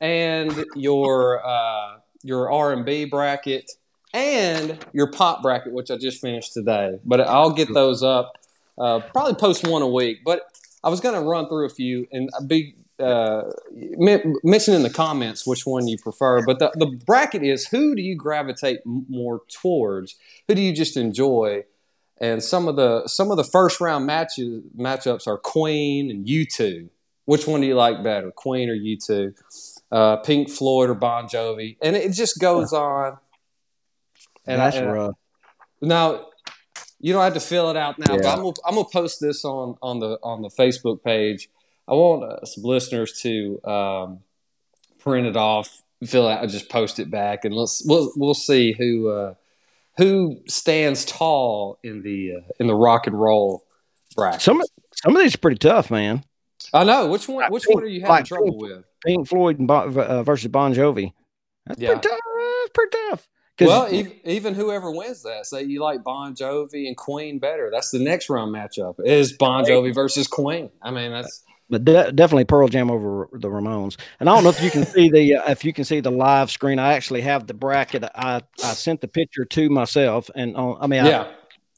and 0.01 0.65
your 0.75 1.45
uh, 1.47 1.99
your 2.23 2.51
R 2.51 2.73
and 2.73 2.85
B 2.85 3.05
bracket 3.05 3.71
and 4.13 4.85
your 4.93 5.11
pop 5.11 5.43
bracket, 5.43 5.73
which 5.73 5.91
I 5.91 5.97
just 5.97 6.21
finished 6.21 6.53
today. 6.53 6.99
But 7.05 7.21
I'll 7.21 7.53
get 7.53 7.73
those 7.73 8.03
up. 8.03 8.33
Uh, 8.77 9.01
probably 9.13 9.35
post 9.35 9.67
one 9.67 9.83
a 9.83 9.89
week. 9.89 10.19
But 10.25 10.43
I 10.83 10.89
was 10.89 11.01
going 11.01 11.15
to 11.15 11.21
run 11.21 11.49
through 11.49 11.67
a 11.67 11.71
few 11.71 12.07
and 12.11 12.31
be 12.47 12.75
uh, 12.99 13.43
mention 14.43 14.75
in 14.75 14.83
the 14.83 14.91
comments 14.91 15.47
which 15.47 15.67
one 15.67 15.89
you 15.89 15.99
prefer. 15.99 16.45
But 16.45 16.59
the, 16.59 16.73
the 16.75 16.87
bracket 17.07 17.43
is 17.43 17.67
who 17.67 17.95
do 17.95 18.03
you 18.03 18.17
gravitate 18.17 18.81
more 18.85 19.43
towards? 19.49 20.17
Who 20.49 20.55
do 20.55 20.63
you 20.63 20.73
just 20.73 20.97
enjoy? 20.97 21.65
And 22.23 22.43
some 22.43 22.69
of 22.69 22.77
the 22.77 23.07
some 23.09 23.31
of 23.31 23.37
the 23.37 23.45
first 23.45 23.81
round 23.81 24.07
matches 24.07 24.63
matchups 24.79 25.27
are 25.27 25.37
Queen 25.37 26.09
and 26.11 26.27
U 26.29 26.47
two. 26.47 26.89
Which 27.25 27.47
one 27.47 27.61
do 27.61 27.67
you 27.67 27.75
like 27.75 28.03
better, 28.03 28.31
Queen 28.31 28.71
or 28.71 28.75
U 28.75 28.97
two? 28.97 29.35
Uh, 29.91 30.17
Pink 30.19 30.49
Floyd 30.49 30.89
or 30.89 30.95
Bon 30.95 31.27
Jovi? 31.27 31.77
And 31.83 31.97
it 31.97 32.13
just 32.13 32.39
goes 32.41 32.73
on. 32.73 33.19
And 34.47 34.63
I- 34.63 34.65
that's 34.67 34.77
and 34.77 34.89
I- 34.89 34.93
rough. 34.93 35.15
now, 35.81 36.27
you 37.01 37.13
don't 37.13 37.23
have 37.23 37.35
to 37.35 37.41
fill 37.41 37.69
it 37.71 37.77
out 37.77 37.99
now, 37.99 38.17
but 38.17 38.25
I'm 38.27 38.39
gonna, 38.39 38.53
I'm 38.65 38.75
gonna 38.77 38.89
post 38.93 39.21
this 39.21 39.45
on 39.45 39.77
on 39.83 39.99
the 39.99 40.19
on 40.23 40.43
the 40.43 40.49
Facebook 40.49 41.03
page. 41.03 41.49
I 41.89 41.95
want 41.95 42.23
uh, 42.23 42.45
some 42.45 42.63
listeners 42.63 43.21
to 43.23 43.61
um, 43.65 44.21
print 45.01 45.27
it 45.27 45.37
off, 45.37 45.83
fill 46.07 46.29
it 46.29 46.33
out, 46.35 46.43
and 46.45 46.51
just 46.53 46.69
post 46.69 47.01
it 47.01 47.11
back, 47.11 47.45
and 47.45 47.53
let's 47.53 47.83
we'll 47.85 48.13
we'll 48.17 48.35
see 48.35 48.73
who 48.73 49.09
uh, 49.09 49.35
who 49.99 50.39
stands 50.49 51.05
tall 51.05 51.79
in 51.83 52.03
the 52.03 52.33
uh, 52.37 52.41
in 52.61 52.67
the 52.67 52.75
rock 52.75 53.07
and 53.07 53.19
roll 53.19 53.65
bracket. 54.17 54.41
Some 54.43 54.61
of- 54.61 54.67
some 54.95 55.17
of 55.17 55.23
these 55.23 55.35
are 55.35 55.39
pretty 55.39 55.59
tough, 55.59 55.91
man. 55.91 56.23
I 56.73 56.85
know 56.85 57.07
which 57.09 57.27
one. 57.27 57.51
Which 57.51 57.65
one 57.65 57.83
are 57.83 57.87
you 57.87 58.03
having 58.03 58.11
Like 58.15 58.25
trouble 58.27 58.51
Pink- 58.53 58.63
with? 58.63 58.85
Pink 59.05 59.29
Floyd 59.29 59.59
and 59.59 59.67
bon, 59.67 59.99
uh, 59.99 60.23
versus 60.23 60.49
Bon 60.49 60.73
Jovi. 60.75 61.13
That's 61.67 61.81
Yeah. 61.81 61.95
pretty 61.95 62.09
tough. 62.09 62.19
That's 62.39 62.71
pretty 62.75 62.97
tough. 63.11 63.29
Well, 63.61 63.93
even, 63.93 64.13
even 64.25 64.55
whoever 64.55 64.91
wins 64.91 65.23
that, 65.23 65.47
say 65.47 65.63
you 65.63 65.81
like 65.83 66.03
Bon 66.05 66.35
Jovi 66.35 66.87
and 66.87 66.97
Queen 66.97 67.39
better. 67.39 67.69
That's 67.73 67.91
the 67.91 67.99
next 67.99 68.29
round 68.31 68.55
matchup. 68.55 68.95
Is 69.05 69.33
Bon 69.33 69.65
Jovi 69.65 69.95
versus 69.95 70.27
Queen? 70.29 70.71
I 70.83 70.91
mean, 70.91 71.11
that's 71.13 71.43
but 71.73 71.85
de- 71.85 72.13
definitely 72.13 72.45
Pearl 72.45 72.69
Jam 72.69 72.91
over 72.91 73.29
the 73.33 73.49
Ramones. 73.49 73.97
And 74.21 74.29
I 74.29 74.35
don't 74.35 74.45
know 74.45 74.51
if 74.51 74.63
you 74.63 74.71
can 74.71 74.85
see 74.87 75.09
the 75.09 75.37
uh, 75.37 75.51
if 75.51 75.65
you 75.65 75.73
can 75.73 75.85
see 75.85 76.01
the 76.01 76.11
live 76.13 76.51
screen. 76.51 76.79
I 76.79 76.93
actually 76.93 77.23
have 77.23 77.47
the 77.47 77.55
bracket. 77.55 78.05
I 78.15 78.43
I 78.63 78.73
sent 78.75 79.01
the 79.01 79.09
picture 79.09 79.45
to 79.47 79.71
myself, 79.71 80.31
and 80.37 80.55
on, 80.57 80.77
I 80.81 80.87
mean, 80.87 81.05
yeah. 81.07 81.33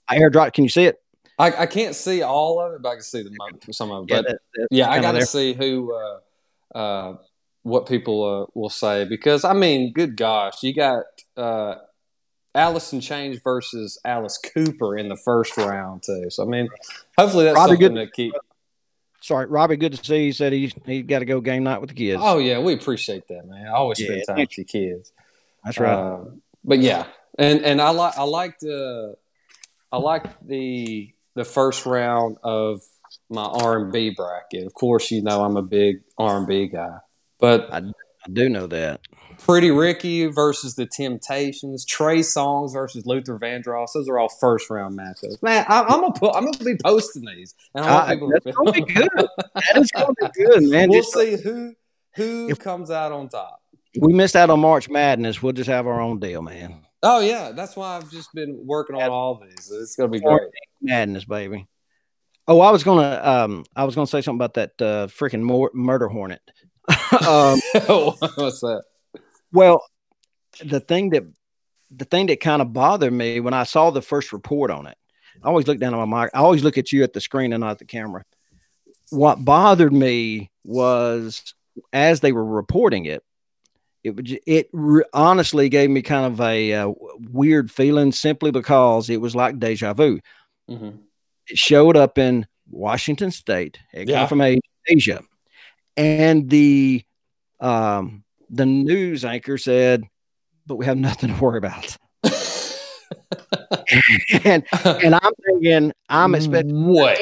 I, 0.09 0.17
I 0.17 0.19
airdrop. 0.19 0.53
Can 0.53 0.65
you 0.65 0.71
see 0.71 0.85
it? 0.85 1.01
I, 1.39 1.63
I 1.63 1.67
can't 1.67 1.95
see 1.95 2.23
all 2.23 2.61
of 2.61 2.75
it, 2.75 2.83
but 2.83 2.91
I 2.91 2.95
can 2.95 3.03
see 3.03 3.23
the 3.23 3.73
some 3.73 3.91
of 3.91 4.05
it. 4.05 4.11
Yeah, 4.11 4.17
But 4.19 4.27
that- 4.27 4.39
that- 4.55 4.69
yeah, 4.71 4.91
I 4.91 5.01
got 5.01 5.13
to 5.13 5.27
see 5.27 5.53
who, 5.53 5.93
uh, 5.95 6.77
uh, 6.79 7.17
what 7.63 7.87
people 7.87 8.43
uh, 8.43 8.47
will 8.55 8.71
say 8.71 9.05
because 9.05 9.45
I 9.45 9.53
mean, 9.53 9.93
good 9.93 10.17
gosh, 10.17 10.63
you 10.63 10.75
got 10.75 11.05
uh, 11.37 11.77
Alice 12.55 12.93
in 12.93 13.01
Chains 13.01 13.39
versus 13.43 13.99
Alice 14.05 14.39
Cooper 14.39 14.97
in 14.99 15.09
the 15.09 15.17
first 15.17 15.57
round 15.57 16.03
too. 16.03 16.27
So 16.31 16.43
I 16.45 16.47
mean, 16.47 16.69
hopefully 17.17 17.45
that's 17.45 17.57
Robbie 17.57 17.73
something 17.73 17.95
Good- 17.95 18.07
to 18.07 18.11
keep. 18.11 18.35
Sorry, 19.25 19.47
Robbie. 19.47 19.77
Good 19.77 19.95
to 19.95 20.05
see. 20.05 20.16
you. 20.16 20.22
He 20.27 20.33
said 20.33 20.53
he 20.53 20.70
he 20.85 21.01
got 21.01 21.20
to 21.20 21.25
go 21.25 21.41
game 21.41 21.64
night 21.64 21.81
with 21.81 21.89
the 21.89 21.97
kids. 21.97 22.20
Oh 22.22 22.37
yeah, 22.37 22.59
we 22.59 22.75
appreciate 22.75 23.27
that, 23.29 23.47
man. 23.49 23.66
I 23.68 23.70
always 23.70 23.99
Yeah, 23.99 24.09
spend 24.09 24.25
time 24.27 24.37
with 24.41 24.51
the 24.51 24.64
kids. 24.64 25.12
that's 25.64 25.81
right. 25.81 25.95
Um, 25.95 26.43
but 26.62 26.81
yeah, 26.81 27.07
and 27.39 27.64
and 27.64 27.81
I 27.81 27.89
like 27.89 28.18
I 28.18 28.25
liked 28.25 28.62
uh, 28.64 29.12
I 29.91 29.97
liked 29.97 30.47
the 30.47 31.11
the 31.35 31.45
first 31.47 31.87
round 31.87 32.37
of 32.43 32.83
my 33.31 33.45
R 33.45 33.79
and 33.79 33.91
B 33.91 34.11
bracket. 34.11 34.66
Of 34.66 34.75
course, 34.75 35.11
you 35.11 35.22
know 35.22 35.43
I'm 35.43 35.57
a 35.57 35.62
big 35.62 36.03
R 36.18 36.37
and 36.37 36.47
B 36.47 36.66
guy, 36.66 36.99
but 37.41 37.72
I 37.72 37.81
do 38.31 38.51
know 38.51 38.66
that. 38.66 39.01
Pretty 39.45 39.71
Ricky 39.71 40.27
versus 40.27 40.75
the 40.75 40.87
Temptations, 40.87 41.85
Trey 41.85 42.21
Songz 42.21 42.73
versus 42.73 43.05
Luther 43.05 43.39
Vandross. 43.39 43.89
Those 43.93 44.09
are 44.09 44.19
all 44.19 44.31
first 44.41 44.71
round 44.71 44.99
matchups. 44.99 45.43
Man, 45.43 45.67
I, 45.69 45.83
I'm 45.83 46.01
gonna 46.01 46.13
put 46.13 46.35
I'm 46.35 46.45
gonna 46.51 46.65
be 46.65 46.77
posting 46.83 47.25
these, 47.27 47.55
and 47.75 47.85
I 47.85 47.91
want 47.95 48.05
Uh, 48.09 48.13
people 48.15 48.31
that's 48.31 48.45
to 48.45 48.53
gonna 48.53 48.73
be 48.73 48.81
good. 48.81 49.09
That 49.55 49.77
is 49.77 49.91
gonna 49.93 50.15
be 50.21 50.29
good, 50.45 50.63
man. 50.65 50.89
we'll 50.89 51.03
Just- 51.03 51.13
see 51.13 51.37
who 51.37 51.75
who 52.17 52.49
If- 52.49 52.59
comes 52.59 52.91
out 52.91 53.13
on 53.13 53.29
top. 53.29 53.61
we 54.01 54.15
missed 54.15 54.35
out 54.35 54.49
on 54.49 54.61
March 54.61 54.89
Madness. 54.89 55.43
We'll 55.43 55.53
just 55.53 55.69
have 55.69 55.87
our 55.87 56.01
own 56.01 56.21
deal, 56.21 56.41
man. 56.41 56.81
Oh 57.03 57.21
yeah, 57.21 57.53
that's 57.53 57.77
why 57.77 57.97
I've 57.99 58.11
just 58.11 58.33
been 58.35 58.59
working 58.65 58.97
on 58.97 59.11
all 59.11 59.35
these. 59.45 59.71
It's 59.71 59.95
gonna 59.95 60.09
be 60.09 60.21
great. 60.21 60.41
Madness, 60.81 61.27
baby. 61.27 61.67
Oh, 62.49 62.61
I 62.63 62.71
was 62.71 62.83
gonna 62.83 63.21
um 63.23 63.65
I 63.77 63.85
was 63.85 63.95
gonna 63.95 64.07
say 64.07 64.23
something 64.23 64.39
about 64.43 64.55
that 64.55 64.71
uh 64.81 65.07
freaking 65.09 65.43
mor- 65.43 65.71
murder 65.75 66.09
hornet. 66.09 66.41
um, 66.89 67.61
What's 67.87 68.61
that? 68.61 68.83
Well, 69.55 69.83
the 70.63 70.81
thing 70.81 71.11
that 71.11 71.23
the 71.91 72.05
thing 72.05 72.27
that 72.27 72.41
kind 72.41 72.61
of 72.61 72.73
bothered 72.73 73.13
me 73.13 73.41
when 73.41 73.55
I 73.55 73.63
saw 73.65 73.91
the 73.91 74.03
first 74.03 74.33
report 74.33 74.71
on 74.71 74.87
it, 74.87 74.97
I 75.43 75.49
always 75.49 75.67
look 75.67 75.79
down 75.79 75.95
at 75.95 76.07
my 76.07 76.25
mic. 76.25 76.31
I 76.35 76.39
always 76.39 76.65
look 76.65 76.77
at 76.77 76.93
you 76.93 77.03
at 77.05 77.13
the 77.13 77.21
screen 77.21 77.53
and 77.53 77.61
not 77.61 77.71
at 77.73 77.79
the 77.79 77.85
camera. 77.85 78.25
What 79.11 79.45
bothered 79.45 79.93
me 79.93 80.51
was 80.65 81.55
as 81.93 82.21
they 82.21 82.33
were 82.33 82.45
reporting 82.45 83.07
it, 83.07 83.23
it 84.03 84.41
it 84.47 84.71
honestly 85.13 85.69
gave 85.69 85.89
me 85.91 86.03
kind 86.03 86.27
of 86.27 86.41
a 86.41 86.73
uh, 86.73 86.93
weird 87.31 87.71
feeling 87.71 88.13
simply 88.13 88.51
because 88.51 89.09
it 89.09 89.21
was 89.21 89.35
like 89.35 89.59
deja 89.59 89.95
vu. 89.95 90.21
Mhm. 90.69 90.99
It 91.49 91.59
showed 91.59 91.97
up 91.97 92.19
in 92.19 92.47
Washington 92.71 93.31
State, 93.31 93.79
it 93.93 94.09
Yeah. 94.09 94.21
came 94.21 94.29
from 94.29 94.59
Asia, 94.89 95.23
and 95.97 96.49
the 96.51 97.05
um, 97.61 98.25
the 98.51 98.67
news 98.67 99.25
anchor 99.25 99.59
said, 99.59 100.05
"But 100.67 100.77
we 100.77 100.87
have 100.87 100.99
nothing 100.99 101.35
to 101.35 101.41
worry 101.41 101.59
about." 101.59 101.97
and 104.45 104.65
and 104.85 105.15
I'm 105.15 105.33
thinking 105.47 105.93
I'm 106.09 106.35
expecting 106.35 106.87
what 106.87 107.19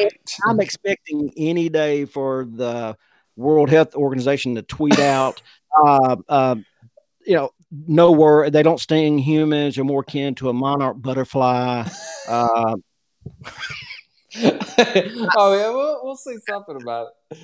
I'm 0.47 0.61
expecting 0.67 1.33
any 1.37 1.69
day 1.69 2.05
for 2.05 2.47
the 2.51 2.97
World 3.37 3.71
Health 3.71 3.95
Organization 3.95 4.55
to 4.57 4.63
tweet 4.63 4.99
out, 4.99 5.43
uh, 5.85 6.17
uh, 6.29 6.57
you 7.27 7.37
know, 7.37 7.51
no 7.71 8.13
word. 8.13 8.53
They 8.53 8.63
don't 8.63 8.81
sting 8.81 9.19
humans. 9.19 9.77
They're 9.77 9.85
more 9.85 10.03
akin 10.03 10.35
to 10.37 10.51
a 10.51 10.53
monarch 10.53 11.01
butterfly. 11.01 11.89
Uh, 12.29 12.77
oh 14.37 14.37
yeah, 14.37 15.71
we'll, 15.71 16.01
we'll 16.03 16.17
see 16.17 16.37
something 16.49 16.81
about 16.81 17.09
it. 17.31 17.39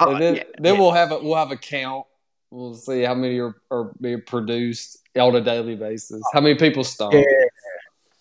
uh, 0.00 0.10
And 0.10 0.22
then, 0.22 0.36
yeah, 0.36 0.42
then 0.58 0.74
yeah. 0.74 0.80
we'll 0.80 0.92
have 0.92 1.12
a 1.12 1.18
we'll 1.18 1.36
have 1.36 1.50
a 1.50 1.56
count. 1.56 2.06
We'll 2.54 2.74
see 2.74 3.02
how 3.02 3.14
many 3.14 3.40
are, 3.40 3.56
are 3.72 3.90
being 4.00 4.22
produced 4.24 4.98
on 5.18 5.34
a 5.34 5.40
daily 5.40 5.74
basis. 5.74 6.22
How 6.32 6.40
many 6.40 6.54
people 6.54 6.84
stomp. 6.84 7.12
Yeah. 7.12 7.22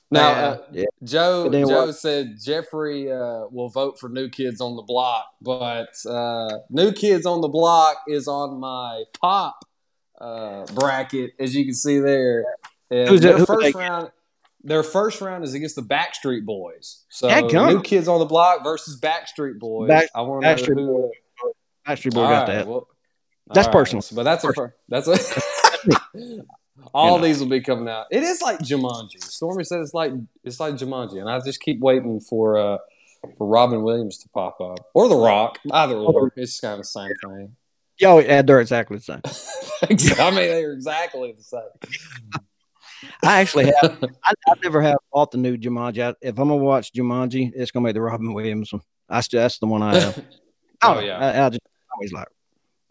Now, 0.10 0.30
uh, 0.32 0.58
yeah. 0.72 0.86
Joe 1.04 1.50
Joe 1.52 1.86
what- 1.86 1.96
said 1.96 2.38
Jeffrey 2.44 3.12
uh, 3.12 3.46
will 3.52 3.70
vote 3.70 4.00
for 4.00 4.10
New 4.10 4.30
Kids 4.30 4.60
on 4.60 4.76
the 4.76 4.82
Block, 4.82 5.26
but 5.40 5.90
uh, 6.08 6.50
New 6.72 6.92
Kids 6.94 7.28
on 7.28 7.42
the 7.42 7.48
Block 7.48 7.98
is 8.08 8.28
on 8.28 8.60
my 8.60 9.04
pop 9.22 9.66
uh, 10.20 10.66
bracket, 10.74 11.34
as 11.40 11.56
you 11.56 11.64
can 11.66 11.76
see 11.76 12.00
there. 12.00 12.44
And 12.90 13.10
Who's 13.10 13.22
their 13.22 13.38
first 13.46 13.62
they- 13.62 13.80
round, 13.80 14.10
their 14.64 14.82
first 14.84 15.22
round 15.22 15.44
is 15.44 15.54
against 15.54 15.76
the 15.76 15.84
Backstreet 15.84 16.44
Boys. 16.44 17.04
So. 17.10 17.28
New 17.48 17.82
Kids 17.84 18.08
on 18.08 18.18
the 18.20 18.26
Block 18.26 18.64
versus 18.64 19.00
Backstreet 19.00 19.60
Boys. 19.60 19.90
Back- 19.90 20.10
I 20.16 20.22
want 20.22 20.44
to 20.44 20.50
know 20.50 20.56
Backstreet 20.56 20.76
who. 20.76 21.12
Backstreet 21.88 22.14
Boy 22.16 22.22
All 22.22 22.30
got 22.30 22.48
right, 22.48 22.56
that. 22.58 22.68
well- 22.68 22.88
That's 23.48 23.68
right, 23.68 23.74
personal. 23.74 24.04
But 24.14 24.24
that's 24.24 24.44
a 24.44 24.54
fir- 24.54 24.76
that's 24.88 25.08
a. 25.08 25.18
All 26.94 27.16
You 27.16 27.22
know. 27.22 27.28
these 27.28 27.40
will 27.40 27.50
be 27.50 27.62
coming 27.62 27.88
out. 27.88 28.08
It 28.12 28.24
is 28.24 28.42
like 28.42 28.60
Jumanji. 28.60 29.24
Stormy 29.24 29.64
said 29.64 29.80
it's 29.82 29.94
like 29.94 30.12
it's 30.44 30.60
like 30.60 30.76
Jumanji, 30.76 31.20
and 31.20 31.30
I 31.30 31.40
just 31.40 31.62
keep 31.62 31.80
waiting 31.80 32.20
for 32.20 32.58
uh 32.58 32.78
for 33.38 33.48
Robin 33.48 33.84
Williams 33.84 34.18
to 34.20 34.30
pop 34.30 34.60
up 34.60 34.80
or 34.94 35.08
The 35.08 35.16
Rock. 35.16 35.60
Either 35.72 35.96
or, 35.96 36.32
it's 36.36 36.60
kind 36.60 36.74
of 36.74 36.80
the 36.80 36.84
same 36.86 37.12
thing. 37.24 37.56
Yo, 38.00 38.20
yeah, 38.20 38.42
they're 38.42 38.60
exactly 38.60 38.98
the 38.98 39.04
same. 39.04 39.22
I 40.20 40.30
mean, 40.32 40.38
they're 40.48 40.74
exactly 40.74 41.32
the 41.32 41.44
same. 41.44 41.62
I 43.24 43.42
actually 43.42 43.66
have. 43.66 44.04
I, 44.24 44.34
I 44.48 44.54
never 44.64 44.82
have 44.82 44.98
bought 45.12 45.32
the 45.32 45.38
new 45.38 45.58
Jumanji. 45.58 46.04
I, 46.04 46.16
if 46.22 46.40
I'm 46.40 46.48
gonna 46.48 46.58
watch 46.58 46.92
Jumanji, 46.94 47.52
it's 47.54 47.72
gonna 47.72 47.86
be 47.88 47.92
the 47.92 48.02
Robin 48.02 48.34
Williams 48.34 48.74
one. 48.74 48.82
I 49.10 49.22
still, 49.22 49.42
that's 49.42 49.60
the 49.60 49.68
one 49.68 49.84
I 49.84 50.00
have. 50.00 50.24
Oh, 50.82 51.00
yeah. 51.00 51.18
I, 51.18 51.46
I 51.46 51.50
just 51.50 51.62
always 51.94 52.12
like. 52.12 52.28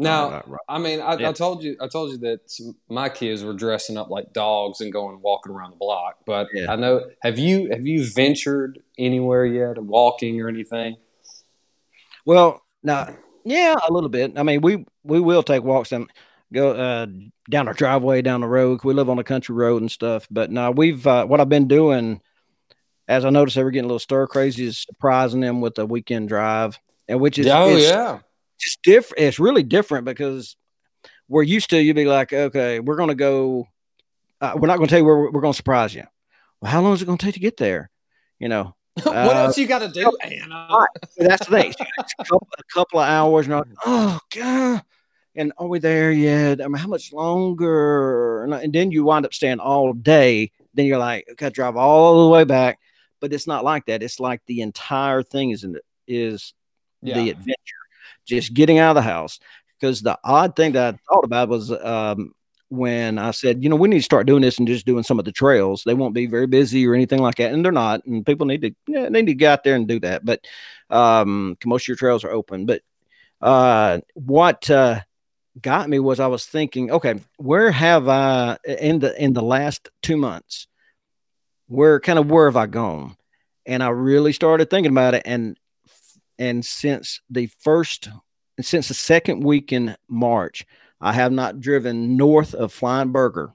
Now, 0.02 0.42
I 0.68 0.78
mean, 0.78 1.00
I, 1.00 1.16
Yeah. 1.16 1.30
I 1.30 1.32
told 1.32 1.62
you, 1.62 1.76
I 1.80 1.88
told 1.88 2.12
you 2.12 2.18
that 2.18 2.40
my 2.88 3.08
kids 3.08 3.42
were 3.44 3.54
dressing 3.54 3.96
up 3.96 4.10
like 4.10 4.32
dogs 4.32 4.80
and 4.80 4.92
going 4.92 5.20
walking 5.22 5.52
around 5.52 5.70
the 5.70 5.76
block. 5.76 6.18
But 6.26 6.48
Yeah. 6.52 6.72
I 6.72 6.76
know, 6.76 7.06
have 7.22 7.38
you 7.38 7.70
have 7.70 7.86
you 7.86 8.04
ventured 8.04 8.80
anywhere 8.98 9.46
yet, 9.46 9.78
walking 9.78 10.40
or 10.40 10.48
anything? 10.48 10.96
Well, 12.24 12.62
now, 12.82 13.16
yeah, 13.44 13.74
a 13.88 13.92
little 13.92 14.08
bit. 14.08 14.38
I 14.38 14.42
mean, 14.42 14.60
we 14.60 14.84
we 15.04 15.20
will 15.20 15.42
take 15.42 15.62
walks 15.64 15.92
and 15.92 16.10
go 16.52 16.70
uh, 16.70 17.06
down 17.50 17.66
our 17.66 17.74
driveway, 17.74 18.22
down 18.22 18.42
the 18.42 18.48
road. 18.48 18.84
We 18.84 18.94
live 18.94 19.10
on 19.10 19.18
a 19.18 19.24
country 19.24 19.54
road 19.54 19.82
and 19.82 19.90
stuff. 19.90 20.26
But 20.30 20.50
now 20.50 20.70
we've 20.70 21.04
uh, 21.06 21.26
what 21.26 21.40
I've 21.40 21.48
been 21.48 21.68
doing, 21.68 22.20
as 23.08 23.24
I 23.24 23.30
noticed, 23.30 23.56
they 23.56 23.64
were 23.64 23.70
getting 23.70 23.86
a 23.86 23.88
little 23.88 23.98
stir 23.98 24.26
crazy, 24.26 24.66
is 24.66 24.78
surprising 24.78 25.40
them 25.40 25.60
with 25.60 25.78
a 25.78 25.86
weekend 25.86 26.28
drive, 26.28 26.78
and 27.08 27.20
which 27.20 27.38
is 27.38 27.46
oh 27.48 27.76
yeah, 27.76 28.20
just 28.62 28.82
different. 28.82 29.22
It's 29.22 29.38
really 29.38 29.62
different 29.62 30.04
because 30.04 30.56
we're 31.28 31.42
used 31.42 31.70
to 31.70 31.82
you'd 31.82 31.96
be 31.96 32.04
like, 32.04 32.32
okay, 32.32 32.80
we're 32.80 32.96
gonna 32.96 33.14
go. 33.14 33.66
Uh, 34.40 34.52
we're 34.56 34.66
not 34.68 34.76
gonna 34.76 34.88
tell 34.88 34.98
you 34.98 35.04
where 35.04 35.16
we're, 35.16 35.30
we're 35.30 35.40
gonna 35.40 35.54
surprise 35.54 35.94
you. 35.94 36.04
Well, 36.60 36.70
how 36.70 36.80
long 36.80 36.92
is 36.94 37.02
it 37.02 37.06
gonna 37.06 37.18
take 37.18 37.34
to 37.34 37.40
get 37.40 37.56
there? 37.56 37.90
You 38.38 38.48
know, 38.48 38.74
what 39.02 39.14
Uh, 39.16 39.44
else 39.44 39.58
you 39.58 39.66
got 39.66 39.80
to 39.80 39.88
do, 39.88 40.16
Anna? 40.22 40.66
Right. 40.70 40.88
that's 41.16 41.46
the 41.46 41.56
thing. 41.62 41.74
It's 41.98 42.12
a 42.18 42.24
couple, 42.24 42.48
a 42.58 42.62
couple 42.74 43.00
of 43.00 43.08
hours, 43.08 43.46
and 43.46 43.54
like, 43.56 43.66
oh 43.86 44.18
god, 44.34 44.82
and 45.36 45.52
are 45.58 45.66
we 45.68 45.78
there 45.78 46.10
yet? 46.12 46.60
I 46.60 46.66
mean, 46.66 46.74
how 46.76 46.88
much 46.88 47.12
longer? 47.12 48.44
And, 48.44 48.54
and 48.54 48.72
then 48.72 48.90
you 48.90 49.04
wind 49.04 49.24
up 49.24 49.32
staying 49.34 49.60
all 49.60 49.92
day. 49.92 50.50
Then 50.74 50.86
you're 50.86 50.98
like, 50.98 51.26
okay, 51.32 51.50
drive 51.50 51.76
all 51.76 52.24
the 52.24 52.30
way 52.30 52.44
back. 52.44 52.78
But 53.20 53.32
it's 53.32 53.46
not 53.46 53.62
like 53.64 53.86
that. 53.86 54.02
It's 54.02 54.18
like 54.18 54.40
the 54.46 54.60
entire 54.62 55.22
thing 55.22 55.50
is 55.50 55.64
is 56.08 56.52
Yeah. 57.02 57.14
the 57.14 57.30
adventure, 57.30 57.81
just 58.24 58.54
getting 58.54 58.78
out 58.78 58.96
of 58.96 58.96
the 58.96 59.02
house. 59.02 59.38
Because 59.78 60.02
the 60.02 60.18
odd 60.22 60.54
thing 60.54 60.72
that 60.72 60.94
I 60.94 60.98
thought 61.12 61.24
about 61.24 61.48
was 61.48 61.70
um, 61.70 62.32
when 62.72 63.18
I 63.18 63.32
said, 63.32 63.62
you 63.62 63.68
know, 63.68 63.76
we 63.76 63.88
need 63.88 63.98
to 63.98 64.02
start 64.02 64.26
doing 64.26 64.40
this 64.40 64.58
and 64.58 64.66
just 64.66 64.86
doing 64.86 65.02
some 65.02 65.18
of 65.18 65.26
the 65.26 65.32
trails. 65.32 65.82
They 65.84 65.92
won't 65.92 66.14
be 66.14 66.26
very 66.26 66.46
busy 66.46 66.86
or 66.86 66.94
anything 66.94 67.20
like 67.20 67.34
that, 67.34 67.52
and 67.52 67.62
they're 67.62 67.70
not. 67.72 68.04
And 68.06 68.24
people 68.24 68.46
need 68.46 68.62
to 68.62 68.74
yeah, 68.86 69.02
they 69.10 69.20
need 69.20 69.26
to 69.26 69.34
get 69.34 69.52
out 69.52 69.64
there 69.64 69.74
and 69.74 69.86
do 69.86 70.00
that. 70.00 70.24
But 70.24 70.46
um, 70.88 71.58
most 71.66 71.84
of 71.84 71.88
your 71.88 71.96
trails 71.96 72.24
are 72.24 72.30
open. 72.30 72.64
But 72.64 72.82
uh, 73.42 74.00
what 74.14 74.70
uh, 74.70 75.00
got 75.60 75.90
me 75.90 75.98
was 75.98 76.18
I 76.18 76.28
was 76.28 76.46
thinking, 76.46 76.90
okay, 76.90 77.16
where 77.36 77.70
have 77.70 78.08
I 78.08 78.56
in 78.64 79.00
the 79.00 79.22
in 79.22 79.34
the 79.34 79.42
last 79.42 79.90
two 80.00 80.16
months? 80.16 80.66
Where 81.66 82.00
kind 82.00 82.18
of 82.18 82.30
where 82.30 82.46
have 82.46 82.56
I 82.56 82.66
gone? 82.66 83.16
And 83.66 83.82
I 83.82 83.88
really 83.90 84.32
started 84.32 84.70
thinking 84.70 84.92
about 84.92 85.14
it, 85.14 85.22
and 85.26 85.58
and 86.42 86.64
since 86.64 87.20
the 87.30 87.46
first 87.46 88.08
since 88.60 88.88
the 88.88 88.94
second 88.94 89.44
week 89.44 89.72
in 89.72 89.96
March, 90.08 90.66
I 91.00 91.12
have 91.12 91.30
not 91.30 91.60
driven 91.60 92.16
north 92.16 92.52
of 92.52 92.72
Flying 92.72 93.12
Burger. 93.12 93.52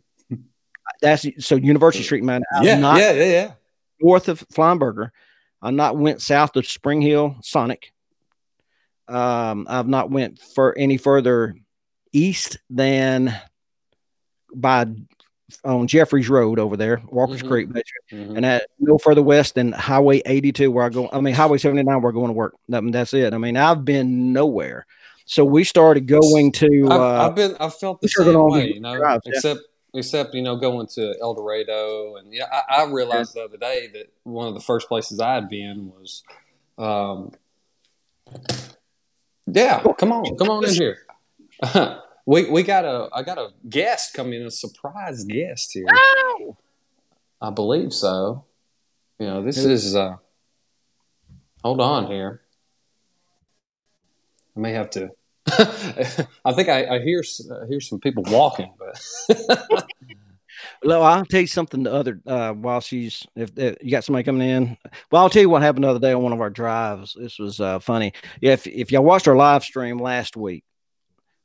That's 1.00 1.26
so 1.38 1.56
University 1.56 2.04
Street, 2.04 2.22
man. 2.22 2.42
I've 2.54 2.64
yeah, 2.64 2.78
not 2.78 2.98
yeah, 2.98 3.12
yeah, 3.12 3.24
yeah. 3.24 3.52
north 3.98 4.28
of 4.28 4.44
Flying 4.52 4.78
Burger. 4.78 5.10
I've 5.62 5.72
not 5.72 5.96
went 5.96 6.20
south 6.20 6.54
of 6.56 6.66
Spring 6.66 7.00
Hill 7.00 7.36
Sonic. 7.40 7.92
Um, 9.08 9.66
I've 9.68 9.88
not 9.88 10.10
went 10.10 10.38
for 10.38 10.76
any 10.76 10.98
further 10.98 11.56
east 12.12 12.58
than 12.68 13.34
by 14.54 14.84
on 15.64 15.86
Jeffries 15.86 16.28
Road 16.28 16.58
over 16.58 16.76
there, 16.76 17.02
Walker's 17.10 17.42
Mhm. 17.42 17.48
Creek, 17.48 17.68
Mhm. 17.68 18.36
and 18.36 18.44
that 18.44 18.68
no 18.78 18.96
further 18.98 19.22
west 19.22 19.54
than 19.54 19.72
Highway 19.72 20.22
82, 20.24 20.70
where 20.70 20.84
I 20.84 20.88
go. 20.88 21.08
I 21.12 21.20
mean, 21.20 21.34
Highway 21.34 21.58
79, 21.58 21.94
where 21.96 22.00
we're 22.04 22.12
going 22.12 22.28
to 22.28 22.32
work. 22.32 22.54
That, 22.68 22.82
that's 22.90 23.12
it. 23.12 23.34
I 23.34 23.38
mean, 23.38 23.56
I've 23.56 23.84
been 23.84 24.32
nowhere. 24.32 24.86
So 25.24 25.44
we 25.44 25.64
started 25.64 26.06
going 26.06 26.52
to. 26.52 26.88
I've, 26.90 27.00
Uh, 27.00 27.26
I've 27.26 27.34
been, 27.34 27.56
I've 27.60 27.74
felt 27.74 28.00
the 28.00 28.08
same 28.08 28.34
way, 28.50 28.72
you 28.74 28.80
know, 28.80 28.96
drives, 28.96 29.22
yeah. 29.26 29.32
except, 29.34 29.60
except 29.94 30.34
you 30.34 30.42
know, 30.42 30.56
going 30.56 30.86
to 30.94 31.14
El 31.20 31.34
Dorado, 31.34 32.16
and 32.16 32.32
yeah, 32.32 32.46
I, 32.50 32.82
I 32.82 32.90
realized 32.90 33.34
the 33.34 33.42
other 33.44 33.56
day 33.58 33.88
that 33.92 34.10
one 34.24 34.48
of 34.48 34.54
the 34.54 34.60
first 34.60 34.88
places 34.88 35.20
I 35.20 35.34
had 35.34 35.48
been 35.48 35.92
was, 35.94 36.22
um, 36.78 37.32
yeah, 39.46 39.82
come 39.98 40.12
on, 40.12 40.36
come 40.36 40.48
on 40.50 40.64
in 40.64 40.72
here. 40.72 40.98
we 42.26 42.48
we 42.50 42.62
got 42.62 42.84
a, 42.84 43.08
I 43.12 43.22
got 43.22 43.38
a 43.38 43.50
guest 43.68 44.14
coming, 44.14 44.42
a 44.42 44.50
surprise 44.50 45.24
guest 45.24 45.72
here. 45.72 45.86
Oh, 45.92 46.56
I 47.40 47.50
believe 47.50 47.92
so. 47.92 48.44
You 49.18 49.26
know, 49.26 49.42
this 49.42 49.62
Who- 49.62 49.70
is. 49.70 49.94
uh 49.96 50.16
Hold 51.64 51.80
on 51.80 52.08
here. 52.08 52.40
I 54.56 54.60
may 54.60 54.72
have 54.72 54.90
to. 54.90 55.10
I 56.44 56.52
think 56.52 56.68
I, 56.68 56.96
I 56.96 57.00
hear 57.00 57.20
s- 57.20 57.48
I 57.50 57.66
hear 57.68 57.80
some 57.80 58.00
people 58.00 58.24
walking, 58.28 58.72
but 58.78 59.00
Well, 60.84 61.02
I'll 61.02 61.24
tell 61.24 61.40
you 61.40 61.46
something. 61.46 61.82
The 61.84 61.92
other 61.92 62.20
uh, 62.26 62.52
while 62.52 62.80
she's 62.80 63.26
if, 63.34 63.50
if 63.56 63.76
you 63.82 63.90
got 63.90 64.04
somebody 64.04 64.24
coming 64.24 64.48
in, 64.48 64.76
well, 65.10 65.22
I'll 65.22 65.30
tell 65.30 65.42
you 65.42 65.48
what 65.48 65.62
happened 65.62 65.84
the 65.84 65.88
other 65.88 65.98
day 65.98 66.12
on 66.12 66.22
one 66.22 66.32
of 66.32 66.40
our 66.40 66.50
drives. 66.50 67.16
This 67.18 67.38
was 67.38 67.60
uh, 67.60 67.78
funny. 67.80 68.12
Yeah, 68.40 68.52
if 68.52 68.66
if 68.66 68.92
y'all 68.92 69.02
watched 69.04 69.26
our 69.26 69.36
live 69.36 69.64
stream 69.64 69.98
last 69.98 70.36
week, 70.36 70.64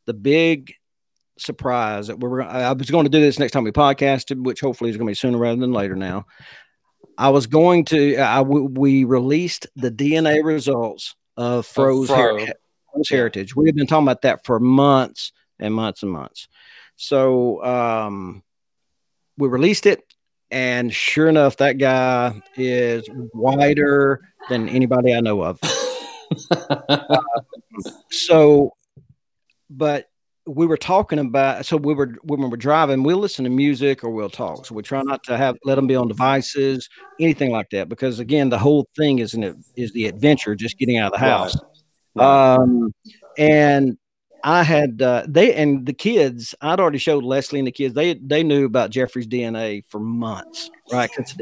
the 0.07 0.13
big 0.13 0.73
surprise 1.37 2.07
that 2.07 2.19
we 2.19 2.27
were 2.27 2.41
I 2.41 2.71
was 2.71 2.89
going 2.89 3.03
to 3.03 3.11
do 3.11 3.19
this 3.19 3.37
next 3.37 3.51
time 3.51 3.63
we 3.63 3.71
podcasted, 3.71 4.41
which 4.43 4.61
hopefully 4.61 4.89
is 4.89 4.97
going 4.97 5.05
to 5.05 5.11
be 5.11 5.15
sooner 5.15 5.37
rather 5.37 5.59
than 5.59 5.73
later. 5.73 5.95
Now, 5.95 6.25
I 7.17 7.29
was 7.29 7.45
going 7.45 7.85
to 7.85 8.17
I 8.17 8.41
we 8.41 9.03
released 9.03 9.67
the 9.75 9.91
DNA 9.91 10.43
results 10.43 11.15
of 11.35 11.67
Froze 11.67 12.07
Fro. 12.07 12.17
Heritage. 12.17 12.55
Heritage. 13.09 13.55
We 13.55 13.67
have 13.67 13.75
been 13.75 13.85
talking 13.85 14.07
about 14.07 14.23
that 14.23 14.43
for 14.43 14.59
months 14.59 15.31
and 15.59 15.71
months 15.71 16.01
and 16.01 16.11
months. 16.11 16.47
So 16.95 17.63
um, 17.63 18.41
we 19.37 19.47
released 19.47 19.85
it, 19.85 20.01
and 20.49 20.91
sure 20.91 21.27
enough, 21.29 21.57
that 21.57 21.73
guy 21.73 22.41
is 22.55 23.07
whiter 23.33 24.21
than 24.49 24.67
anybody 24.67 25.13
I 25.13 25.19
know 25.19 25.43
of. 25.43 25.59
So, 28.09 28.71
but 29.69 30.09
we 30.47 30.65
were 30.65 30.77
talking 30.77 31.19
about 31.19 31.65
so 31.65 31.75
we 31.77 31.93
were 31.93 32.15
when 32.23 32.41
we 32.41 32.47
were 32.47 32.57
driving, 32.57 33.03
we'll 33.03 33.17
listen 33.17 33.43
to 33.43 33.49
music 33.49 34.03
or 34.03 34.09
we'll 34.09 34.29
talk. 34.29 34.65
So 34.65 34.75
we 34.75 34.83
try 34.83 35.01
not 35.03 35.23
to 35.23 35.37
have 35.37 35.57
let 35.65 35.75
them 35.75 35.87
be 35.87 35.95
on 35.95 36.07
devices, 36.07 36.89
anything 37.19 37.51
like 37.51 37.69
that, 37.71 37.89
because 37.89 38.19
again, 38.19 38.49
the 38.49 38.57
whole 38.57 38.87
thing 38.95 39.19
is 39.19 39.33
an 39.33 39.63
is 39.75 39.91
the 39.91 40.05
adventure, 40.07 40.55
just 40.55 40.77
getting 40.77 40.97
out 40.97 41.13
of 41.13 41.19
the 41.19 41.25
house. 41.25 41.55
Right. 42.15 42.55
Um, 42.55 42.93
and 43.37 43.97
I 44.43 44.63
had 44.63 45.01
uh, 45.01 45.25
they 45.27 45.53
and 45.53 45.85
the 45.85 45.93
kids. 45.93 46.55
I'd 46.61 46.79
already 46.79 46.97
showed 46.99 47.23
Leslie 47.23 47.59
and 47.59 47.67
the 47.67 47.71
kids. 47.71 47.93
They 47.93 48.13
they 48.13 48.43
knew 48.43 48.65
about 48.65 48.91
Jeffrey's 48.91 49.27
DNA 49.27 49.83
for 49.89 49.99
months, 49.99 50.69
right? 50.91 51.09
Because 51.09 51.35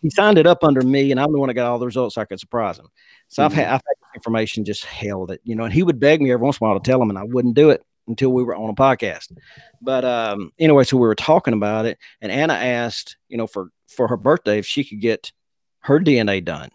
he 0.00 0.10
signed 0.10 0.38
it 0.38 0.46
up 0.46 0.64
under 0.64 0.82
me, 0.82 1.10
and 1.10 1.20
I'm 1.20 1.32
the 1.32 1.38
one 1.38 1.48
that 1.48 1.54
got 1.54 1.70
all 1.70 1.78
the 1.78 1.86
results, 1.86 2.14
so 2.14 2.22
I 2.22 2.24
could 2.24 2.40
surprise 2.40 2.78
him. 2.78 2.88
So 3.32 3.42
I've 3.42 3.54
had 3.54 3.64
I've 3.64 3.72
had 3.72 4.14
information 4.14 4.62
just 4.62 4.84
held 4.84 5.30
it, 5.30 5.40
you 5.42 5.56
know. 5.56 5.64
And 5.64 5.72
he 5.72 5.82
would 5.82 5.98
beg 5.98 6.20
me 6.20 6.30
every 6.30 6.44
once 6.44 6.58
in 6.60 6.66
a 6.66 6.68
while 6.68 6.78
to 6.78 6.90
tell 6.90 7.00
him, 7.00 7.08
and 7.08 7.18
I 7.18 7.22
wouldn't 7.22 7.54
do 7.54 7.70
it 7.70 7.82
until 8.06 8.30
we 8.30 8.42
were 8.42 8.54
on 8.54 8.68
a 8.68 8.74
podcast. 8.74 9.32
But 9.80 10.04
um, 10.04 10.52
anyway, 10.58 10.84
so 10.84 10.98
we 10.98 11.06
were 11.06 11.14
talking 11.14 11.54
about 11.54 11.86
it, 11.86 11.96
and 12.20 12.30
Anna 12.30 12.52
asked, 12.52 13.16
you 13.30 13.38
know, 13.38 13.46
for 13.46 13.70
for 13.88 14.06
her 14.06 14.18
birthday 14.18 14.58
if 14.58 14.66
she 14.66 14.84
could 14.84 15.00
get 15.00 15.32
her 15.78 15.98
DNA 15.98 16.44
done, 16.44 16.68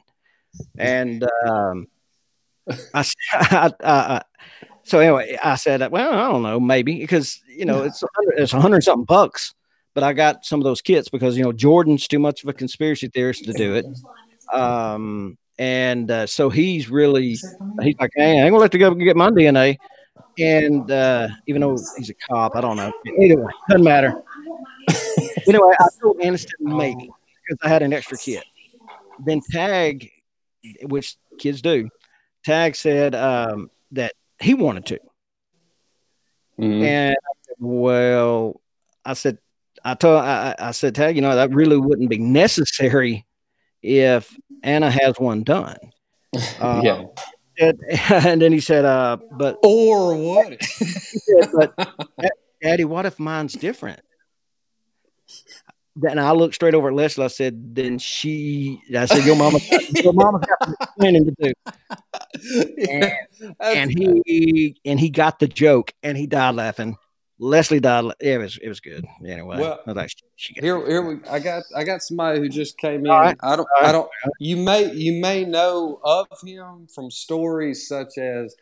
and 0.80 1.24
um, 1.48 1.88
I, 2.96 3.06
I, 3.34 3.72
I, 3.84 4.22
so 4.82 4.98
anyway, 5.00 5.38
I 5.44 5.56
said, 5.56 5.92
well, 5.92 6.12
I 6.12 6.32
don't 6.32 6.42
know, 6.42 6.60
maybe 6.60 6.98
because 6.98 7.40
you 7.48 7.66
know 7.66 7.84
it's 7.84 8.04
it's 8.36 8.54
a 8.54 8.60
hundred 8.60 8.84
something 8.84 9.06
bucks, 9.06 9.54
but 9.94 10.04
I 10.04 10.14
got 10.14 10.44
some 10.44 10.60
of 10.60 10.64
those 10.64 10.82
kits 10.82 11.08
because 11.08 11.38
you 11.38 11.44
know 11.44 11.54
Jordan's 11.54 12.08
too 12.08 12.18
much 12.18 12.42
of 12.42 12.50
a 12.50 12.54
conspiracy 12.54 13.10
theorist 13.10 13.46
to 13.46 13.54
do 13.54 13.76
it. 13.76 13.86
Um, 14.54 15.38
and 15.58 16.10
uh, 16.12 16.28
so 16.28 16.50
he's 16.50 16.90
really 16.90 17.30
he's 17.82 17.96
like, 18.00 18.12
hey, 18.16 18.40
I 18.40 18.44
ain't 18.44 18.52
gonna 18.52 18.62
let 18.62 18.72
the 18.72 18.78
go 18.78 18.94
get 18.94 19.16
my 19.16 19.30
DNA. 19.30 19.78
And 20.40 20.90
uh, 20.92 21.30
even 21.48 21.62
though 21.62 21.78
he's 21.98 22.10
a 22.10 22.14
cop, 22.30 22.56
I 22.56 22.62
don't 22.62 22.78
know. 22.78 22.92
Anyway, 23.08 23.52
doesn't 23.70 23.84
matter. 23.84 24.14
anyway, 25.48 25.74
I 25.80 25.88
told 26.02 26.20
Aniston 26.20 26.60
maybe 26.60 27.10
because 27.48 27.60
I 27.64 27.70
had 27.70 27.82
an 27.82 27.94
extra 27.94 28.18
kit. 28.18 28.44
Then 29.26 29.42
Tag, 29.52 30.10
which 30.84 31.16
kids 31.40 31.62
do, 31.62 31.90
Tag 32.46 32.76
said 32.76 33.16
um, 33.16 33.72
that 33.92 34.14
he 34.40 34.54
wanted 34.54 34.86
to. 34.88 35.00
Mhm. 36.60 36.84
And 36.84 37.16
I 37.16 37.34
said, 37.46 37.56
well, 37.60 38.62
I 39.06 39.14
said, 39.14 39.38
I 39.84 39.94
told, 39.96 40.20
I, 40.20 40.56
I 40.60 40.68
I 40.68 40.72
said, 40.72 40.96
Tag, 40.96 41.16
you 41.16 41.22
know, 41.22 41.36
that 41.36 41.52
really 41.52 41.78
wouldn't 41.78 42.10
be 42.10 42.18
necessary 42.18 43.26
if 43.82 44.36
Anna 44.68 44.92
has 44.92 45.20
one 45.20 45.44
done. 45.44 45.78
Uh, 46.60 46.82
yeah. 46.84 47.04
and, 47.58 47.80
and 48.10 48.42
then 48.42 48.52
he 48.52 48.60
said, 48.60 48.84
uh, 48.84 49.18
but, 49.32 49.58
Or 49.64 50.14
what? 50.16 50.62
said, 50.64 51.50
but 51.54 51.74
Daddy, 52.62 52.84
what 52.84 53.06
if 53.06 53.18
mine's 53.18 53.54
different? 53.54 54.02
Then 55.96 56.20
I 56.20 56.34
looked 56.34 56.54
straight 56.54 56.76
over 56.76 56.90
at 56.90 56.94
Leslie. 56.94 57.24
I 57.24 57.30
said, 57.30 57.74
then 57.76 57.98
she, 57.98 58.82
I 58.96 59.06
said, 59.06 59.26
your 59.26 59.38
mama, 59.38 59.58
your 59.96 60.14
mama 60.14 60.40
got 60.40 60.66
some 60.66 60.76
explaining 60.82 61.26
to 61.26 61.36
do. 61.40 61.54
And, 62.92 63.14
and 63.62 63.92
he, 63.98 64.76
and 64.86 65.00
he 65.00 65.10
got 65.10 65.40
the 65.40 65.48
joke 65.48 65.94
and 66.04 66.18
he 66.18 66.28
died 66.28 66.56
laughing. 66.56 66.98
Leslie 67.40 67.80
died. 67.80 68.04
la- 68.06 68.14
It 68.20 68.40
was, 68.40 68.58
it 68.62 68.68
was 68.68 68.80
good. 68.80 69.06
Anyway, 69.26 69.60
Well, 69.60 69.80
I 69.86 69.90
was 69.90 69.96
like, 69.96 70.10
she, 70.10 70.16
she 70.36 70.54
got 70.56 70.64
Here, 70.64 70.88
here 70.88 71.02
we. 71.02 71.18
I 71.30 71.40
got, 71.40 71.64
I 71.76 71.84
got 71.84 72.02
somebody 72.02 72.40
who 72.40 72.50
just 72.50 72.78
came 72.78 73.06
in. 73.06 73.12
All 73.12 73.20
right. 73.20 73.38
I 73.44 73.56
don't, 73.56 73.68
All 73.76 73.82
right. 73.82 73.90
I 73.90 73.92
don't. 73.92 74.10
You 74.40 74.58
may, 74.58 74.92
you 74.94 75.22
may 75.22 75.46
know 75.46 76.00
of 76.04 76.28
him 76.44 76.88
from 76.94 77.12
stories 77.12 77.88
such 77.88 78.18
as 78.18 78.56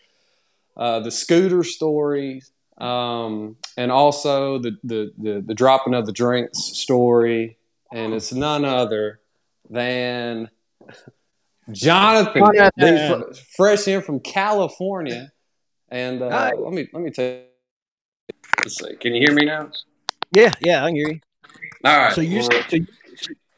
uh, 0.75 0.99
the 0.99 1.11
scooter 1.11 1.63
story, 1.63 2.41
um, 2.77 3.55
and 3.77 3.91
also 3.91 4.59
the, 4.59 4.77
the 4.83 5.11
the 5.17 5.41
the 5.45 5.53
dropping 5.53 5.93
of 5.93 6.05
the 6.05 6.11
drinks 6.11 6.59
story, 6.59 7.57
and 7.93 8.13
it's 8.13 8.33
none 8.33 8.65
other 8.65 9.21
than 9.69 10.49
Jonathan, 11.71 12.43
Jonathan. 12.77 13.23
fr- 13.33 13.41
fresh 13.55 13.87
in 13.87 14.01
from 14.01 14.19
California. 14.19 15.31
And 15.89 16.21
uh, 16.21 16.29
Hi. 16.29 16.51
let 16.57 16.73
me 16.73 16.87
let 16.91 17.01
me 17.01 17.11
tell 17.11 17.25
you. 17.25 17.41
Let's 18.63 18.77
see. 18.77 18.95
Can 18.95 19.13
you 19.15 19.21
hear 19.27 19.33
me 19.33 19.45
now? 19.45 19.69
Yeah, 20.35 20.51
yeah, 20.61 20.83
I 20.83 20.87
can 20.89 20.95
hear 20.95 21.09
you. 21.09 21.19
All 21.83 21.97
right. 21.97 22.13
So 22.13 22.21
you, 22.21 22.39
well- 22.39 22.63
so 22.69 22.75
you, 22.77 22.87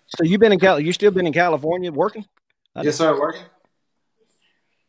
so 0.08 0.24
you've 0.24 0.40
been 0.40 0.52
in 0.52 0.60
Cal, 0.60 0.80
you 0.80 0.92
still 0.94 1.12
been 1.12 1.28
in 1.28 1.34
California 1.34 1.92
working? 1.92 2.26
I 2.76 2.84
Yes, 2.84 2.96
sir. 2.98 3.20
Working. 3.20 3.42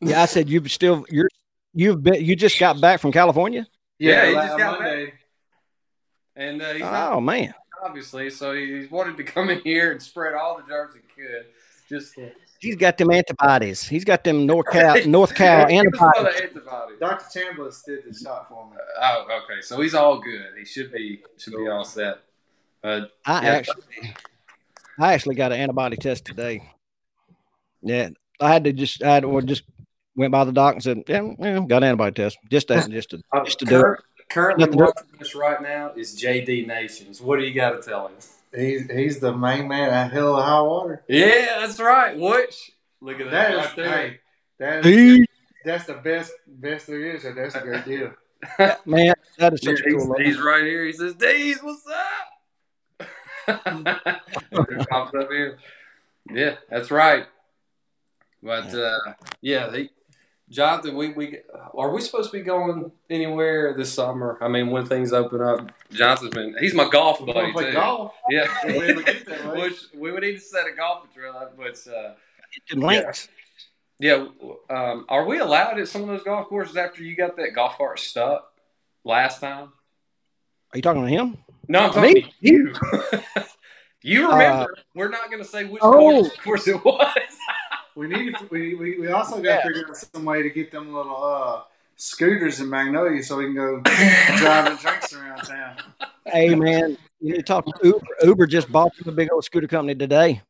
Yeah, 0.01 0.23
I 0.23 0.27
said 0.27 0.49
you've 0.49 0.71
still, 0.71 1.05
you're, 1.11 1.29
you've 1.73 2.03
been, 2.03 2.25
you 2.25 2.37
just 2.37 2.59
got 2.59 2.81
back 2.81 3.01
from 3.01 3.11
California. 3.13 3.67
Yeah, 3.99 4.27
he 4.27 4.33
just 4.35 4.59
got 4.59 4.79
Monday. 4.81 5.13
and 6.37 6.63
uh, 6.63 6.73
he's 6.73 6.83
not 6.83 7.13
Oh 7.15 7.21
man, 7.21 7.53
obviously, 7.85 8.31
so 8.31 8.55
he 8.55 8.87
wanted 8.87 9.17
to 9.17 9.25
come 9.25 9.51
in 9.51 9.61
here 9.61 9.91
and 9.91 10.01
spread 10.01 10.35
all 10.35 10.57
the 10.57 10.63
germs 10.69 10.95
he 10.95 11.01
could. 11.01 11.47
Just 11.89 12.15
he's 12.59 12.77
got 12.77 12.99
them 12.99 13.11
antibodies. 13.11 13.83
He's 13.87 14.05
got 14.05 14.25
them 14.25 14.47
North 14.47 14.67
Cal, 14.73 15.07
North 15.07 15.35
Cal 15.35 15.67
He 15.69 15.77
was 15.77 15.85
antibodies. 15.87 16.41
antibodies. 16.43 16.99
Dr. 17.01 17.25
Chambliss 17.41 17.85
did 17.85 18.05
the 18.05 18.19
shot 18.19 18.49
for 18.49 18.69
me. 18.71 18.77
Oh, 19.01 19.25
okay. 19.45 19.61
So 19.63 19.81
he's 19.81 19.95
all 19.95 20.19
good. 20.19 20.47
He 20.59 20.65
should 20.65 20.93
be 20.93 21.23
should 21.37 21.55
be 21.55 21.69
all 21.69 21.85
set. 21.85 22.19
But 22.83 23.13
I 23.27 23.43
Yeah. 23.45 23.51
actually, 23.55 23.83
I 24.99 25.13
actually 25.15 25.35
got 25.37 25.53
an 25.53 25.61
antibody 25.61 25.97
test 25.97 26.25
today. 26.25 26.63
Yeah, 27.83 28.11
I 28.41 28.53
had 28.53 28.65
to 28.65 28.73
just, 28.73 29.03
I 29.03 29.15
had 29.15 29.23
to, 29.23 29.29
or 29.29 29.41
just 29.43 29.63
went 30.17 30.33
by 30.33 30.43
the 30.45 30.53
doc 30.53 30.75
and 30.75 30.83
said, 30.83 31.03
yeah, 31.07 31.23
yeah 31.39 31.61
got 31.67 31.79
an 31.79 31.85
antibody 31.91 32.15
test, 32.15 32.39
just 32.51 32.69
to, 32.69 32.89
just 32.91 33.11
to, 33.11 33.21
uh, 33.33 33.45
just 33.45 33.61
to 33.61 33.65
do 33.65 33.79
it. 33.81 34.01
currently 34.29 34.65
Nothing 34.67 34.79
to- 34.79 34.85
watching 34.87 35.19
this 35.19 35.35
right 35.37 35.63
now 35.63 35.93
is 35.97 36.21
JD 36.21 36.67
Nations. 36.67 37.21
What 37.21 37.39
do 37.39 37.45
you 37.47 37.55
got 37.55 37.81
to 37.81 37.89
tell 37.89 38.09
him? 38.09 38.15
He's 38.57 38.91
he's 38.91 39.19
the 39.21 39.37
main 39.37 39.69
man 39.69 39.91
at 39.91 40.11
Hell 40.13 40.37
of 40.37 40.45
High 40.45 40.61
Water. 40.63 41.05
Yeah, 41.09 41.59
that's 41.61 41.79
right. 41.81 42.17
Which 42.19 42.73
look 43.01 43.21
at 43.21 43.31
that, 43.31 43.51
That 43.51 43.53
is 43.53 43.57
right 43.67 43.77
there. 43.77 43.91
hey, 44.09 44.21
that 44.59 44.85
Hey, 44.85 45.19
is, 45.21 45.27
that's 45.65 45.85
the 45.85 45.95
best 45.95 46.33
best 46.47 46.87
there 46.87 47.01
is. 47.15 47.23
So 47.23 47.33
that's 47.33 47.55
a 47.55 47.61
great 47.61 47.85
deal. 47.85 48.13
man, 48.87 49.15
that 49.39 49.53
is 49.55 49.63
such 49.63 49.81
a 49.81 49.91
cool. 49.91 50.09
logo. 50.09 50.23
he's 50.23 50.39
right 50.41 50.65
here. 50.65 50.85
He 50.87 50.93
says, 50.93 51.15
"Deez, 51.15 51.63
what's 51.63 51.85
up?" 51.87 53.09
Pops 54.91 55.15
up 55.15 55.31
here. 55.31 55.59
Yeah, 56.31 56.57
that's 56.71 56.91
right. 56.91 57.27
But 58.43 58.73
uh, 58.75 58.99
yeah, 59.41 59.73
he, 59.75 59.91
Jonathan, 60.51 60.97
we, 60.97 61.09
we 61.11 61.39
are 61.77 61.91
we 61.91 62.01
supposed 62.01 62.31
to 62.31 62.39
be 62.39 62.43
going 62.43 62.91
anywhere 63.11 63.75
this 63.75 63.93
summer? 63.93 64.39
I 64.41 64.49
mean, 64.49 64.71
when 64.71 64.87
things 64.87 65.13
open 65.13 65.43
up, 65.43 65.71
Jonathan's 65.93 66.35
been 66.35 66.55
he's 66.59 66.75
my 66.75 66.89
golf 66.89 67.25
buddy 67.25 67.53
play 67.53 67.67
too. 67.67 67.73
golf? 67.73 68.15
Yeah, 68.31 68.47
We 68.65 68.93
that 68.95 69.55
which 69.57 69.79
we 69.95 70.11
would 70.11 70.23
need 70.23 70.35
to 70.35 70.41
set 70.41 70.67
a 70.67 70.75
golf 70.75 71.13
trail 71.15 71.35
up, 71.35 71.57
but. 71.57 71.77
Uh, 71.87 72.15
Them 72.71 72.81
links. 72.81 73.29
yeah, 73.99 74.27
um, 74.71 75.05
are 75.09 75.27
we 75.27 75.39
allowed 75.39 75.79
at 75.79 75.89
some 75.89 76.03
of 76.03 76.09
those 76.09 76.23
golf 76.23 76.49
courses 76.49 76.77
after 76.77 77.03
you 77.03 77.15
got 77.15 77.37
that 77.37 77.55
golf 77.55 77.77
cart 77.77 77.99
stuck 77.99 78.51
last 79.05 79.41
time? 79.41 79.73
Are 80.73 80.77
you 80.77 80.83
talking 80.83 81.03
to 81.03 81.09
him? 81.09 81.37
No, 81.69 81.81
I'm 81.81 81.93
talking 81.93 82.15
Me? 82.15 82.23
to 82.23 82.29
you. 82.41 82.75
you 84.03 84.31
remember? 84.31 84.75
We're 84.95 85.11
not 85.11 85.31
going 85.31 85.43
to 85.43 85.49
say 85.49 85.65
which 85.65 85.83
oh. 85.83 85.93
course, 85.93 86.37
course 86.39 86.69
it 86.69 86.85
was. 86.85 87.07
We 87.99 88.07
need 88.07 88.37
to, 88.37 88.47
we, 88.53 88.75
we, 88.77 88.99
we 89.01 89.09
also 89.09 89.37
got 89.37 89.43
Yeah. 89.43 89.57
to 89.63 89.69
figure 89.69 89.89
out 89.89 89.97
some 89.97 90.25
way 90.25 90.41
to 90.43 90.51
get 90.51 90.71
them 90.71 90.95
little 90.95 91.21
uh, 91.25 91.63
scooters 91.97 92.61
in 92.61 92.71
Magnolia 92.71 93.21
so 93.25 93.39
we 93.39 93.47
can 93.47 93.57
go 93.57 93.81
driving 94.37 94.77
drinks 94.77 95.13
around 95.13 95.39
town. 95.39 95.77
Hey 96.25 96.55
man, 96.55 96.97
you 97.21 97.33
need 97.33 97.39
to 97.39 97.43
talk 97.43 97.67
to 97.67 97.73
Uber. 97.83 98.07
Uber 98.23 98.47
just 98.47 98.71
bought 98.71 98.97
them 98.97 99.09
a 99.09 99.17
big 99.17 99.33
old 99.33 99.43
scooter 99.45 99.67
company 99.67 99.97
today. 99.97 100.41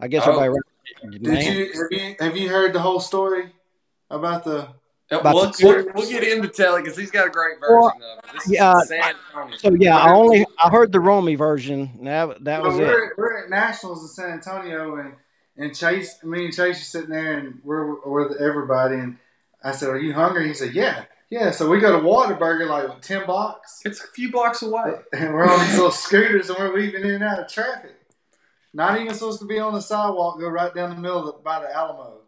I 0.00 0.08
guess 0.08 0.22
Oh. 0.26 0.30
everybody. 0.38 0.60
Did 1.10 1.22
Man. 1.22 1.42
you 1.42 1.72
have 1.74 1.92
you 1.92 2.16
have 2.20 2.36
you 2.38 2.48
heard 2.48 2.72
the 2.72 2.80
whole 2.80 3.00
story 3.00 3.52
about 4.08 4.44
the? 4.44 4.68
About 5.10 5.34
we'll, 5.34 5.44
the- 5.50 5.54
we'll, 5.62 5.86
we'll 5.94 6.08
get 6.10 6.24
into 6.24 6.48
to 6.48 6.54
tell 6.54 6.76
it 6.76 6.82
because 6.84 6.96
he's 6.96 7.10
got 7.10 7.26
a 7.26 7.30
great 7.30 7.60
version 7.60 7.76
Well, 7.76 7.88
of 7.88 8.24
it. 8.24 8.32
This 8.32 8.48
yeah, 8.50 8.72
is 8.80 8.88
San 8.88 9.14
Antonio. 9.34 9.56
So 9.58 9.74
yeah, 9.74 9.98
I 9.98 10.12
only 10.14 10.46
I 10.64 10.70
heard 10.70 10.90
the 10.90 11.00
Romy 11.00 11.34
version. 11.34 11.90
That 12.02 12.42
that 12.44 12.62
Well, 12.62 12.70
was 12.72 12.80
it. 12.80 12.86
we're, 12.86 13.12
we're 13.18 13.44
at 13.44 13.50
Nationals 13.50 14.02
in 14.02 14.08
San 14.08 14.30
Antonio, 14.30 14.96
and 14.96 15.12
and 15.56 15.74
Chase, 15.74 16.22
me 16.22 16.46
and 16.46 16.54
Chase 16.54 16.80
are 16.80 16.84
sitting 16.84 17.10
there, 17.10 17.38
and 17.38 17.60
we're 17.64 17.94
with 18.04 18.40
everybody. 18.40 18.96
And 18.96 19.18
I 19.62 19.72
said, 19.72 19.88
"Are 19.88 19.98
you 19.98 20.12
hungry?" 20.12 20.48
He 20.48 20.54
said, 20.54 20.74
"Yeah, 20.74 21.04
yeah." 21.30 21.50
So 21.50 21.68
we 21.68 21.80
go 21.80 21.92
to 21.98 22.04
Whataburger, 22.06 22.68
like 22.68 22.88
what, 22.88 23.02
ten 23.02 23.26
blocks, 23.26 23.82
It's 23.84 24.02
a 24.02 24.08
few 24.08 24.30
blocks 24.30 24.62
away. 24.62 25.00
and 25.12 25.32
we're 25.32 25.48
on 25.48 25.58
these 25.60 25.74
little 25.76 25.90
scooters, 25.90 26.50
and 26.50 26.58
we're 26.58 26.74
weaving 26.74 27.04
in 27.04 27.10
and 27.10 27.24
out 27.24 27.40
of 27.40 27.48
traffic. 27.48 27.94
Not 28.74 29.00
even 29.00 29.14
supposed 29.14 29.40
to 29.40 29.46
be 29.46 29.58
on 29.58 29.72
the 29.72 29.80
sidewalk. 29.80 30.38
Go 30.38 30.48
right 30.48 30.74
down 30.74 30.90
the 30.90 31.00
middle 31.00 31.20
of 31.20 31.26
the, 31.26 31.32
by 31.42 31.60
the 31.60 31.74
Alamo. 31.74 32.18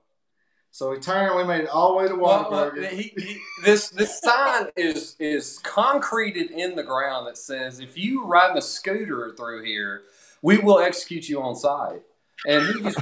So 0.71 0.91
we 0.91 0.99
turned. 0.99 1.37
We 1.37 1.45
made 1.45 1.65
it 1.65 1.69
all 1.69 1.91
the 1.91 1.97
way 1.97 2.09
to 2.09 2.15
Well, 2.15 2.49
well, 2.51 2.71
Whataburger. 2.71 2.89
he, 2.91 3.13
he, 3.17 3.41
this 3.65 3.91
this 3.91 4.21
sign 4.21 4.69
is 4.77 5.17
is 5.19 5.59
concreted 5.59 6.51
in 6.51 6.77
the 6.77 6.83
ground 6.83 7.27
that 7.27 7.37
says 7.37 7.81
if 7.81 7.99
you 7.99 8.25
ride 8.25 8.57
a 8.57 8.63
scooter 8.63 9.35
through 9.37 9.65
here, 9.65 10.03
we 10.41 10.59
will 10.59 10.79
execute 10.79 11.29
you 11.29 11.43
on 11.43 11.57
sight. 11.57 12.03
And 12.47 12.65
he 12.67 12.83
just 12.83 13.01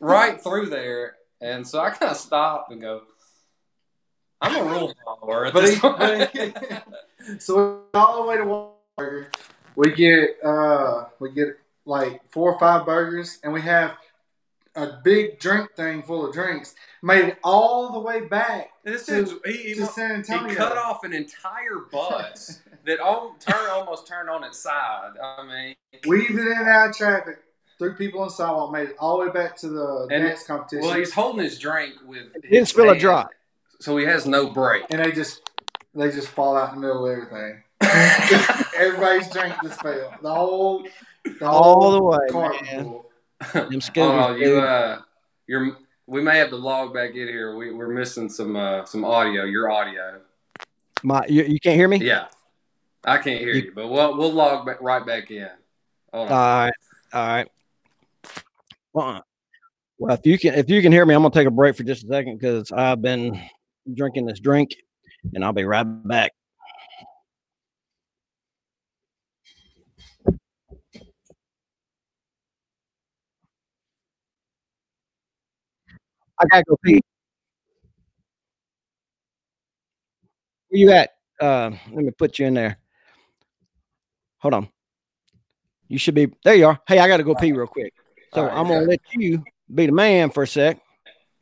right 0.00 0.40
through 0.42 0.68
there, 0.70 1.16
and 1.40 1.66
so 1.66 1.80
I 1.80 1.90
kind 1.90 2.10
of 2.12 2.16
stopped 2.16 2.70
and 2.72 2.80
go, 2.80 3.02
"I'm 4.40 4.56
a 4.56 4.64
rule 4.70 4.94
follower." 5.04 5.46
At 5.46 5.54
But 5.54 5.60
this 5.62 5.74
he- 5.74 5.80
point. 6.50 7.42
so 7.42 7.82
all 7.94 8.22
the 8.22 8.28
way 8.28 8.36
to 8.36 8.44
Whataburger. 8.44 9.34
We 9.76 9.92
get 9.92 10.36
uh 10.44 11.04
we 11.18 11.30
get 11.32 11.58
like 11.84 12.20
four 12.30 12.52
or 12.52 12.58
five 12.58 12.84
burgers, 12.86 13.38
and 13.42 13.52
we 13.52 13.62
have 13.62 13.92
a 14.74 14.98
big 15.04 15.38
drink 15.38 15.74
thing 15.76 16.02
full 16.02 16.26
of 16.26 16.32
drinks. 16.32 16.74
Made 17.02 17.24
it 17.26 17.38
all 17.44 17.92
the 17.92 17.98
way 17.98 18.20
back 18.20 18.70
This 18.84 19.04
to, 19.06 19.24
dude's- 19.24 19.34
he, 19.44 19.74
to 19.74 19.84
San 19.86 20.12
Antonio. 20.12 20.48
he 20.48 20.54
cut 20.54 20.76
off 20.78 21.04
an 21.04 21.12
entire 21.12 21.80
bus 21.90 22.60
that 22.86 22.98
all, 23.00 23.34
turn, 23.38 23.68
almost 23.70 24.06
turned 24.06 24.30
on 24.30 24.44
its 24.44 24.58
side. 24.58 25.10
I 25.22 25.44
mean, 25.46 25.74
Weaved 26.06 26.30
it 26.38 26.46
in 26.46 26.52
and 26.58 26.68
out 26.68 26.94
traffic. 26.94 27.38
Threw 27.82 27.94
people 27.96 28.20
on 28.20 28.28
the 28.28 28.32
sidewalk. 28.32 28.70
Made 28.70 28.90
it 28.90 28.96
all 29.00 29.18
the 29.18 29.26
way 29.26 29.32
back 29.32 29.56
to 29.56 29.68
the 29.68 30.06
And- 30.12 30.24
dance 30.24 30.44
competition. 30.44 30.86
well, 30.86 30.96
he's 30.96 31.12
holding 31.12 31.42
his 31.42 31.58
drink 31.58 31.94
with. 32.06 32.32
He 32.34 32.40
Didn't 32.42 32.58
his 32.60 32.68
spill 32.68 32.84
a 32.84 32.88
hand, 32.90 33.00
drop. 33.00 33.30
So 33.80 33.96
he 33.96 34.04
has 34.04 34.24
no 34.24 34.50
brake. 34.50 34.84
and 34.90 35.04
they 35.04 35.10
just 35.10 35.50
they 35.92 36.08
just 36.12 36.28
fall 36.28 36.56
out 36.56 36.72
in 36.74 36.80
the 36.80 36.86
middle 36.86 37.04
of 37.06 37.12
everything. 37.12 37.62
Everybody's 38.76 39.28
drink 39.30 39.52
just 39.64 39.80
fell. 39.82 40.14
The 40.22 40.32
whole 40.32 40.86
the 41.24 41.44
All 41.44 41.80
whole 41.80 41.90
the 41.90 42.02
way, 42.04 42.18
cart 42.30 42.62
man. 42.62 42.84
full. 42.84 43.10
Them 43.52 43.68
Oh, 43.74 43.78
scooters, 43.80 44.40
you, 44.40 44.56
uh, 44.60 45.00
you're. 45.48 45.76
We 46.06 46.22
may 46.22 46.38
have 46.38 46.50
to 46.50 46.56
log 46.56 46.94
back 46.94 47.10
in 47.10 47.26
here. 47.26 47.56
We, 47.56 47.72
we're 47.72 47.88
missing 47.88 48.28
some 48.28 48.54
uh, 48.54 48.84
some 48.84 49.04
audio. 49.04 49.42
Your 49.42 49.72
audio. 49.72 50.20
My, 51.02 51.26
you, 51.28 51.42
you 51.42 51.58
can't 51.58 51.74
hear 51.74 51.88
me? 51.88 51.96
Yeah, 51.96 52.26
I 53.04 53.18
can't 53.18 53.40
hear 53.40 53.54
You- 53.54 53.62
you, 53.64 53.72
but 53.74 53.88
we'll 53.88 54.16
we'll 54.16 54.32
log 54.32 54.64
back 54.66 54.80
right 54.80 55.04
back 55.04 55.32
in. 55.32 55.48
Hold 56.14 56.28
on. 56.30 56.32
All 56.32 56.38
right, 56.64 56.72
all 57.12 57.26
right. 57.26 57.48
Well, 58.92 59.24
well, 59.98 60.14
if 60.14 60.26
you 60.26 60.38
can, 60.38 60.54
if 60.54 60.68
you 60.68 60.82
can 60.82 60.92
hear 60.92 61.06
me, 61.06 61.14
I'm 61.14 61.22
gonna 61.22 61.32
take 61.32 61.46
a 61.46 61.50
break 61.50 61.76
for 61.76 61.84
just 61.84 62.04
a 62.04 62.08
second 62.08 62.38
because 62.38 62.70
I've 62.72 63.00
been 63.00 63.40
drinking 63.94 64.26
this 64.26 64.40
drink, 64.40 64.74
and 65.34 65.44
I'll 65.44 65.52
be 65.52 65.64
right 65.64 65.84
back. 65.84 66.32
I 76.38 76.46
gotta 76.50 76.64
go 76.68 76.76
pee. 76.84 77.00
Where 80.68 80.78
you 80.78 80.90
at? 80.90 81.10
Uh, 81.40 81.70
let 81.92 82.04
me 82.04 82.10
put 82.10 82.38
you 82.38 82.46
in 82.46 82.54
there. 82.54 82.78
Hold 84.38 84.54
on. 84.54 84.68
You 85.88 85.98
should 85.98 86.14
be 86.14 86.32
there. 86.44 86.54
You 86.54 86.66
are. 86.66 86.80
Hey, 86.88 86.98
I 86.98 87.06
got 87.06 87.18
to 87.18 87.24
go 87.24 87.34
pee 87.34 87.52
real 87.52 87.66
quick. 87.66 87.92
So 88.34 88.40
All 88.40 88.46
right, 88.46 88.56
I'm 88.56 88.66
gonna 88.66 88.86
let 88.86 89.00
you 89.12 89.44
be 89.74 89.86
the 89.86 89.92
man 89.92 90.30
for 90.30 90.44
a 90.44 90.46
sec. 90.46 90.80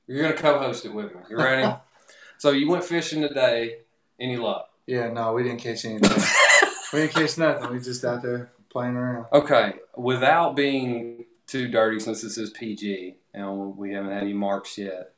You're 0.09 0.23
gonna 0.23 0.35
co-host 0.35 0.85
it 0.85 0.93
with 0.93 1.15
me. 1.15 1.21
You 1.31 1.37
ready? 1.37 1.73
so 2.39 2.51
you 2.51 2.69
went 2.69 2.85
fishing 2.85 3.23
today. 3.23 3.79
Any 4.19 4.37
luck? 4.37 4.71
Yeah, 4.87 5.09
no, 5.11 5.33
we 5.33 5.45
didn't 5.45 5.61
catch 5.61 5.85
anything. 5.85 6.11
we 6.93 7.01
didn't 7.01 7.13
catch 7.13 7.39
nothing. 7.39 7.71
We 7.73 7.79
just 7.79 8.05
out 8.05 8.23
there 8.23 8.51
playing 8.71 8.97
around. 8.97 9.27
Okay, 9.33 9.75
without 9.97 10.57
being 10.57 11.27
too 11.47 11.69
dirty, 11.69 12.01
since 12.01 12.23
this 12.23 12.37
is 12.37 12.51
PG 12.51 13.17
and 13.35 13.77
we 13.77 13.93
haven't 13.93 14.11
had 14.11 14.25
any 14.25 14.33
marks 14.33 14.77
yet, 14.77 15.13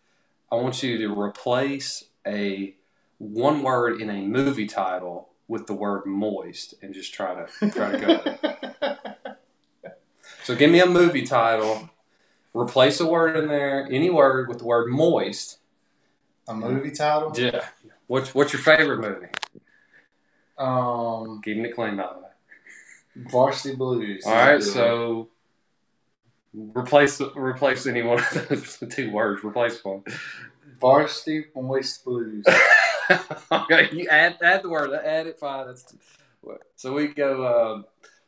I 0.50 0.56
want 0.56 0.82
you 0.82 0.98
to 0.98 1.18
replace 1.18 2.04
a 2.26 2.74
one 3.16 3.62
word 3.62 4.02
in 4.02 4.10
a 4.10 4.20
movie 4.20 4.66
title 4.66 5.30
with 5.48 5.66
the 5.66 5.74
word 5.74 6.04
moist 6.04 6.74
and 6.82 6.92
just 6.92 7.14
try 7.14 7.34
to 7.34 7.70
try 7.70 7.92
to 7.92 7.98
go. 7.98 8.96
So 10.44 10.54
give 10.54 10.70
me 10.70 10.80
a 10.80 10.86
movie 10.86 11.22
title. 11.22 11.88
Replace 12.54 13.00
a 13.00 13.06
word 13.06 13.36
in 13.36 13.48
there, 13.48 13.88
any 13.90 14.10
word 14.10 14.48
with 14.48 14.58
the 14.58 14.64
word 14.64 14.90
moist. 14.90 15.58
A 16.48 16.54
movie 16.54 16.90
title? 16.90 17.32
Yeah. 17.36 17.64
What's 18.08 18.34
what's 18.34 18.52
your 18.52 18.60
favorite 18.60 18.98
movie? 18.98 19.28
Um, 20.58 21.40
Keeping 21.42 21.64
it 21.64 21.74
clean, 21.74 21.96
by 21.96 22.08
the 22.12 22.20
way. 22.20 23.28
Varsity 23.30 23.74
Blues. 23.74 24.24
All 24.26 24.34
right, 24.34 24.62
so 24.62 25.28
replace 26.54 27.20
replace 27.34 27.86
any 27.86 28.02
one 28.02 28.18
of 28.18 28.48
those 28.48 28.82
two 28.90 29.10
words. 29.12 29.44
Replace 29.44 29.82
one. 29.84 30.02
Varsity 30.80 31.46
Moist 31.54 32.04
Blues. 32.04 32.44
okay, 33.52 33.88
you 33.92 34.08
add 34.08 34.38
add 34.42 34.62
the 34.62 34.68
word. 34.68 34.92
Add 34.92 35.26
it. 35.28 35.38
Fine. 35.38 35.68
That's 35.68 35.94
so 36.76 36.92
we 36.92 37.08
go 37.08 37.44
uh, 37.44 37.82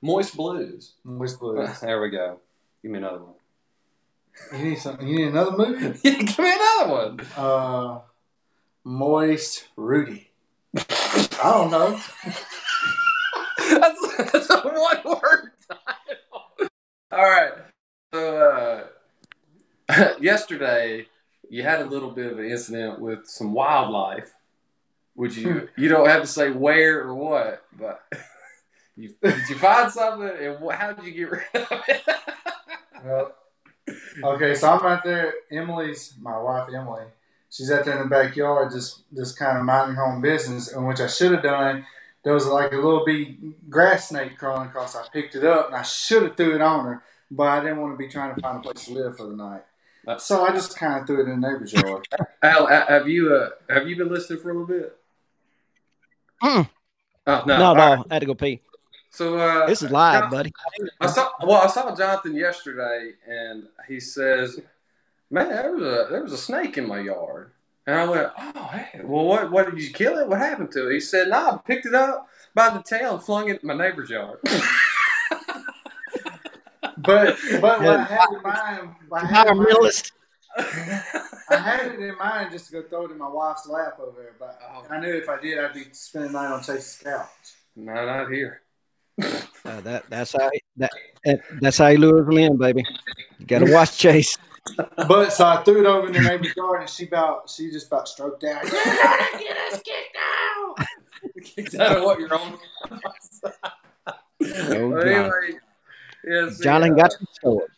moist 0.05 0.37
blues. 0.37 0.93
Moist 1.03 1.41
Blues. 1.41 1.81
There 1.81 2.01
we 2.01 2.11
go. 2.11 2.39
Give 2.83 2.93
me 2.93 2.99
another 2.99 3.21
one. 3.21 3.35
You 4.53 4.71
need 4.71 4.79
something? 4.79 5.07
You 5.09 5.17
need 5.17 5.29
another 5.29 5.57
movie? 5.57 5.99
Give 6.03 6.39
me 6.39 6.53
another 6.53 6.93
one. 6.93 7.21
Uh, 7.37 8.01
Moist 8.85 9.69
Rudy. 9.77 10.31
I 10.77 11.39
don't 11.43 11.71
know. 11.71 11.99
that's, 13.59 14.17
that's 14.33 14.51
a 14.51 14.61
one 14.61 15.21
word 15.23 15.53
title. 15.69 16.71
All 17.13 17.23
right. 17.23 17.53
So 18.13 18.89
uh, 19.89 20.15
yesterday 20.21 21.07
you 21.49 21.63
had 21.63 21.81
a 21.81 21.87
little 21.87 22.11
bit 22.11 22.31
of 22.31 22.39
an 22.39 22.45
incident 22.45 23.01
with 23.01 23.27
some 23.27 23.55
wildlife, 23.55 24.33
which 25.15 25.37
you 25.37 25.69
you 25.77 25.89
don't 25.89 26.09
have 26.09 26.23
to 26.23 26.27
say 26.27 26.51
where 26.51 27.03
or 27.03 27.15
what, 27.15 27.65
but 27.79 28.03
you, 28.97 29.15
did 29.23 29.49
you 29.49 29.57
find 29.57 29.91
something 29.91 30.29
and 30.29 30.71
how 30.73 30.93
did 30.93 31.05
you 31.05 31.13
get 31.13 31.31
rid 31.31 31.43
of 31.55 31.83
it? 31.89 32.03
Well, 33.05 33.35
okay, 34.23 34.55
so 34.55 34.71
I'm 34.71 34.87
out 34.87 35.05
there. 35.05 35.35
Emily's 35.53 36.15
my 36.19 36.39
wife, 36.39 36.71
Emily. 36.75 37.05
She's 37.51 37.71
out 37.71 37.85
there 37.85 37.97
in 38.01 38.05
the 38.05 38.09
backyard, 38.09 38.73
just 38.73 39.03
just 39.15 39.39
kind 39.39 39.59
of 39.59 39.65
minding 39.65 39.97
her 39.97 40.07
own 40.07 40.23
business. 40.23 40.73
And 40.73 40.89
which 40.89 41.01
I 41.01 41.07
should 41.07 41.33
have 41.33 41.43
done. 41.43 41.85
There 42.23 42.33
was 42.33 42.47
like 42.47 42.73
a 42.73 42.77
little 42.77 43.05
bitty 43.05 43.37
grass 43.69 44.09
snake 44.09 44.39
crawling 44.39 44.69
across. 44.69 44.97
I 44.97 45.05
picked 45.13 45.35
it 45.35 45.45
up 45.45 45.67
and 45.67 45.77
I 45.77 45.83
should 45.83 46.23
have 46.23 46.37
threw 46.37 46.55
it 46.55 46.63
on 46.63 46.87
her, 46.87 47.03
but 47.31 47.45
I 47.45 47.61
didn't 47.61 47.83
want 47.83 47.93
to 47.93 47.99
be 47.99 48.09
trying 48.09 48.35
to 48.35 48.41
find 48.41 48.57
a 48.57 48.61
place 48.61 48.87
to 48.87 48.95
live 48.95 49.19
for 49.19 49.27
the 49.27 49.37
night. 49.37 49.65
So 50.19 50.43
I 50.43 50.53
just 50.53 50.79
kind 50.79 51.01
of 51.01 51.07
threw 51.07 51.21
it 51.21 51.29
in 51.31 51.39
the 51.41 51.47
neighbor's 51.51 51.75
yard. 51.75 52.09
Al, 52.43 52.67
have 52.67 53.07
you 53.07 53.35
uh, 53.35 53.51
have 53.69 53.87
you 53.87 53.97
been 53.97 54.09
listening 54.09 54.41
for 54.41 54.51
a 54.51 54.59
little 54.59 54.67
bit? 54.67 54.97
Mm. 56.43 56.71
Oh 57.27 57.43
no, 57.47 57.59
No, 57.59 57.65
All 57.67 57.75
no, 57.75 57.95
right. 57.97 58.07
I 58.11 58.15
had 58.15 58.21
to 58.21 58.27
go 58.27 58.35
pee. 58.35 58.63
So 59.15 59.39
uh, 59.39 59.67
This 59.67 59.81
is 59.83 59.93
live, 59.93 60.29
buddy. 60.29 60.53
I 61.01 61.07
saw 61.07 61.31
well, 61.41 61.63
I 61.63 61.69
saw 61.69 61.95
Jonathan 61.95 62.35
yesterday, 62.35 63.13
and 63.29 63.69
he 63.87 64.01
says, 64.01 64.59
"Man, 65.31 65.51
there 65.51 65.71
was 65.73 65.83
a 65.83 66.11
there 66.11 66.23
was 66.23 66.33
a 66.33 66.39
snake 66.39 66.77
in 66.79 66.89
my 66.89 66.99
yard." 66.99 67.53
And 67.87 67.95
I 67.97 68.09
went, 68.09 68.33
"Oh, 68.37 68.63
hey, 68.73 69.01
well, 69.05 69.25
what 69.25 69.53
what 69.53 69.71
did 69.71 69.81
you 69.81 69.93
kill 69.93 70.19
it? 70.19 70.27
What 70.29 70.39
happened 70.41 70.73
to 70.73 70.89
it?" 70.89 70.95
He 70.95 71.01
said, 71.01 71.29
"No, 71.29 71.37
I 71.37 71.59
picked 71.65 71.87
it 71.87 71.95
up 71.95 72.29
by 72.57 72.71
the 72.71 72.83
tail 72.83 73.15
and 73.15 73.23
flung 73.23 73.49
it 73.49 73.63
in 73.63 73.69
my 73.69 73.75
neighbor's 73.75 74.11
yard." 74.11 74.39
But 76.97 77.37
but 77.61 77.81
what 77.83 78.01
I 78.01 78.05
had 78.05 78.29
in 78.33 78.43
mind, 78.43 78.95
I 79.13 79.27
had, 79.27 79.47
in 79.49 79.57
Environmentalist. 79.59 80.13
I 80.57 81.57
had 81.57 81.87
it 81.93 82.01
in 82.01 82.17
mind 82.17 82.51
just 82.53 82.67
to 82.67 82.73
go 82.73 82.83
throw 82.89 83.05
it 83.07 83.11
in 83.11 83.19
my 83.19 83.29
wife's 83.29 83.67
lap 83.69 83.99
over 84.01 84.19
there. 84.23 84.35
But 84.39 84.59
Oh. 84.73 84.87
I 84.89 85.01
knew 85.01 85.13
if 85.13 85.29
I 85.29 85.39
did, 85.41 85.59
I'd 85.59 85.75
be 85.75 85.87
spending 85.93 86.33
the 86.33 86.41
night 86.41 86.53
on 86.53 86.63
Chase's 86.63 87.03
couch. 87.03 87.29
no, 87.77 87.93
not 88.07 88.31
here. 88.31 88.63
Uh, 89.23 89.81
that 89.81 90.05
that's 90.11 90.33
how 90.33 90.51
that, 90.77 90.91
that 91.25 91.41
that's 91.61 91.79
how 91.79 91.87
you 91.89 91.99
lure 91.99 92.25
them 92.25 92.37
in, 92.39 92.57
baby. 92.57 92.85
You 93.39 93.47
gotta 93.47 93.71
watch 93.73 93.97
Chase. 93.99 94.37
But 94.97 95.31
so 95.31 95.45
I 95.47 95.63
threw 95.63 95.81
it 95.81 95.87
over 95.87 96.07
in 96.07 96.15
the 96.15 96.21
neighbor's 96.23 96.57
yard, 96.57 96.81
and 96.81 96.89
she 96.89 97.07
about 97.07 97.51
she 97.51 97.71
just 97.71 97.87
about 97.89 98.09
stroked 98.09 98.45
out. 98.45 98.63
You're 98.65 98.73
gonna 98.73 99.39
get 99.39 99.57
us 99.73 99.83
kicked 99.83 100.17
out. 100.19 100.87
Is 101.59 101.73
that 101.73 102.03
what 102.03 102.19
you're 102.19 102.33
on? 102.35 102.59
Oh, 104.07 104.91
But 104.91 105.05
John. 105.05 105.09
anyway, 105.09 105.59
yeah, 106.27 106.51
see, 106.51 106.65
John 106.65 106.85
ain't 106.85 106.95
uh, 106.99 107.03
got 107.03 107.13
some 107.13 107.27
sword. 107.43 107.71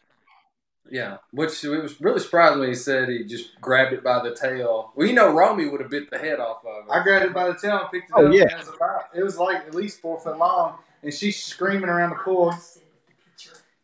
Yeah, 0.91 1.17
which 1.33 1.63
it 1.65 1.69
was 1.69 2.01
really 2.01 2.21
surprising 2.21 2.61
when 2.61 2.69
he 2.69 2.75
said 2.75 3.09
he 3.09 3.25
just 3.25 3.61
grabbed 3.61 3.93
it 3.93 4.05
by 4.05 4.23
the 4.23 4.35
tail. 4.35 4.93
Well, 4.95 5.07
you 5.07 5.13
know, 5.13 5.33
Romy 5.33 5.67
would 5.69 5.81
have 5.81 5.91
bit 5.91 6.11
the 6.11 6.19
head 6.19 6.39
off 6.39 6.59
of 6.65 6.87
it. 6.87 6.91
I 6.93 7.03
grabbed 7.03 7.25
it 7.27 7.35
by 7.35 7.49
the 7.49 7.55
tail 7.55 7.81
and 7.81 7.91
picked 7.91 8.11
it 8.11 8.15
Oh, 8.17 8.27
up. 8.29 8.33
yeah. 8.33 8.43
and 8.43 8.53
It 8.53 8.59
was, 8.59 8.69
about, 8.69 9.01
it 9.15 9.23
was 9.25 9.39
like 9.39 9.57
at 9.67 9.75
least 9.75 10.01
four 10.01 10.21
foot 10.21 10.39
long, 10.39 10.77
and 11.03 11.13
she's 11.13 11.43
screaming 11.43 11.89
around 11.89 12.11
the 12.11 12.17
pool. 12.17 12.55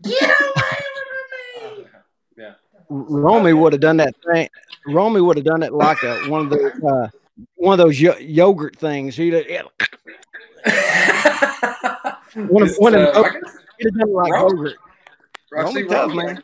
Get 0.02 0.22
away 0.22 0.30
from 1.60 1.78
me! 1.80 1.84
Yeah. 2.36 2.54
Romy 2.88 3.52
would 3.52 3.72
have 3.74 3.80
done 3.82 3.98
that 3.98 4.14
thing. 4.32 4.48
Romy 4.86 5.20
would 5.20 5.36
have 5.36 5.44
done 5.44 5.62
it 5.62 5.72
like 5.72 6.02
a, 6.02 6.16
one 6.30 6.40
of 6.42 6.50
those 6.50 6.72
uh, 6.82 7.08
one 7.56 7.78
of 7.78 7.84
those 7.84 8.00
yo- 8.00 8.16
yogurt 8.16 8.74
things. 8.76 9.14
He'd 9.16 9.34
have, 9.34 9.44
yeah, 9.48 9.62
one 12.48 12.62
of 12.62 12.68
It's, 12.68 12.78
one 12.78 12.94
of 12.94 13.00
uh, 13.02 13.12
them, 13.12 13.24
I 13.24 13.30
guess 13.40 13.56
he'd 13.78 13.84
have 13.86 13.94
done 13.98 14.12
like 14.12 14.32
Ro- 14.32 14.48
yogurt. 14.48 14.76
Roxy 15.52 15.82
Romy 15.82 15.88
tough, 15.88 16.08
Romy 16.10 16.24
man. 16.24 16.42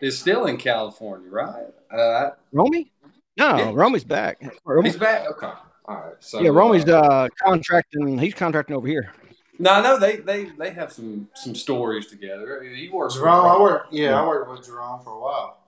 is 0.00 0.18
still 0.18 0.46
in 0.46 0.56
California, 0.56 1.28
right? 1.30 1.66
Uh, 1.92 2.30
Romy? 2.52 2.90
No, 3.36 3.56
Yeah. 3.58 3.70
Romy's 3.74 4.04
back. 4.04 4.40
Romy, 4.64 4.88
he's 4.88 4.98
back. 4.98 5.28
Okay, 5.30 5.46
all 5.84 5.94
right. 5.94 6.14
So 6.20 6.40
yeah, 6.40 6.50
Romy's 6.50 6.88
uh, 6.88 6.98
uh, 7.00 7.28
contracting. 7.42 8.18
He's 8.18 8.34
contracting 8.34 8.74
over 8.76 8.88
here. 8.88 9.12
No, 9.58 9.70
I 9.70 9.80
know 9.82 9.98
they 9.98 10.16
they 10.16 10.44
they 10.58 10.70
have 10.70 10.92
some 10.92 11.28
some 11.34 11.54
stories 11.54 12.06
together. 12.06 12.62
He 12.62 12.88
works. 12.88 13.14
with 13.14 13.22
Jerome, 13.22 13.44
I 13.44 13.48
Romy. 13.48 13.62
worked. 13.62 13.92
Yeah, 13.92 14.20
I 14.20 14.26
worked 14.26 14.50
with 14.50 14.66
Jerome 14.66 15.02
for 15.02 15.12
a 15.12 15.20
while. 15.20 15.58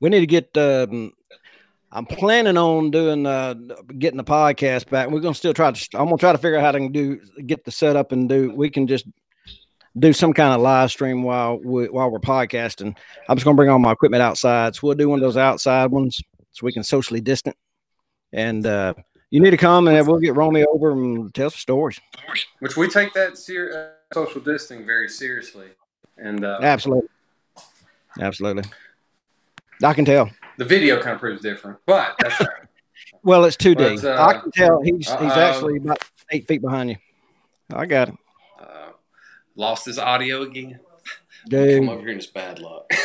We 0.00 0.10
need 0.10 0.20
to 0.20 0.26
get. 0.26 0.56
Um, 0.56 1.12
I'm 1.92 2.06
planning 2.06 2.56
on 2.56 2.90
doing 2.90 3.24
uh, 3.26 3.54
getting 3.98 4.16
the 4.16 4.24
podcast 4.24 4.90
back. 4.90 5.10
We're 5.10 5.20
gonna 5.20 5.34
still 5.34 5.54
try 5.54 5.70
to. 5.70 5.88
I'm 5.98 6.06
gonna 6.06 6.16
try 6.18 6.32
to 6.32 6.38
figure 6.38 6.58
out 6.58 6.64
how 6.64 6.72
to 6.72 6.88
do 6.88 7.20
get 7.46 7.64
the 7.64 7.70
setup 7.70 8.12
and 8.12 8.28
do. 8.28 8.52
We 8.54 8.70
can 8.70 8.86
just. 8.86 9.06
do 9.96 10.12
some 10.12 10.32
kind 10.32 10.52
of 10.52 10.60
live 10.60 10.90
stream 10.90 11.22
while 11.22 11.56
we, 11.62 11.86
while 11.86 12.10
we're 12.10 12.18
podcasting. 12.18 12.96
I'm 13.28 13.36
just 13.36 13.44
gonna 13.44 13.54
bring 13.54 13.70
all 13.70 13.78
my 13.78 13.92
equipment 13.92 14.24
outside, 14.24 14.74
so 14.74 14.80
we'll 14.82 14.96
do 14.96 15.08
one 15.08 15.20
of 15.20 15.22
those 15.22 15.36
outside 15.36 15.92
ones 15.92 16.20
so 16.50 16.66
we 16.66 16.72
can 16.72 16.82
socially 16.82 17.20
distant. 17.20 17.54
And 18.32 18.66
uh, 18.66 18.94
you 19.34 19.40
need 19.40 19.50
to 19.50 19.56
come 19.56 19.88
and 19.88 20.06
we'll 20.06 20.20
get 20.20 20.36
Romy 20.36 20.64
over 20.64 20.92
and 20.92 21.34
tell 21.34 21.50
some 21.50 21.58
stories. 21.58 22.00
Which 22.60 22.76
we 22.76 22.88
take 22.88 23.12
that 23.14 23.36
ser- 23.36 23.96
uh, 24.12 24.14
social 24.14 24.40
distancing 24.40 24.86
very 24.86 25.08
seriously, 25.08 25.66
and 26.16 26.44
uh, 26.44 26.60
Absolutely, 26.62 27.08
absolutely. 28.20 28.62
I 29.82 29.92
can 29.92 30.04
tell. 30.04 30.30
the 30.56 30.64
video 30.64 31.00
kind 31.02 31.14
of 31.14 31.20
proves 31.20 31.42
different. 31.42 31.78
But 31.84 32.14
that's 32.20 32.38
right. 32.40 32.48
Well, 33.24 33.44
it's 33.44 33.56
2D. 33.56 34.04
Uh, 34.04 34.22
I 34.22 34.34
can 34.34 34.52
tell 34.52 34.80
he's 34.82 35.08
he's 35.08 35.32
actually 35.32 35.78
about 35.78 35.98
eight 36.30 36.46
feet 36.46 36.62
behind 36.62 36.90
you. 36.90 36.96
I 37.72 37.86
got 37.86 38.10
him. 38.10 38.18
uh, 38.60 38.90
lost 39.56 39.84
his 39.86 39.98
audio 39.98 40.42
again. 40.42 40.78
dude. 41.48 41.80
Come 41.80 41.88
over 41.88 42.00
here 42.02 42.10
and 42.10 42.18
it's 42.18 42.26
bad 42.28 42.60
luck. 42.60 42.88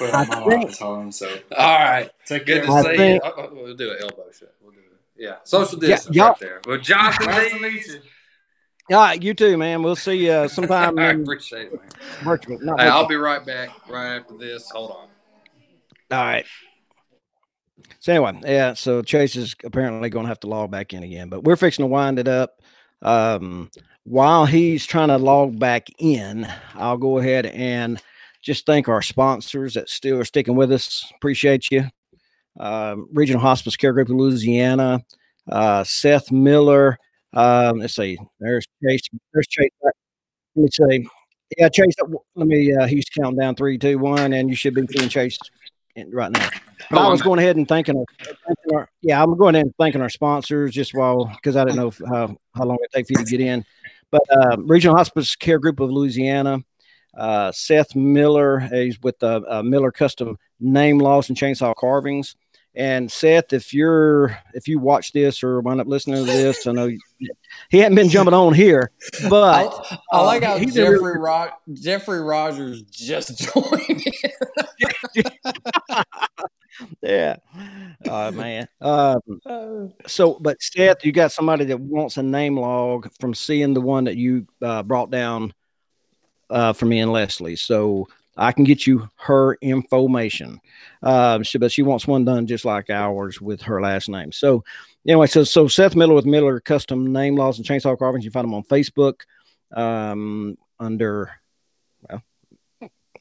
But 0.00 0.14
I 0.14 0.24
my 0.24 0.48
think- 0.48 0.78
home, 0.78 1.12
so 1.12 1.28
All 1.54 1.78
right. 1.78 2.10
take 2.24 2.46
Good 2.46 2.64
to 2.64 2.72
I 2.72 2.82
see 2.82 2.96
think- 2.96 3.22
you. 3.22 3.30
Oh, 3.36 3.48
oh, 3.50 3.50
we'll 3.52 3.76
do 3.76 3.90
an 3.90 3.98
elbow 4.00 4.24
shot. 4.32 4.48
We'll. 4.62 4.72
Yeah, 5.20 5.34
social 5.44 5.78
distance 5.78 6.16
y'all- 6.16 6.28
right 6.28 6.38
there. 6.38 6.60
Well, 6.66 6.78
Jonathan, 6.78 7.26
Nice 7.26 7.52
to 7.52 7.60
meet 7.60 7.86
you. 7.86 8.00
All 8.90 8.96
right, 9.02 9.22
you 9.22 9.34
too, 9.34 9.58
man. 9.58 9.82
We'll 9.82 9.94
see 9.94 10.24
you 10.24 10.32
uh, 10.32 10.48
sometime 10.48 10.98
I 10.98 11.10
in 11.10 11.20
appreciate 11.22 11.66
it, 11.66 11.74
man. 11.74 11.90
virtual. 12.22 12.58
Not 12.62 12.80
Hey, 12.80 12.88
I'll 12.88 13.06
be 13.06 13.16
right 13.16 13.44
back 13.44 13.68
right 13.86 14.16
after 14.16 14.38
this. 14.38 14.70
Hold 14.70 14.92
on. 14.92 15.08
All 16.10 16.24
right. 16.24 16.46
So 17.98 18.12
anyway, 18.14 18.40
yeah. 18.46 18.72
So 18.72 19.02
Chase 19.02 19.36
is 19.36 19.54
apparently 19.62 20.08
going 20.08 20.24
to 20.24 20.28
have 20.28 20.40
to 20.40 20.46
log 20.46 20.70
back 20.70 20.94
in 20.94 21.02
again, 21.02 21.28
but 21.28 21.44
we're 21.44 21.56
fixing 21.56 21.82
to 21.82 21.86
wind 21.86 22.18
it 22.18 22.26
up. 22.26 22.62
Um, 23.02 23.70
while 24.04 24.46
he's 24.46 24.86
trying 24.86 25.08
to 25.08 25.18
log 25.18 25.58
back 25.58 25.88
in, 25.98 26.50
I'll 26.74 26.96
go 26.96 27.18
ahead 27.18 27.44
and 27.44 28.02
just 28.40 28.64
thank 28.64 28.88
our 28.88 29.02
sponsors 29.02 29.74
that 29.74 29.90
still 29.90 30.18
are 30.18 30.24
sticking 30.24 30.56
with 30.56 30.72
us. 30.72 31.12
Appreciate 31.14 31.70
you. 31.70 31.84
Um, 32.58 33.08
Regional 33.12 33.40
Hospice 33.40 33.76
Care 33.76 33.92
Group 33.92 34.08
of 34.08 34.16
Louisiana, 34.16 35.00
uh, 35.50 35.84
Seth 35.84 36.30
Miller. 36.32 36.98
Um, 37.32 37.78
let's 37.78 37.94
see. 37.94 38.18
There's 38.40 38.66
Chase. 38.84 39.02
There's 39.32 39.46
Chase. 39.46 39.70
Let 39.82 39.94
me 40.56 40.68
say, 40.70 41.06
yeah, 41.58 41.68
Chase. 41.68 41.94
Let 42.34 42.48
me. 42.48 42.74
Uh, 42.74 42.86
he's 42.86 43.04
counting 43.06 43.38
down 43.38 43.54
three, 43.54 43.78
two, 43.78 43.98
one, 43.98 44.32
and 44.32 44.48
you 44.48 44.56
should 44.56 44.74
be 44.74 44.86
seeing 44.86 45.08
Chase 45.08 45.38
right 46.12 46.30
now. 46.30 46.48
But 46.90 46.98
I 46.98 47.08
was 47.08 47.22
going 47.22 47.38
ahead 47.38 47.56
and 47.56 47.68
thanking 47.68 47.96
our, 47.96 48.04
thanking 48.24 48.76
our 48.76 48.88
yeah, 49.02 49.22
I'm 49.22 49.36
going 49.36 49.54
ahead 49.54 49.66
and 49.66 49.74
thanking 49.78 50.00
our 50.00 50.08
sponsors 50.08 50.72
just 50.72 50.94
while 50.94 51.26
because 51.26 51.56
I 51.56 51.64
didn't 51.64 51.76
know 51.76 51.88
if, 51.88 52.00
how 52.08 52.36
how 52.54 52.64
long 52.64 52.78
it 52.80 52.90
take 52.92 53.06
for 53.06 53.12
you 53.18 53.24
to 53.24 53.30
get 53.30 53.40
in. 53.40 53.64
But 54.10 54.22
uh, 54.30 54.56
Regional 54.58 54.96
Hospice 54.96 55.36
Care 55.36 55.58
Group 55.58 55.80
of 55.80 55.90
Louisiana, 55.90 56.64
uh, 57.20 57.52
Seth 57.52 57.94
Miller, 57.94 58.58
he's 58.60 59.00
with 59.02 59.22
uh, 59.22 59.40
uh, 59.48 59.62
Miller 59.62 59.92
Custom 59.92 60.38
Name 60.58 60.98
Logs 60.98 61.28
and 61.28 61.38
Chainsaw 61.38 61.74
Carvings. 61.76 62.34
And 62.74 63.10
Seth, 63.10 63.52
if 63.52 63.74
you're 63.74 64.38
if 64.54 64.68
you 64.68 64.78
watch 64.78 65.10
this 65.12 65.42
or 65.42 65.60
wind 65.60 65.80
up 65.80 65.88
listening 65.88 66.24
to 66.24 66.32
this, 66.32 66.66
I 66.66 66.72
know 66.72 66.86
you- 66.86 67.00
he 67.68 67.78
hadn't 67.78 67.96
been 67.96 68.08
jumping 68.08 68.32
on 68.32 68.54
here, 68.54 68.92
but 69.28 69.92
I, 70.12 70.16
I 70.16 70.22
like 70.24 70.42
uh, 70.44 70.46
how 70.46 70.54
a 70.56 70.58
real- 70.60 70.68
Jeffrey 70.70 71.18
Ro- 71.18 71.50
Jeffrey 71.72 72.20
Rogers 72.20 72.82
just 72.82 73.38
joined. 73.54 74.04
yeah, 77.02 77.36
oh 78.08 78.30
man. 78.30 78.68
Um. 78.80 79.18
So, 80.06 80.38
but 80.40 80.62
Seth, 80.62 81.04
you 81.04 81.12
got 81.12 81.32
somebody 81.32 81.64
that 81.66 81.80
wants 81.80 82.16
a 82.16 82.22
name 82.22 82.56
log 82.58 83.10
from 83.20 83.34
seeing 83.34 83.74
the 83.74 83.80
one 83.80 84.04
that 84.04 84.16
you 84.16 84.46
uh, 84.62 84.82
brought 84.82 85.10
down 85.10 85.52
uh, 86.50 86.72
for 86.72 86.86
me 86.86 87.00
and 87.00 87.12
Leslie. 87.12 87.56
So 87.56 88.08
I 88.36 88.52
can 88.52 88.64
get 88.64 88.86
you 88.86 89.08
her 89.16 89.54
information. 89.60 90.60
Um, 91.02 91.42
she, 91.42 91.58
but 91.58 91.72
she 91.72 91.82
wants 91.82 92.06
one 92.06 92.24
done 92.24 92.46
just 92.46 92.64
like 92.64 92.90
ours 92.90 93.40
with 93.40 93.62
her 93.62 93.80
last 93.80 94.08
name. 94.08 94.32
So 94.32 94.64
anyway, 95.06 95.26
so 95.26 95.44
so 95.44 95.68
Seth 95.68 95.96
Miller 95.96 96.14
with 96.14 96.26
Miller 96.26 96.60
Custom 96.60 97.12
Name 97.12 97.36
Logs 97.36 97.58
and 97.58 97.66
Chainsaw 97.66 97.98
Carvings. 97.98 98.24
You 98.24 98.30
find 98.30 98.44
them 98.44 98.54
on 98.54 98.64
Facebook 98.64 99.20
um, 99.72 100.56
under 100.78 101.30
well 102.08 102.22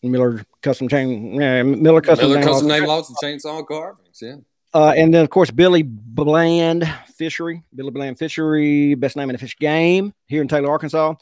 Miller 0.01 0.43
Custom 0.61 0.87
Chain 0.87 1.33
yeah, 1.39 1.63
Miller 1.63 2.01
Custom 2.01 2.29
Miller 2.29 2.39
Name 2.39 2.47
custom 2.47 2.67
Logs. 2.67 2.79
name 2.79 2.87
logs 2.87 3.09
and 3.09 3.41
chainsaw 3.41 3.67
carvings. 3.67 4.21
Yeah. 4.21 4.35
Uh, 4.71 4.93
and 4.95 5.13
then 5.13 5.23
of 5.23 5.29
course 5.31 5.49
Billy 5.49 5.81
Bland 5.83 6.87
Fishery, 7.17 7.63
Billy 7.73 7.89
Bland 7.89 8.19
Fishery, 8.19 8.93
best 8.93 9.17
name 9.17 9.29
in 9.29 9.33
the 9.33 9.39
fish 9.39 9.57
game 9.57 10.13
here 10.27 10.41
in 10.41 10.47
Taylor, 10.47 10.69
Arkansas. 10.69 11.15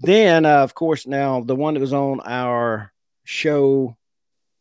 Then 0.00 0.44
uh, 0.44 0.62
of 0.62 0.74
course 0.74 1.06
now 1.06 1.40
the 1.40 1.56
one 1.56 1.74
that 1.74 1.80
was 1.80 1.92
on 1.92 2.20
our 2.20 2.92
show 3.24 3.96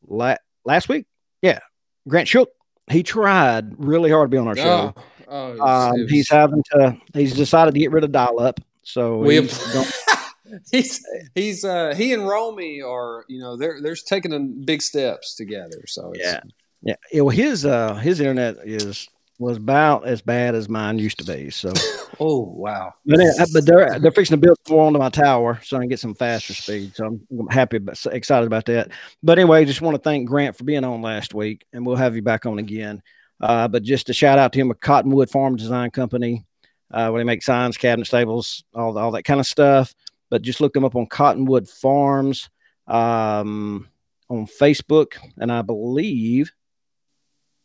la- 0.08 0.38
last 0.64 0.88
week, 0.90 1.06
yeah, 1.42 1.60
Grant 2.08 2.28
Shook. 2.28 2.50
He 2.90 3.02
tried 3.04 3.74
really 3.78 4.12
hard 4.12 4.30
to 4.30 4.36
be 4.36 4.38
on 4.38 4.48
our 4.48 4.56
show. 4.56 4.94
Oh, 4.96 5.04
oh, 5.28 5.52
was- 5.58 5.94
um, 6.00 6.08
he's 6.08 6.30
having 6.30 6.64
to. 6.72 6.98
He's 7.14 7.34
decided 7.36 7.74
to 7.74 7.80
get 7.80 7.92
rid 7.92 8.04
of 8.04 8.12
dial 8.12 8.40
up. 8.40 8.60
So 8.84 9.18
we 9.18 9.42
he's 9.42 9.76
he's 10.72 11.06
he's 11.34 11.66
uh 11.66 11.96
he 11.96 12.14
and 12.14 12.28
Romy 12.28 12.82
are 12.82 13.26
you 13.28 13.40
know 13.40 13.58
they're 13.58 13.82
they're 13.82 13.96
taking 13.96 14.64
big 14.64 14.82
steps 14.84 15.36
together. 15.36 15.84
So 15.88 16.12
it's, 16.14 16.24
Yeah. 16.24 16.40
yeah, 16.84 16.96
yeah, 17.12 17.22
well, 17.22 17.36
his 17.36 17.66
uh 17.66 17.96
his 17.96 18.20
internet 18.20 18.58
is 18.64 19.10
was 19.38 19.58
about 19.58 20.08
as 20.08 20.22
bad 20.22 20.56
as 20.56 20.70
mine 20.70 21.00
used 21.00 21.20
to 21.20 21.26
be. 21.26 21.50
So. 21.50 21.74
Oh 22.18 22.44
wow. 22.44 22.94
But, 23.06 23.20
uh, 23.20 23.46
but 23.52 23.66
they're 23.66 24.00
they're 24.00 24.12
fixing 24.12 24.36
to 24.36 24.42
build 24.42 24.58
more 24.70 24.86
onto 24.86 25.00
my 25.00 25.10
tower 25.10 25.60
so 25.64 25.76
I 25.76 25.82
can 25.82 25.90
get 25.90 26.00
some 26.00 26.16
faster 26.16 26.54
speed. 26.54 26.96
So 26.96 27.08
I'm, 27.08 27.28
I'm 27.30 27.48
happy, 27.48 27.78
but 27.78 28.04
excited 28.06 28.48
about 28.48 28.66
that. 28.68 28.92
But 29.22 29.38
anyway, 29.38 29.66
just 29.66 29.82
want 29.82 29.96
to 29.96 30.02
thank 30.02 30.28
Grant 30.28 30.56
for 30.56 30.64
being 30.64 30.86
on 30.86 31.02
last 31.02 31.34
week, 31.34 31.66
and 31.74 31.86
we'll 31.86 31.98
have 31.98 32.16
you 32.16 32.22
back 32.22 32.46
on 32.46 32.58
again. 32.58 33.02
Uh, 33.42 33.68
but 33.68 33.84
just 33.84 34.10
a 34.10 34.14
shout 34.14 34.40
out 34.40 34.54
to 34.54 34.60
him 34.60 34.70
with 34.70 34.80
Cottonwood 34.80 35.30
Farm 35.30 35.58
Design 35.58 35.92
Company, 35.92 36.46
uh, 36.92 37.10
where 37.10 37.20
they 37.20 37.26
make 37.26 37.44
signs, 37.44 37.76
cabinet 37.76 38.06
stables, 38.06 38.64
all 38.74 38.98
all 38.98 39.12
that 39.12 39.24
kind 39.24 39.40
of 39.40 39.46
stuff. 39.46 39.94
But 40.30 40.42
just 40.42 40.62
look 40.62 40.74
them 40.74 40.86
up 40.86 40.96
on 40.96 41.08
Cottonwood 41.08 41.68
Farms 41.68 42.50
um, 42.88 43.90
on 44.30 44.48
Facebook, 44.48 45.18
and 45.38 45.52
I 45.52 45.62
believe 45.64 46.54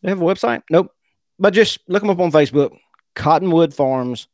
they 0.03 0.09
have 0.09 0.21
a 0.21 0.25
website. 0.25 0.63
Nope, 0.71 0.93
but 1.41 1.53
just 1.55 1.79
look 1.89 2.03
them 2.03 2.11
up 2.11 2.21
on 2.21 2.31
Facebook. 2.31 2.77
Cottonwood 3.17 3.75
Farms. 3.75 4.29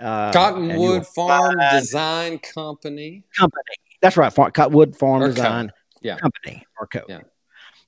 Uh, 0.00 0.32
Cottonwood 0.32 1.06
Farm 1.06 1.56
find- 1.58 1.80
Design 1.80 2.38
Company. 2.40 3.22
company. 3.38 3.62
That's 4.02 4.16
right. 4.16 4.32
Farm, 4.32 4.50
Cottonwood 4.50 4.96
Farm 4.96 5.22
Or 5.22 5.28
Design 5.28 5.72
Yeah. 6.02 6.16
Company 6.18 6.64
or 6.80 6.86
co. 6.86 7.02
Yeah. 7.08 7.20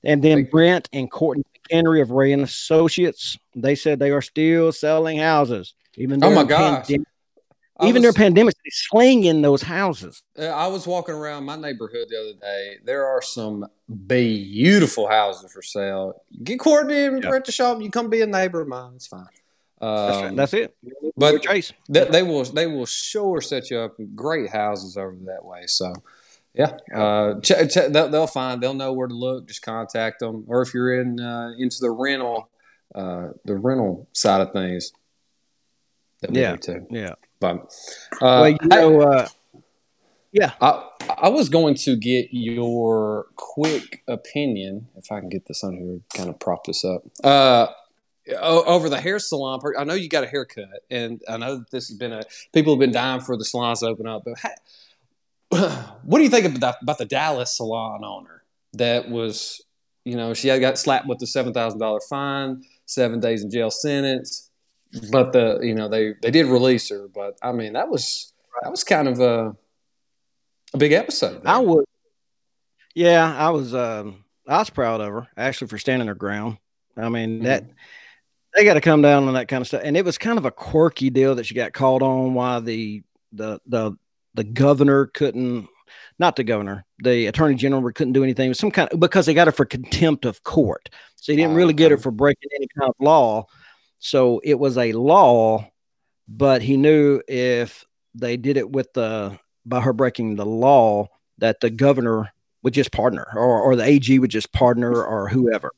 And 0.05 0.23
then 0.23 0.39
Big- 0.43 0.51
Brent 0.51 0.89
and 0.93 1.11
Courtney 1.11 1.45
McHenry 1.71 2.01
of 2.01 2.11
Ray 2.11 2.33
and 2.33 2.43
Associates. 2.43 3.37
They 3.57 3.75
said 3.75 3.99
they 3.99 4.11
are 4.11 4.23
still 4.23 4.73
selling 4.73 5.19
houses, 5.19 5.75
even 5.97 6.23
Oh 6.25 6.31
my 6.31 6.45
gosh. 6.45 6.87
pandem- 6.87 7.05
I 7.79 7.89
even 7.89 8.03
was- 8.03 8.15
during 8.15 8.35
pandemics. 8.35 8.55
They 8.65 8.71
slinging 8.71 9.43
those 9.43 9.63
houses. 9.63 10.23
Uh, 10.39 10.47
I 10.47 10.67
was 10.67 10.87
walking 10.87 11.15
around 11.15 11.45
my 11.45 11.57
neighborhood 11.57 12.09
the 12.11 12.19
other 12.21 12.33
day. 12.41 12.77
There 12.85 13.07
are 13.07 13.23
some 13.23 13.67
beautiful 14.07 15.09
houses 15.09 15.53
for 15.53 15.63
sale. 15.63 16.23
Get 16.43 16.59
and 17.15 17.23
Yeah. 17.25 17.31
rent 17.31 17.45
the 17.47 17.53
shop. 17.53 17.81
You 17.81 17.91
come 17.91 18.09
be 18.11 18.21
a 18.23 18.27
neighbor 18.27 18.61
of 18.63 18.69
mine. 18.69 18.93
It's 18.97 19.07
fine. 19.07 19.27
That's, 19.81 20.17
Um, 20.17 20.25
right. 20.25 20.37
That's 20.37 20.55
it. 20.55 20.77
but- 21.17 21.43
Chase. 21.43 21.73
they, 21.89 22.23
will 22.25 22.43
they 22.45 22.67
will 22.67 22.87
sure 22.87 23.41
set 23.41 23.71
you 23.71 23.79
up 23.79 24.01
in 24.01 24.15
great 24.17 24.51
houses 24.51 24.97
over 24.97 25.15
that 25.27 25.45
way. 25.45 25.67
So 25.67 25.93
yeah, 26.55 26.77
uh, 26.93 27.39
ch- 27.41 27.53
ch- 27.73 27.89
they'll, 27.91 28.09
find 28.27 28.61
they'll 28.61 28.75
know 28.75 28.93
where 28.93 29.07
to 29.07 29.15
look. 29.15 29.47
Just 29.47 29.63
contact 29.63 30.19
them, 30.19 30.45
or 30.49 30.63
if 30.63 30.75
you're 30.75 31.01
in 31.01 31.21
uh, 31.21 31.53
into 31.59 31.77
the 31.81 31.91
rental 31.93 32.49
uh, 32.95 33.29
the 33.45 33.55
rental 33.55 34.09
side 34.15 34.41
of 34.41 34.53
things, 34.53 34.93
Yeah. 36.29 36.57
Yeah. 36.91 37.15
But 37.41 37.73
uh, 38.21 38.41
well, 38.41 38.49
you 38.49 38.59
know, 38.63 39.01
uh, 39.01 39.29
I, 40.61 40.85
I 41.23 41.29
was 41.29 41.49
going 41.49 41.75
to 41.77 41.97
get 41.97 42.29
your 42.33 43.27
quick 43.37 44.03
opinion, 44.09 44.89
if 44.97 45.11
I 45.11 45.21
can 45.21 45.29
get 45.29 45.47
this 45.47 45.65
on 45.65 45.75
here, 45.75 46.01
kind 46.15 46.29
of 46.29 46.39
prop 46.39 46.65
this 46.65 46.85
up. 46.85 47.03
Uh, 47.25 47.69
over 48.37 48.89
the 48.89 49.01
hair 49.01 49.19
salon, 49.19 49.61
I 49.79 49.85
know 49.85 49.95
you 49.95 50.09
got 50.09 50.25
a 50.25 50.27
haircut, 50.27 50.83
and 50.91 51.23
I 51.29 51.39
know 51.39 51.57
that 51.57 51.71
this 51.71 51.89
has 51.89 51.97
been 51.97 52.13
a 52.13 52.23
people 52.53 52.75
have 52.75 52.81
been 52.81 52.93
dying 52.93 53.21
for 53.21 53.37
the 53.37 53.45
salons 53.45 53.81
to 53.81 53.87
open 53.87 54.07
up. 54.07 54.25
But 54.25 54.35
ha- 54.39 55.97
what 56.03 56.19
do 56.19 56.25
you 56.25 56.31
think 56.31 56.57
about, 56.57 56.77
about 56.83 56.99
the 56.99 57.07
Dallas 57.07 57.57
salon 57.57 58.05
owner 58.05 58.43
that 58.75 59.09
was, 59.09 59.63
you 60.05 60.15
know, 60.15 60.35
she 60.35 60.49
got 60.59 60.79
slapped 60.79 61.07
with 61.07 61.19
the 61.19 61.27
seven 61.27 61.55
thousand 61.55 61.81
dollar 61.81 62.01
fine, 62.01 62.65
seven 62.85 63.21
days 63.21 63.43
in 63.43 63.51
jail 63.51 63.71
sentence, 63.71 64.48
but 65.11 65.33
the 65.33 65.61
you 65.63 65.75
know 65.75 65.89
they 65.89 66.15
they 66.23 66.31
did 66.31 66.47
release 66.47 66.89
her. 66.91 67.09
But 67.09 67.39
I 67.43 67.53
mean 67.53 67.75
that 67.75 67.89
was 67.89 68.33
that 68.63 68.71
was 68.71 68.85
kind 68.85 69.09
of 69.09 69.21
a 69.21 69.57
a 70.75 70.79
big 70.79 70.93
episode. 70.93 71.43
there. 71.43 71.53
I 71.55 71.59
would. 71.59 71.85
Yeah, 72.95 73.35
I 73.37 73.51
was. 73.51 73.75
Um, 73.75 74.25
I 74.47 74.59
was 74.59 74.71
proud 74.71 75.01
of 75.01 75.13
her 75.13 75.29
actually 75.37 75.69
for 75.69 75.79
standing 75.79 76.09
her 76.09 76.15
ground. 76.15 76.59
I 76.97 77.09
mean 77.09 77.43
that 77.45 77.65
they 78.55 78.65
got 78.65 78.75
to 78.75 78.81
come 78.81 79.03
down 79.03 79.29
on 79.29 79.35
that 79.35 79.49
kind 79.49 79.61
of 79.61 79.69
stuff, 79.69 79.83
and 79.85 79.97
it 79.97 80.05
was 80.05 80.19
kind 80.19 80.39
of 80.39 80.45
a 80.47 80.51
quirky 80.51 81.11
deal 81.11 81.35
that 81.37 81.45
she 81.47 81.55
got 81.55 81.73
called 81.73 82.03
on. 82.03 82.35
Why 82.35 82.61
the 82.61 83.03
the 83.33 83.61
the 83.67 83.93
the 84.35 84.45
governor 84.45 85.07
couldn't 85.07 85.69
not 86.19 86.37
the 86.37 86.45
governor, 86.45 86.85
the 87.03 87.27
attorney 87.27 87.55
general 87.55 87.83
couldn't 87.93 88.13
do 88.13 88.25
anything. 88.25 88.53
Some 88.55 88.71
kind 88.71 88.91
of, 88.93 88.99
because 89.01 89.27
they 89.27 89.35
got 89.35 89.47
her 89.47 89.53
for 89.53 89.65
contempt 89.65 90.25
of 90.25 90.43
court. 90.43 90.91
So 91.17 91.33
he 91.33 91.37
didn't 91.37 91.53
Ah, 91.53 91.57
really 91.57 91.73
get 91.75 91.91
her 91.93 91.97
for 91.97 92.11
breaking 92.11 92.51
any 92.57 92.67
kind 92.79 92.89
of 92.91 92.95
law. 93.01 93.47
So 93.99 94.41
it 94.45 94.59
was 94.59 94.77
a 94.79 94.93
law, 94.93 95.71
but 96.29 96.63
he 96.63 96.77
knew 96.77 97.21
if 97.29 97.85
they 98.15 98.37
did 98.37 98.57
it 98.57 98.71
with 98.71 98.93
the 98.93 99.39
by 99.67 99.81
her 99.81 99.93
breaking 99.93 100.37
the 100.37 100.47
law, 100.47 101.09
that 101.39 101.61
the 101.61 101.71
governor 101.71 102.33
would 102.63 102.75
just 102.75 102.91
pardon 102.91 103.19
her, 103.19 103.29
or, 103.39 103.61
or 103.61 103.77
the 103.77 103.85
AG 103.85 104.19
would 104.19 104.31
just 104.31 104.53
pardon 104.53 104.83
her, 104.83 105.05
or 105.05 105.29
whoever. 105.29 105.71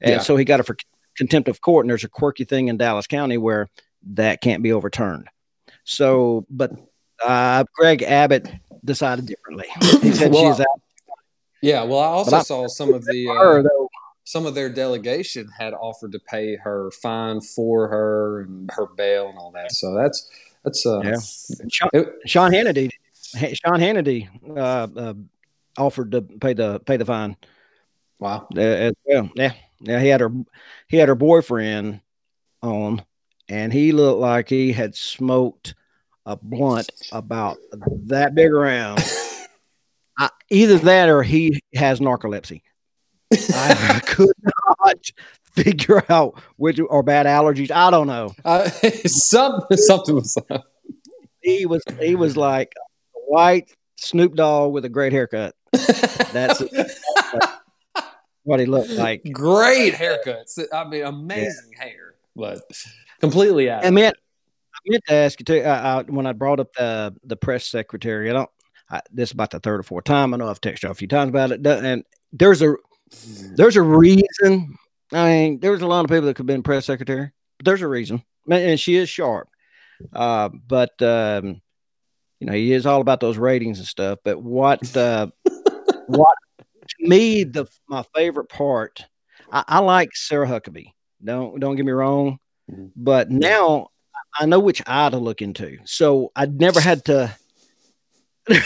And 0.00 0.12
Yeah. 0.12 0.18
so 0.18 0.36
he 0.36 0.44
got 0.44 0.60
it 0.60 0.64
for 0.64 0.76
contempt 1.16 1.48
of 1.48 1.60
court. 1.60 1.84
And 1.84 1.90
there's 1.90 2.04
a 2.04 2.08
quirky 2.08 2.44
thing 2.44 2.68
in 2.68 2.76
Dallas 2.76 3.06
County 3.06 3.38
where 3.38 3.68
that 4.14 4.40
can't 4.42 4.62
be 4.62 4.72
overturned. 4.72 5.28
So, 5.84 6.44
but 6.50 6.72
uh, 7.24 7.64
Greg 7.74 8.02
Abbott 8.02 8.50
decided 8.84 9.26
differently. 9.26 9.66
He 10.02 10.12
said 10.12 10.32
Well, 10.32 10.52
she's 10.52 10.60
out 10.60 10.66
Yeah, 11.62 11.84
well, 11.84 12.00
I 12.00 12.06
also 12.06 12.30
But 12.32 12.36
I- 12.38 12.42
saw 12.42 12.66
some 12.68 12.92
of 12.92 13.04
the 13.04 13.26
her, 13.26 13.60
uh, 13.60 13.62
though. 13.62 13.88
Some 14.26 14.44
of 14.44 14.56
their 14.56 14.68
delegation 14.68 15.48
had 15.56 15.72
offered 15.72 16.10
to 16.10 16.18
pay 16.18 16.56
her 16.56 16.90
fine 16.90 17.40
for 17.40 17.86
her 17.88 18.40
and 18.40 18.68
her 18.72 18.86
bail 18.86 19.28
and 19.28 19.38
all 19.38 19.52
that. 19.52 19.70
So 19.72 19.94
that's 19.94 20.28
that's 20.64 20.84
uh, 20.84 21.00
Yeah. 21.00 21.16
Sean, 21.70 21.90
it- 21.92 22.12
Sean 22.26 22.50
Hannity, 22.50 22.90
Sean 23.32 23.78
Hannity 23.80 24.28
uh, 24.56 24.88
uh, 25.00 25.14
offered 25.78 26.10
to 26.10 26.22
pay 26.22 26.54
the 26.54 26.80
pay 26.80 26.96
the 26.96 27.04
fine. 27.04 27.36
wow. 28.18 28.48
uh, 28.56 28.60
as 28.60 28.92
well. 29.06 29.30
Yeah, 29.36 29.52
yeah. 29.80 30.00
He 30.00 30.08
had 30.08 30.20
her, 30.20 30.32
he 30.88 30.96
had 30.96 31.08
her 31.08 31.14
boyfriend 31.14 32.00
on, 32.62 33.02
and 33.48 33.72
he 33.72 33.92
looked 33.92 34.18
like 34.20 34.48
he 34.48 34.72
had 34.72 34.96
smoked 34.96 35.76
a 36.24 36.34
blunt 36.36 36.90
about 37.12 37.58
that 38.06 38.34
big 38.34 38.50
around. 38.50 38.98
I, 40.18 40.30
either 40.50 40.78
that 40.78 41.08
or 41.10 41.22
he 41.22 41.60
has 41.76 42.00
narcolepsy. 42.00 42.62
I 43.32 44.00
could 44.06 44.34
not 44.44 45.10
figure 45.52 46.04
out 46.08 46.40
which 46.56 46.78
or 46.80 47.02
bad 47.02 47.26
allergies. 47.26 47.70
I 47.70 47.90
don't 47.90 48.06
know. 48.06 48.34
Uh, 48.44 48.68
something 49.06 49.76
something 49.76 50.14
was 50.14 50.36
up. 50.50 50.64
He 51.40 51.66
was 51.66 51.82
he 52.00 52.14
was 52.14 52.36
like 52.36 52.72
a 53.14 53.18
white 53.26 53.74
Snoop 53.96 54.34
Dogg 54.34 54.72
with 54.72 54.84
a 54.84 54.88
great 54.88 55.12
haircut. 55.12 55.54
That's 56.32 56.62
what 58.42 58.60
he 58.60 58.66
looked 58.66 58.90
like. 58.90 59.22
great 59.32 59.94
haircuts. 59.94 60.58
I 60.72 60.84
mean, 60.84 61.04
amazing 61.04 61.72
hair, 61.78 62.14
but 62.34 62.62
completely 63.20 63.70
out. 63.70 63.84
I 63.84 63.90
meant, 63.90 64.16
I 64.74 64.78
meant 64.86 65.04
to 65.08 65.14
ask 65.14 65.40
you 65.40 65.44
too. 65.44 65.60
Uh, 65.60 65.68
uh, 65.68 66.04
when 66.04 66.26
I 66.26 66.32
brought 66.32 66.60
up 66.60 66.72
the 66.74 67.14
the 67.24 67.36
press 67.36 67.66
secretary, 67.66 68.30
I 68.30 68.34
don't. 68.34 68.50
I, 68.88 69.00
this 69.10 69.30
is 69.30 69.32
about 69.32 69.50
the 69.50 69.58
third 69.58 69.80
or 69.80 69.82
fourth 69.82 70.04
time. 70.04 70.32
I 70.32 70.36
know 70.36 70.48
I've 70.48 70.60
texted 70.60 70.84
you 70.84 70.90
a 70.90 70.94
few 70.94 71.08
times 71.08 71.30
about 71.30 71.50
it, 71.50 71.66
and 71.66 72.04
there's 72.32 72.62
a 72.62 72.76
there's 73.56 73.76
a 73.76 73.82
reason. 73.82 74.76
I 75.12 75.28
mean, 75.28 75.60
there's 75.60 75.82
a 75.82 75.86
lot 75.86 76.04
of 76.04 76.10
people 76.10 76.26
that 76.26 76.34
could 76.34 76.42
have 76.42 76.46
been 76.46 76.62
press 76.62 76.86
secretary, 76.86 77.30
but 77.58 77.64
there's 77.64 77.82
a 77.82 77.88
reason, 77.88 78.22
and 78.50 78.78
she 78.78 78.96
is 78.96 79.08
sharp. 79.08 79.48
Uh, 80.12 80.48
but 80.66 81.00
um, 81.02 81.60
you 82.40 82.46
know, 82.46 82.52
he 82.52 82.72
is 82.72 82.86
all 82.86 83.00
about 83.00 83.20
those 83.20 83.38
ratings 83.38 83.78
and 83.78 83.86
stuff. 83.88 84.18
But 84.24 84.42
what 84.42 84.96
uh, 84.96 85.28
what 86.06 86.34
to 86.88 86.96
me 87.08 87.44
the 87.44 87.66
my 87.88 88.04
favorite 88.14 88.48
part, 88.48 89.04
I, 89.50 89.64
I 89.68 89.78
like 89.78 90.14
Sarah 90.14 90.46
Huckabee. 90.48 90.92
Don't 91.24 91.60
don't 91.60 91.76
get 91.76 91.86
me 91.86 91.92
wrong, 91.92 92.38
Mhm. 92.70 92.90
but 92.96 93.30
now 93.30 93.88
I 94.38 94.44
know 94.46 94.58
which 94.58 94.82
eye 94.86 95.08
to 95.08 95.18
look 95.18 95.40
into. 95.40 95.78
So 95.84 96.30
I 96.36 96.46
never 96.46 96.80
had 96.80 97.04
to. 97.06 97.34
I, 98.48 98.60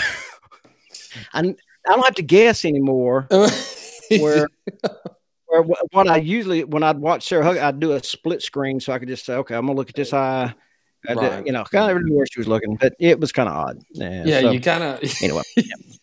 I 1.34 1.42
don't 1.42 2.04
have 2.04 2.14
to 2.16 2.22
guess 2.22 2.64
anymore. 2.64 3.28
Where, 4.18 4.48
where 5.46 5.62
wh- 5.62 5.94
what 5.94 6.08
I 6.08 6.16
usually 6.18 6.64
when 6.64 6.82
I'd 6.82 6.98
watch 6.98 7.28
Sarah 7.28 7.44
Huckabee, 7.44 7.62
I'd 7.62 7.80
do 7.80 7.92
a 7.92 8.02
split 8.02 8.42
screen 8.42 8.80
so 8.80 8.92
I 8.92 8.98
could 8.98 9.08
just 9.08 9.24
say, 9.24 9.34
okay, 9.34 9.54
I'm 9.54 9.66
gonna 9.66 9.76
look 9.76 9.88
at 9.88 9.94
this 9.94 10.12
eye. 10.12 10.52
I 11.08 11.14
did- 11.14 11.46
you 11.46 11.52
know, 11.52 11.64
kind 11.64 11.96
of 11.96 12.02
knew 12.02 12.16
where 12.16 12.26
she 12.30 12.40
was 12.40 12.48
looking, 12.48 12.76
but 12.76 12.94
it 12.98 13.20
was 13.20 13.32
kind 13.32 13.48
of 13.48 13.54
odd. 13.54 13.78
Yeah. 13.92 14.24
yeah, 14.24 14.40
so, 14.40 14.50
you 14.50 14.60
kind 14.60 14.82
of. 14.82 15.00
anyway, 15.22 15.42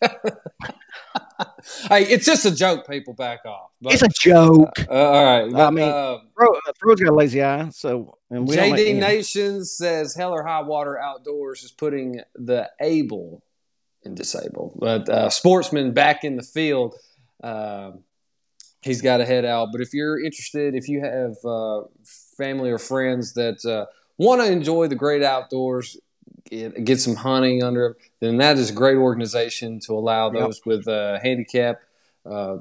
hey, 1.88 2.02
it's 2.04 2.26
just 2.26 2.44
a 2.44 2.50
joke. 2.50 2.88
People 2.88 3.14
back 3.14 3.44
off. 3.44 3.70
But, 3.80 3.94
it's 3.94 4.02
a 4.02 4.08
joke. 4.08 4.72
uh, 4.88 4.92
all 4.92 5.24
right. 5.24 5.52
But, 5.52 5.72
mean, 5.72 5.88
uh, 5.88 6.18
Fro, 6.34 6.52
uh, 6.52 6.72
Fro's 6.78 7.00
got 7.00 7.12
a 7.12 7.14
lazy 7.14 7.42
eye, 7.42 7.68
so 7.70 8.18
and 8.30 8.48
we 8.48 8.56
JD 8.56 8.94
know. 8.94 9.06
Nations 9.06 9.72
says 9.72 10.14
Hell 10.14 10.32
or 10.32 10.42
High 10.42 10.62
Water 10.62 10.98
Outdoors 10.98 11.62
is 11.62 11.70
putting 11.70 12.20
the 12.34 12.68
able 12.80 13.42
and 14.04 14.16
disabled, 14.16 14.78
but 14.80 15.08
uh, 15.08 15.30
sportsman 15.30 15.92
back 15.92 16.24
in 16.24 16.36
the 16.36 16.42
field. 16.42 16.96
Uh, 17.42 17.92
he's 18.82 19.02
got 19.02 19.18
to 19.18 19.24
head 19.24 19.44
out. 19.44 19.68
But 19.72 19.80
if 19.80 19.92
you're 19.92 20.22
interested, 20.22 20.74
if 20.74 20.88
you 20.88 21.00
have 21.00 21.36
uh, 21.44 21.82
family 22.36 22.70
or 22.70 22.78
friends 22.78 23.34
that 23.34 23.64
uh, 23.64 23.86
want 24.16 24.40
to 24.40 24.50
enjoy 24.50 24.88
the 24.88 24.94
great 24.94 25.22
outdoors, 25.22 25.96
get, 26.50 26.84
get 26.84 27.00
some 27.00 27.16
hunting 27.16 27.62
under, 27.62 27.96
then 28.20 28.38
that 28.38 28.58
is 28.58 28.70
a 28.70 28.72
great 28.72 28.96
organization 28.96 29.80
to 29.80 29.92
allow 29.92 30.32
Yep. 30.32 30.42
those 30.42 30.60
with 30.64 30.88
uh, 30.88 31.18
handicap, 31.20 31.80
uh, 32.26 32.58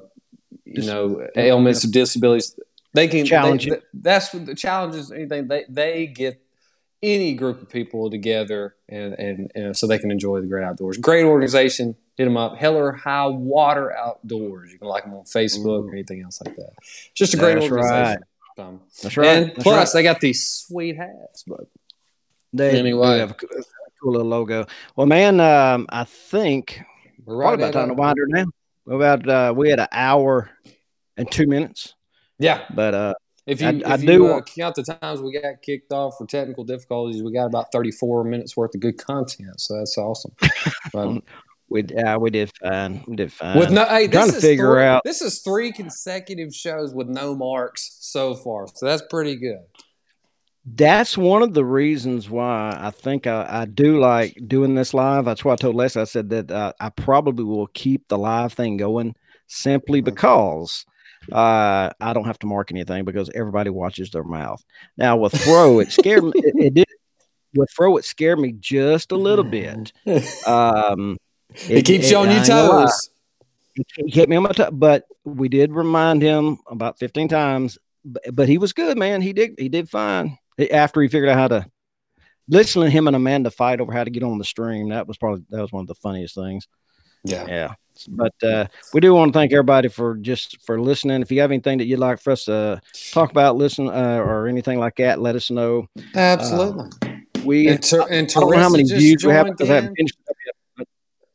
you 0.65 0.86
know, 0.86 1.28
ailments 1.36 1.86
or 1.86 1.89
disabilities. 1.89 2.57
They 2.93 3.07
can 3.07 3.25
Challenge 3.25 3.69
that's 3.93 4.34
what 4.34 4.45
the 4.45 4.55
challenges. 4.55 5.11
Anything 5.11 5.47
they 5.47 5.65
they 5.69 6.07
get 6.07 6.41
any 7.03 7.36
group 7.36 7.61
of 7.61 7.69
people 7.69 8.09
together 8.09 8.75
and, 8.89 9.13
and 9.13 9.51
and 9.53 9.78
so 9.78 9.86
they 9.86 9.99
can 9.99 10.09
enjoy 10.09 10.41
the 10.41 10.47
great 10.47 10.63
outdoors. 10.63 10.97
Great 10.97 11.23
organization. 11.25 11.95
Hit 12.18 12.26
them 12.26 12.36
up. 12.38 12.57
Hell 12.57 12.76
or 12.76 12.91
High 12.93 13.28
Water 13.28 13.95
Outdoors. 13.95 14.72
You 14.72 14.80
can 14.80 14.88
like 14.88 15.03
them 15.03 15.13
on 15.13 15.24
Facebook 15.26 15.86
or 15.88 15.93
anything 15.93 16.22
else 16.24 16.41
like 16.43 16.55
that. 16.55 16.72
Just 17.13 17.34
a 17.36 17.38
great 17.38 17.59
That's 17.59 17.72
organization. 17.72 18.24
Um, 18.57 18.82
That's 19.03 19.15
right. 19.18 19.28
And 19.28 19.47
That's 19.51 19.63
plus, 19.63 19.93
right. 19.93 19.99
they 19.99 20.03
got 20.03 20.20
these 20.20 20.47
sweet 20.47 20.97
hats. 20.97 21.43
But 21.45 21.68
They 22.53 22.78
Anyway. 22.80 23.20
have 23.20 23.32
a 23.32 23.34
cool, 23.36 23.49
cool 24.01 24.11
little 24.13 24.28
logo. 24.28 24.65
Well, 24.95 25.05
man, 25.05 25.39
um, 25.39 25.86
I 25.89 26.05
think 26.05 26.82
we're 27.24 27.36
right 27.38 27.53
about 27.53 27.74
time 27.74 27.89
to 27.89 27.93
wind 27.93 28.18
her 28.18 28.26
down. 28.36 28.51
We're 28.86 28.95
about 28.95 29.28
uh, 29.30 29.53
we 29.55 29.70
had 29.70 29.80
an 29.80 29.88
hour 29.91 30.49
and 31.18 31.30
two 31.30 31.45
minutes, 31.45 31.93
Yeah. 32.39 32.63
but 32.74 32.93
uh, 32.95 33.13
If 33.45 33.61
you, 33.61 33.68
I- 33.68 33.72
if 33.74 33.86
I 33.88 33.95
you 33.97 34.07
do- 34.07 34.28
uh, 34.28 34.41
count 34.41 34.74
the 34.76 34.84
times 34.84 35.22
we 35.22 35.39
got 35.39 35.61
kicked 35.61 35.91
off 35.93 36.18
for 36.18 36.26
technical 36.26 36.63
difficulties, 36.63 37.22
we 37.22 37.32
got 37.32 37.45
about 37.45 37.72
34 37.72 38.24
minutes 38.24 38.57
worth 38.57 38.74
of 38.74 38.82
good 38.82 38.97
content. 38.97 39.59
So 39.61 39.78
that's 39.78 39.97
awesome. 39.99 40.32
But 40.93 41.22
we 41.70 41.84
uh, 41.84 42.18
we 42.18 42.30
did 42.30 42.51
fine. 42.61 43.03
We 43.07 43.15
did 43.15 43.32
fine. 43.32 43.57
with 43.59 43.72
no, 43.72 43.86
hey, 43.86 44.07
trying 44.07 44.28
this 44.28 44.32
to 44.32 44.38
is 44.38 44.43
figure 44.43 44.74
three, 44.74 44.84
out- 44.84 45.01
This 45.03 45.22
is 45.22 45.39
three 45.41 45.72
consecutive 45.72 46.53
shows 46.53 46.93
with 46.93 47.07
no 47.07 47.36
marks 47.36 47.97
so 47.99 48.36
far. 48.36 48.68
So 48.74 48.86
that's 48.86 49.03
pretty 49.09 49.36
good. 49.36 49.59
That's 50.70 51.18
one 51.18 51.43
of 51.43 51.53
the 51.53 51.63
reasons 51.63 52.30
why 52.30 52.78
I 52.80 52.91
think 52.91 53.26
I, 53.26 53.45
I 53.49 53.65
do 53.65 53.99
like 53.99 54.38
doing 54.47 54.76
this 54.76 54.93
live. 54.93 55.24
That's 55.26 55.45
why 55.45 55.53
I 55.53 55.55
told 55.55 55.76
Les 55.76 55.95
I 55.95 56.03
said 56.03 56.30
that 56.32 56.51
uh, 56.51 56.74
I 56.80 56.89
probably 56.89 57.45
will 57.45 57.68
keep 57.68 58.07
the 58.09 58.18
live 58.18 58.51
thing 58.51 58.76
going 58.76 59.15
simply 59.47 60.01
because 60.01 60.86
uh, 61.32 61.89
I 62.01 62.13
don't 62.13 62.26
have 62.26 62.39
to 62.39 62.47
mark 62.47 62.72
anything 62.72 63.05
because 63.05 63.30
everybody 63.34 63.70
watches 63.70 64.11
their 64.11 64.26
mouth. 64.26 64.61
Now 64.97 65.15
with 65.15 65.38
Fro, 65.41 65.80
it 65.80 65.91
scared 65.91 66.24
me. 66.26 66.32
It, 66.36 66.55
it 66.57 66.74
did. 66.74 66.88
With 67.55 67.70
Fro, 67.72 67.95
it 67.95 68.03
scared 68.03 68.39
me 68.39 68.53
just 68.59 69.11
a 69.13 69.18
little 69.18 69.45
bit. 69.45 69.93
Um, 70.45 71.18
It, 71.70 71.86
keeps 71.86 72.12
you 72.12 72.18
on 72.18 72.30
your 72.30 72.39
ain't 72.39 72.48
gonna 72.48 72.70
lie. 72.70 72.86
toes. 72.86 73.10
He 73.95 74.12
kept 74.12 74.30
me 74.30 74.36
on 74.36 74.43
my 74.43 74.52
toe, 74.52 74.72
but 74.72 75.06
we 75.24 75.50
did 75.50 75.72
remind 75.72 76.22
him 76.22 76.60
about 76.68 77.00
15 77.00 77.28
times. 77.28 77.78
But, 78.04 78.24
but 78.34 78.50
he 78.50 78.58
was 78.58 78.74
good, 78.74 78.98
man. 78.98 79.22
He 79.22 79.34
did 79.34 79.56
he 79.58 79.70
did 79.70 79.89
fine 79.89 80.38
after 80.72 81.02
he 81.02 81.08
figured 81.08 81.30
out 81.30 81.38
how 81.38 81.48
to 81.50 81.66
listening 82.48 82.86
to 82.86 82.91
him 82.91 83.08
and 83.08 83.16
Amanda 83.16 83.52
fight 83.52 83.82
over 83.82 83.91
how 83.91 84.04
to 84.04 84.10
get 84.10 84.24
on 84.24 84.38
the 84.38 84.45
stream. 84.45 84.89
That 84.89 85.08
was 85.08 85.18
probably 85.18 85.43
that 85.50 85.62
was 85.62 85.72
one 85.72 85.82
of 85.82 85.88
the 85.88 85.95
funniest 85.95 86.36
things. 86.36 86.68
Yeah. 87.24 87.45
Yeah. 87.48 87.74
But 88.08 88.34
uh, 88.43 88.68
we 88.93 89.02
do 89.02 89.14
want 89.14 89.34
to 89.34 89.39
thank 89.39 89.52
everybody 89.52 89.88
for 89.89 90.16
just 90.18 90.62
for 90.66 90.80
listening. 90.80 91.22
If 91.22 91.32
you 91.32 91.41
have 91.41 91.52
anything 91.52 91.80
that 91.80 91.86
you'd 91.86 92.00
like 92.00 92.22
for 92.22 92.32
us 92.32 92.45
to 92.45 92.80
talk 93.12 93.32
about, 93.32 93.56
listen, 93.56 93.88
uh, 93.88 94.22
or 94.24 94.48
anything 94.48 94.80
like 94.80 94.98
that, 94.98 95.20
let 95.20 95.36
us 95.36 95.50
know. 95.50 95.88
Absolutely. 96.16 96.89
We 97.43 97.68
and 97.70 97.82
Ter- 97.82 98.08
and 98.10 98.30
I 98.36 98.39
don't 98.39 98.52
know 98.52 98.58
how 98.60 98.70
many 98.70 98.84
views 98.84 99.26
we 99.26 99.32
have 99.32 99.48
joined 99.48 99.58
because 99.58 99.72
I 99.72 99.76
haven't 99.76 99.89
in. 99.89 99.95
finished 99.95 100.18
it 100.20 100.30
up 100.30 100.36
yet. 100.45 100.56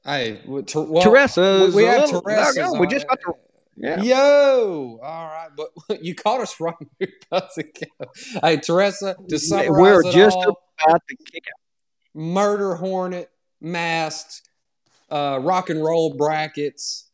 Hey, 0.05 0.41
well, 0.47 0.63
Teresa, 0.65 1.67
we, 1.69 1.77
we 1.77 1.85
have 1.85 2.11
Teresa. 2.11 2.73
we 2.79 2.87
just 2.89 3.07
got 3.07 3.21
to- 3.21 3.35
Yeah. 3.77 4.03
Yo, 4.03 4.99
all 5.03 5.25
right, 5.27 5.49
but 5.57 6.03
you 6.05 6.15
caught 6.15 6.41
us 6.41 6.55
wrong. 6.61 6.75
We're 7.01 7.09
about 7.31 7.53
to 7.55 7.63
go. 7.63 8.07
Hey, 8.43 8.57
Teresa, 8.57 9.17
to 9.29 9.39
summarize 9.39 9.71
We're 10.05 10.13
just 10.13 10.37
all, 10.37 10.61
about 10.85 11.03
to 11.09 11.17
kick 11.17 11.45
out. 11.47 12.21
murder 12.21 12.75
hornet, 12.75 13.31
masked, 13.61 14.49
uh, 15.11 15.39
rock 15.41 15.71
and 15.71 15.83
roll 15.83 16.15
brackets. 16.15 17.09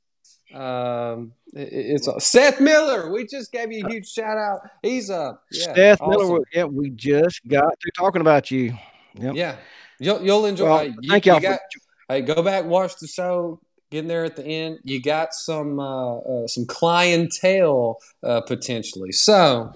Um, 0.55 1.33
it- 1.53 1.69
it's 1.73 2.09
uh, 2.09 2.19
Seth 2.19 2.59
Miller. 2.59 3.11
We 3.13 3.27
just 3.27 3.53
gave 3.53 3.71
you 3.71 3.85
a 3.87 3.91
huge 3.91 4.09
shout 4.09 4.39
out. 4.39 4.61
He's 4.83 5.11
uh, 5.11 5.35
yeah, 5.53 5.75
Seth 5.75 6.01
awesome. 6.01 6.21
Miller. 6.29 6.41
Yeah, 6.55 6.65
we 6.65 6.89
just 6.91 7.47
got 7.47 7.65
through 7.83 7.91
talking 7.99 8.23
about 8.23 8.51
you. 8.51 8.73
Yep. 9.15 9.35
Yeah, 9.35 9.57
you'll 9.99 10.23
you'll 10.23 10.47
enjoy. 10.47 10.65
Well, 10.65 10.87
you- 10.87 10.95
thank 11.11 11.27
you 11.27 11.33
y'all 11.33 11.41
got- 11.43 11.59
for 11.61 11.81
Hey, 12.09 12.23
go 12.23 12.43
back 12.43 12.65
watch 12.65 12.97
the 12.97 13.07
show. 13.07 13.61
getting 13.91 14.09
there 14.09 14.25
at 14.25 14.37
the 14.37 14.45
end. 14.45 14.79
You 14.83 15.03
got 15.03 15.35
some 15.35 15.79
uh, 15.79 16.19
uh, 16.19 16.47
some 16.47 16.65
clientele 16.67 17.99
uh, 18.23 18.41
potentially. 18.43 19.13
So, 19.13 19.73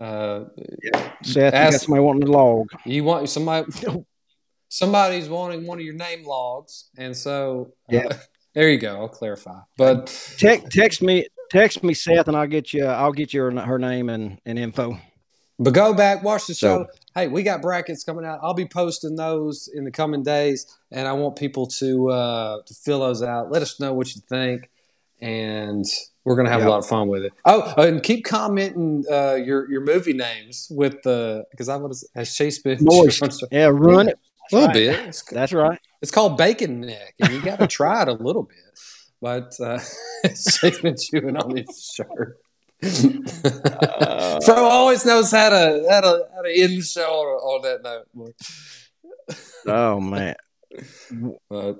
uh, 0.00 0.44
Seth, 1.22 1.54
you 1.54 1.70
got 1.70 1.72
somebody 1.74 2.02
wanting 2.02 2.26
to 2.26 2.32
log. 2.32 2.68
you 2.84 3.02
want 3.02 3.28
somebody 3.28 3.72
somebody's 4.68 5.28
wanting 5.28 5.66
one 5.66 5.78
of 5.78 5.84
your 5.84 5.94
name 5.94 6.24
logs, 6.24 6.90
and 6.96 7.16
so 7.16 7.72
uh, 7.92 7.96
Yeah. 7.96 8.18
there 8.54 8.70
you 8.70 8.78
go. 8.78 9.00
I'll 9.00 9.08
clarify. 9.08 9.58
But 9.76 10.06
Text 10.38 10.70
text 10.70 11.02
me 11.02 11.26
text 11.50 11.82
me 11.82 11.94
Seth 11.94 12.28
and 12.28 12.36
I'll 12.36 12.46
get 12.46 12.72
you 12.72 12.86
I'll 12.86 13.12
get 13.12 13.34
your 13.34 13.50
her 13.60 13.78
name 13.78 14.08
and, 14.08 14.40
and 14.46 14.58
info. 14.58 14.98
But 15.62 15.74
go 15.74 15.94
back, 15.94 16.22
watch 16.24 16.46
the 16.46 16.54
show. 16.54 16.84
So- 16.84 16.98
hey, 17.14 17.28
we 17.28 17.42
got 17.42 17.62
brackets 17.62 18.04
coming 18.04 18.24
out. 18.24 18.40
I'll 18.42 18.54
be 18.54 18.66
posting 18.66 19.16
those 19.16 19.68
in 19.72 19.84
the 19.84 19.90
coming 19.90 20.22
days, 20.22 20.66
and 20.90 21.06
I 21.06 21.12
want 21.12 21.36
people 21.36 21.66
to 21.66 22.08
uh, 22.10 22.62
to 22.66 22.74
fill 22.74 23.00
those 23.00 23.22
out. 23.22 23.50
Let 23.52 23.62
us 23.62 23.78
know 23.78 23.92
what 23.92 24.14
you 24.14 24.22
think, 24.28 24.70
and 25.20 25.84
we're 26.24 26.36
gonna 26.36 26.50
have 26.50 26.60
Yep. 26.60 26.68
a 26.68 26.70
lot 26.70 26.78
of 26.78 26.86
fun 26.86 27.08
with 27.08 27.24
it. 27.24 27.32
Oh, 27.44 27.74
and 27.76 28.02
keep 28.02 28.24
commenting 28.24 29.04
uh, 29.10 29.34
your 29.34 29.70
your 29.70 29.82
movie 29.82 30.12
names 30.14 30.68
with 30.70 31.02
the 31.02 31.44
because 31.50 31.68
I 31.68 31.76
want 31.76 31.92
to 31.94 32.06
has 32.14 32.34
Chase 32.34 32.58
been. 32.58 32.78
Yeah, 33.50 33.66
run 33.72 34.08
it. 34.08 34.18
a 34.52 34.54
little 34.56 34.68
right. 34.68 34.74
bit. 34.74 35.00
It's, 35.08 35.22
That's 35.22 35.52
right. 35.52 35.78
it's 36.00 36.10
called 36.10 36.36
bacon 36.36 36.80
neck, 36.80 37.14
and 37.20 37.32
you 37.32 37.40
got 37.42 37.58
to 37.60 37.66
try 37.78 38.02
it 38.02 38.08
a 38.08 38.12
little 38.14 38.42
bit. 38.44 38.58
But 39.20 39.52
uh, 39.60 39.78
Chase 40.24 40.80
been 40.80 40.96
chewing 40.98 41.36
on 41.36 41.56
his 41.56 41.92
shirt. 41.94 42.38
Fro 44.44 44.54
always 44.56 45.04
knows 45.06 45.30
how 45.30 45.50
to 45.50 45.86
how 45.88 46.00
to 46.00 46.26
how 46.34 46.42
to 46.42 46.50
end 46.52 46.78
the 46.78 46.82
show 46.82 47.02
on, 47.02 47.62
on 47.62 47.62
that 47.62 48.04
note. 48.14 48.34
Oh 49.66 50.00
man. 50.00 50.34
Uh, 51.50 51.74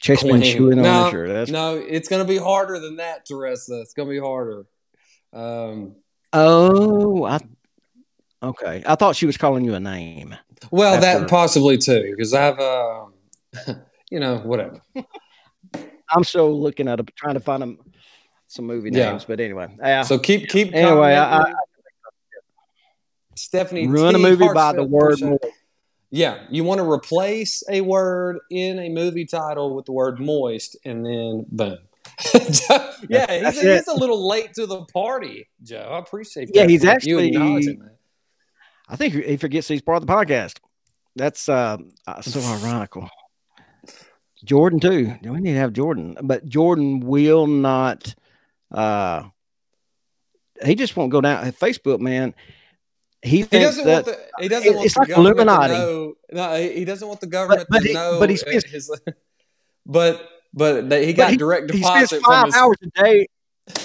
Chase 0.00 0.22
been 0.22 0.40
Queen. 0.40 0.56
chewing 0.56 0.82
No, 0.82 0.90
on 0.90 1.04
his 1.04 1.12
shirt. 1.12 1.28
That's 1.28 1.50
no, 1.50 1.76
it's 1.76 2.08
going 2.08 2.22
to 2.24 2.28
be 2.28 2.38
harder 2.38 2.78
than 2.78 2.96
that, 2.96 3.26
Teresa. 3.26 3.80
It's 3.80 3.94
going 3.94 4.08
to 4.08 4.12
be 4.12 4.18
harder. 4.20 4.66
Um, 5.32 5.96
Oh 6.32 7.24
I 7.24 7.38
okay. 8.42 8.82
I 8.84 8.94
thought 8.96 9.16
she 9.16 9.26
was 9.26 9.36
calling 9.36 9.64
you 9.64 9.74
a 9.74 9.80
name. 9.80 10.36
well, 10.70 10.94
After- 10.94 11.20
that 11.20 11.28
possibly 11.30 11.78
too, 11.78 12.10
because 12.16 12.34
I've, 12.34 12.58
um, 12.58 13.14
you 14.10 14.20
know, 14.20 14.38
whatever. 14.38 14.80
I'm 16.10 16.24
still 16.24 16.60
looking 16.60 16.88
at 16.88 17.00
a, 17.00 17.04
trying 17.16 17.34
to 17.34 17.40
find 17.40 17.62
them 17.62 17.78
some 18.56 18.66
movie 18.66 18.90
Yeah. 18.92 19.10
names. 19.10 19.24
But 19.24 19.38
anyway. 19.40 19.68
Yeah. 19.78 20.02
So 20.02 20.18
keep 20.18 20.48
keep 20.48 20.74
Anyway, 20.74 21.14
I- 21.14 21.28
commenting. 21.30 21.54
Stephanie 23.34 23.86
run 23.86 24.14
a 24.14 24.18
T. 24.18 24.22
movie 24.24 24.48
by 24.54 24.72
the 24.72 24.84
word 24.84 25.14
appreciate- 25.20 25.28
more. 25.28 25.38
Yeah, 26.10 26.44
you 26.50 26.64
want 26.64 26.78
to 26.80 26.88
replace 26.90 27.62
a 27.68 27.80
word 27.80 28.38
in 28.50 28.78
a 28.78 28.88
movie 28.88 29.26
title 29.26 29.74
with 29.74 29.86
the 29.86 29.92
word 29.92 30.18
moist, 30.20 30.76
and 30.84 31.04
then 31.04 31.44
boom. 31.50 31.78
yeah, 33.10 33.50
he's, 33.50 33.60
he's 33.60 33.88
a 33.88 33.94
little 33.94 34.26
late 34.26 34.54
to 34.54 34.66
the 34.66 34.84
party, 34.84 35.48
Joe. 35.62 35.88
I 35.92 35.98
appreciate 35.98 36.50
Yeah, 36.54 36.62
that. 36.62 36.70
he's 36.70 36.84
You 36.84 36.90
actually- 36.90 37.28
acknowledging 37.28 37.78
that. 37.80 37.96
I 38.88 38.94
think 38.96 39.14
he 39.14 39.36
forgets 39.36 39.66
he's 39.66 39.82
part 39.82 40.00
of 40.00 40.06
the 40.06 40.12
podcast. 40.12 40.58
That's 41.16 41.48
uh, 41.48 41.76
uh, 42.06 42.20
so 42.22 42.40
ironical. 42.40 43.10
Jordan 44.44 44.78
too. 44.78 45.14
We 45.24 45.40
need 45.40 45.54
to 45.54 45.58
have 45.58 45.72
Jordan, 45.72 46.16
but 46.22 46.46
Jordan 46.46 47.00
will 47.00 47.48
not. 47.48 48.14
Uh, 48.72 49.24
he 50.64 50.74
just 50.74 50.96
won't 50.96 51.10
go 51.12 51.20
down. 51.20 51.44
Facebook, 51.52 52.00
man. 52.00 52.34
He 53.22 53.38
He 53.38 53.42
doesn't 53.44 53.84
that 53.84 54.04
want 54.04 54.06
the 54.06 54.42
he 54.42 54.48
doesn't 54.48 54.68
it- 54.68 54.74
want 54.74 54.84
it's 54.86 54.94
the 54.94 55.00
like 55.00 55.08
government 55.08 55.36
Illuminati. 55.38 55.74
to 55.74 55.78
know. 55.80 56.14
No, 56.32 56.54
he 56.56 56.72
he 56.78 56.84
doesn't 56.84 57.08
want 57.08 57.20
the 57.20 57.26
government 57.26 57.66
but 57.70 57.80
to 57.82 57.88
he- 57.88 57.94
know. 57.94 58.16
but 58.20 58.30
he 58.30 58.36
spends- 58.36 58.64
his, 58.64 58.90
but 59.86 60.28
but 60.54 60.76
he 60.92 61.12
But 61.12 61.16
got 61.16 61.30
he- 61.32 61.36
direct 61.36 61.70
he 61.72 61.78
deposit 61.80 62.06
spends 62.08 62.24
five 62.24 62.46
his. 62.46 62.54
hours 62.56 62.76
a 62.82 63.02
day. 63.02 63.26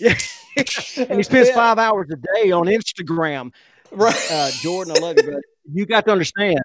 Yeah, 0.00 0.14
and 0.96 1.16
he 1.18 1.22
spends 1.22 1.48
Yeah. 1.48 1.54
five 1.54 1.78
hours 1.78 2.08
a 2.12 2.16
day 2.16 2.50
on 2.50 2.66
Instagram. 2.66 3.52
Right. 3.92 4.14
Uh, 4.30 4.50
Jordan, 4.60 4.94
I 4.96 5.00
love 5.00 5.16
you, 5.22 5.30
but 5.32 5.40
you 5.72 5.86
got 5.86 6.04
to 6.06 6.12
understand, 6.12 6.58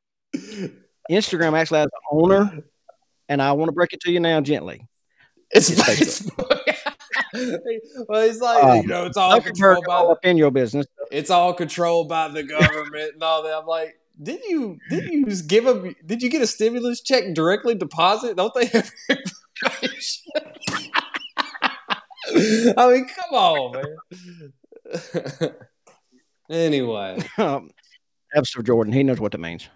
Instagram 1.12 1.53
actually 1.57 1.80
has 1.80 1.86
an 1.86 1.91
owner, 2.12 2.64
and 3.30 3.39
I 3.41 3.51
want 3.53 3.70
to 3.70 3.74
break 3.74 3.93
it 3.93 3.99
to 4.01 4.12
you 4.12 4.20
now 4.20 4.41
gently. 4.41 4.88
It's 5.51 5.70
It's 5.70 5.82
Facebook. 5.82 6.59
well, 8.07 8.25
he's 8.27 8.39
like, 8.41 8.63
Um, 8.63 8.77
you 8.77 8.88
know, 8.88 9.05
it's 9.05 9.17
all 9.17 9.39
controlled 9.41 9.86
by 9.86 9.97
up 9.99 10.19
in 10.23 10.38
your 10.38 10.51
business. 10.51 10.86
it's 11.11 11.30
all 11.30 11.53
controlled 11.53 12.09
by 12.09 12.27
the 12.27 12.43
government 12.43 13.13
and 13.13 13.23
all 13.23 13.43
that. 13.43 13.57
I'm 13.57 13.65
like, 13.67 13.99
did 14.21 14.41
you 14.49 14.77
did 14.89 15.05
you 15.11 15.25
just 15.25 15.47
give 15.47 15.65
him? 15.65 15.95
Did 16.05 16.21
you 16.21 16.30
get 16.30 16.41
a 16.41 16.47
stimulus 16.47 17.01
check 17.01 17.34
directly 17.34 17.75
deposit? 17.75 18.36
Don't 18.38 18.53
they 18.53 18.65
have 18.65 18.91
information? 19.09 20.32
I 22.77 22.91
mean, 22.91 23.07
come 23.07 23.34
on, 23.34 23.71
man. 23.73 25.51
anyway, 26.49 27.17
Um, 27.38 27.71
Episode 28.36 28.65
Jordan, 28.65 28.93
he 28.93 29.03
knows 29.03 29.19
what 29.19 29.32
that 29.32 29.39
means. 29.39 29.67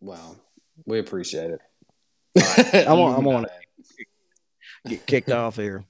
wow, 0.00 0.36
we 0.86 0.98
appreciate 0.98 1.50
it. 1.50 1.60
I 2.88 2.92
want- 2.94 3.16
I 3.16 3.20
want 3.20 3.46
to 3.46 3.52
Get 4.88 5.06
kicked 5.06 5.30
off 5.30 5.56
here. 5.56 5.84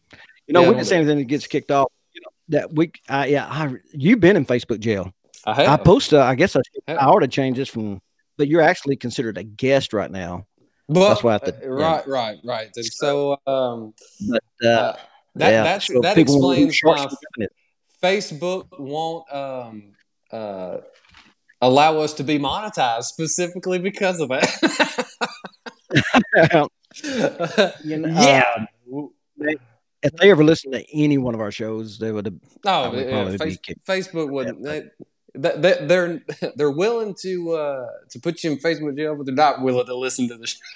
You 0.52 0.58
know, 0.58 0.64
Yeah, 0.64 0.68
we 0.68 0.74
I 0.74 0.76
didn't 0.80 0.88
say 0.88 0.96
anything 0.96 1.16
that 1.16 1.24
gets 1.24 1.46
kicked 1.46 1.70
off. 1.70 1.90
You 2.12 2.20
know, 2.20 2.58
that 2.58 2.74
week, 2.74 3.00
I, 3.08 3.24
yeah, 3.28 3.46
I, 3.48 3.74
you've 3.94 4.20
been 4.20 4.36
in 4.36 4.44
Facebook 4.44 4.80
jail. 4.80 5.10
I 5.46 5.52
I 5.52 5.64
have. 5.70 5.84
post, 5.84 6.12
uh, 6.12 6.20
I 6.22 6.34
guess 6.34 6.54
I, 6.54 6.60
Yeah. 6.86 6.96
I 6.96 7.06
ought 7.06 7.20
to 7.20 7.28
change 7.28 7.56
this 7.56 7.70
from, 7.70 8.02
but 8.36 8.48
you're 8.48 8.60
actually 8.60 8.96
considered 8.96 9.38
a 9.38 9.44
guest 9.44 9.94
right 9.94 10.10
now. 10.10 10.46
But, 10.90 11.08
That's 11.08 11.22
why 11.22 11.30
I 11.30 11.32
have 11.32 11.44
to- 11.44 11.64
uh, 11.64 11.68
right, 11.70 12.06
right, 12.06 12.38
right. 12.44 12.68
And 12.76 12.84
so 12.84 13.38
um, 13.46 13.94
But 14.28 14.42
uh, 14.62 14.68
uh, 14.68 14.96
that 15.36 15.50
yeah, 15.52 15.62
that's 15.62 15.86
so 15.86 16.00
that 16.02 16.18
explains 16.18 16.78
why. 16.82 17.06
Facebook 18.02 18.66
won't 18.78 19.32
um, 19.32 19.92
uh, 20.30 20.78
allow 21.62 21.96
us 22.00 22.12
to 22.14 22.24
be 22.24 22.38
monetized 22.38 23.04
specifically 23.04 23.78
because 23.78 24.20
of 24.20 24.28
that. 24.28 24.50
You 27.84 27.96
know, 27.96 28.08
yeah. 28.08 28.66
If 30.02 30.12
they 30.16 30.30
ever 30.30 30.42
listened 30.44 30.74
to 30.74 30.84
any 30.92 31.18
one 31.18 31.34
of 31.34 31.40
our 31.40 31.50
shows, 31.52 31.98
they 31.98 32.10
would 32.12 32.26
have. 32.26 32.34
No, 32.64 32.90
would 32.90 33.06
yeah, 33.06 33.36
Face- 33.36 33.58
Facebook 33.86 34.30
wouldn't. 34.30 34.62
They, 34.62 34.82
they, 35.34 35.52
they- 35.56 35.86
they're 35.86 36.22
they're 36.56 36.70
willing 36.70 37.14
to 37.22 37.52
uh, 37.52 37.86
to 38.10 38.18
put 38.20 38.42
you 38.44 38.52
in 38.52 38.58
Facebook 38.58 38.96
jail, 38.96 39.14
but 39.16 39.26
they're 39.26 39.34
not 39.34 39.62
willing 39.62 39.86
to 39.86 39.94
listen 39.96 40.28
to 40.28 40.36
the 40.36 40.46
show. 40.46 40.58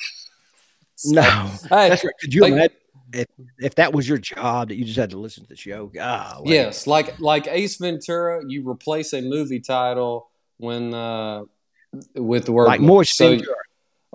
So, 0.99 1.11
No, 1.13 1.21
Hey, 1.69 1.91
that's 1.91 2.03
right. 2.05 2.15
Could 2.21 2.33
you 2.33 2.41
like- 2.41 2.53
imagine 2.53 2.77
if, 3.13 3.27
if 3.59 3.75
that 3.75 3.93
was 3.93 4.09
your 4.09 4.17
job 4.17 4.69
that 4.69 4.77
you 4.77 4.85
just 4.87 4.97
had 4.99 5.11
to 5.11 5.19
listen 5.19 5.43
to 5.43 5.49
the 5.51 5.55
show? 5.57 5.87
God, 5.89 6.43
Yes, 6.47 6.87
like 6.87 7.21
like 7.21 7.47
Ace 7.49 7.77
Ventura, 7.77 8.43
you 8.49 8.67
replace 8.67 9.13
a 9.13 9.21
movie 9.21 9.61
title 9.61 10.31
when 10.57 10.95
uh, 10.95 11.43
with 12.15 12.47
the 12.47 12.53
word 12.53 12.65
like 12.69 12.81
Moist 12.81 13.15
so- 13.15 13.29
Ventura. 13.31 13.57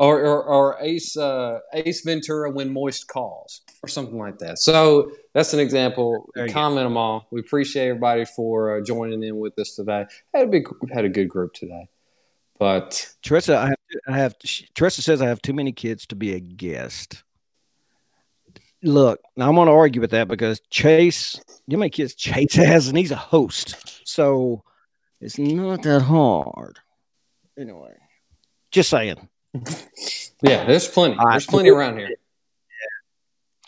Or, 0.01 0.19
or 0.19 0.43
or 0.43 0.77
Ace 0.81 1.15
uh, 1.15 1.59
Ace 1.73 2.01
Ventura 2.01 2.49
when 2.49 2.73
moist 2.73 3.07
calls 3.07 3.61
or 3.83 3.87
something 3.87 4.17
like 4.17 4.39
that. 4.39 4.57
So 4.57 5.11
that's 5.33 5.53
an 5.53 5.59
example. 5.59 6.27
There 6.33 6.45
you 6.47 6.49
go. 6.49 6.53
Comment 6.59 6.85
them 6.87 6.97
all. 6.97 7.27
We 7.31 7.39
appreciate 7.39 7.89
everybody 7.89 8.25
for 8.25 8.77
uh, 8.77 8.81
joining 8.81 9.21
in 9.21 9.37
with 9.37 9.57
us 9.59 9.75
today. 9.75 10.05
Had 10.33 10.45
a 10.45 10.47
big 10.47 10.67
had 10.91 11.05
a 11.05 11.09
good 11.09 11.29
group 11.29 11.53
today, 11.53 11.87
but 12.57 13.13
Teresa, 13.21 13.57
I 13.57 13.67
have, 13.67 13.75
I 14.07 14.17
have. 14.17 14.35
she- 14.43 14.67
Teresa 14.73 15.03
says 15.03 15.21
I 15.21 15.27
have 15.27 15.41
too 15.41 15.53
many 15.53 15.71
kids 15.71 16.07
to 16.07 16.15
be 16.15 16.33
a 16.33 16.39
guest. 16.39 17.23
Look, 18.81 19.19
now 19.37 19.47
I'm 19.49 19.53
going 19.53 19.67
to 19.67 19.71
argue 19.73 20.01
with 20.01 20.09
that 20.09 20.27
because 20.27 20.59
Chase, 20.71 21.35
you 21.67 21.77
know 21.77 21.77
how 21.77 21.79
many 21.81 21.91
kids 21.91 22.15
Chase 22.15 22.55
has, 22.55 22.87
and 22.87 22.97
he's 22.97 23.11
a 23.11 23.15
host, 23.15 24.01
so 24.07 24.63
it's 25.19 25.37
not 25.37 25.83
that 25.83 26.01
hard. 26.01 26.79
Anyway, 27.55 27.93
just 28.71 28.89
saying. 28.89 29.29
Yeah, 30.43 30.65
there's 30.65 30.87
plenty. 30.87 31.17
There's 31.29 31.45
plenty 31.45 31.69
around 31.69 31.97
here. 31.97 32.09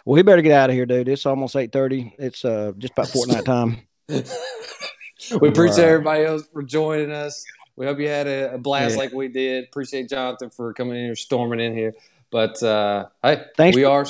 Well, 0.06 0.16
we 0.16 0.22
better 0.24 0.42
get 0.42 0.52
out 0.54 0.70
of 0.70 0.76
here, 0.76 0.86
dude. 0.86 1.08
It's 1.08 1.26
almost 1.26 1.56
eight 1.56 1.72
thirty. 1.72 2.16
It's 2.20 2.44
uh 2.44 2.74
just 2.78 2.94
about 2.94 3.08
Fortnite 3.08 3.46
time. 3.46 3.78
we 4.10 5.50
appreciate 5.50 5.84
Right. 5.84 5.92
everybody 5.94 6.24
else 6.26 6.44
for 6.52 6.64
joining 6.64 7.12
us. 7.12 7.44
We 7.76 7.86
hope 7.86 8.00
you 8.00 8.08
had 8.08 8.28
a, 8.28 8.54
a 8.56 8.58
blast 8.58 8.96
Yeah. 8.96 9.00
like 9.02 9.14
we 9.14 9.28
did. 9.30 9.66
Appreciate 9.66 10.10
Jonathan 10.10 10.50
for 10.50 10.74
coming 10.74 10.98
in 10.98 11.06
here, 11.06 11.16
storming 11.16 11.60
in 11.60 11.74
here. 11.74 11.94
But 12.32 12.62
uh, 12.64 13.06
hey, 13.24 13.46
Thanks 13.58 13.76
we 13.76 13.84
for- 13.84 13.90
are. 13.90 14.06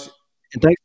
And 0.53 0.61
thanks. 0.61 0.81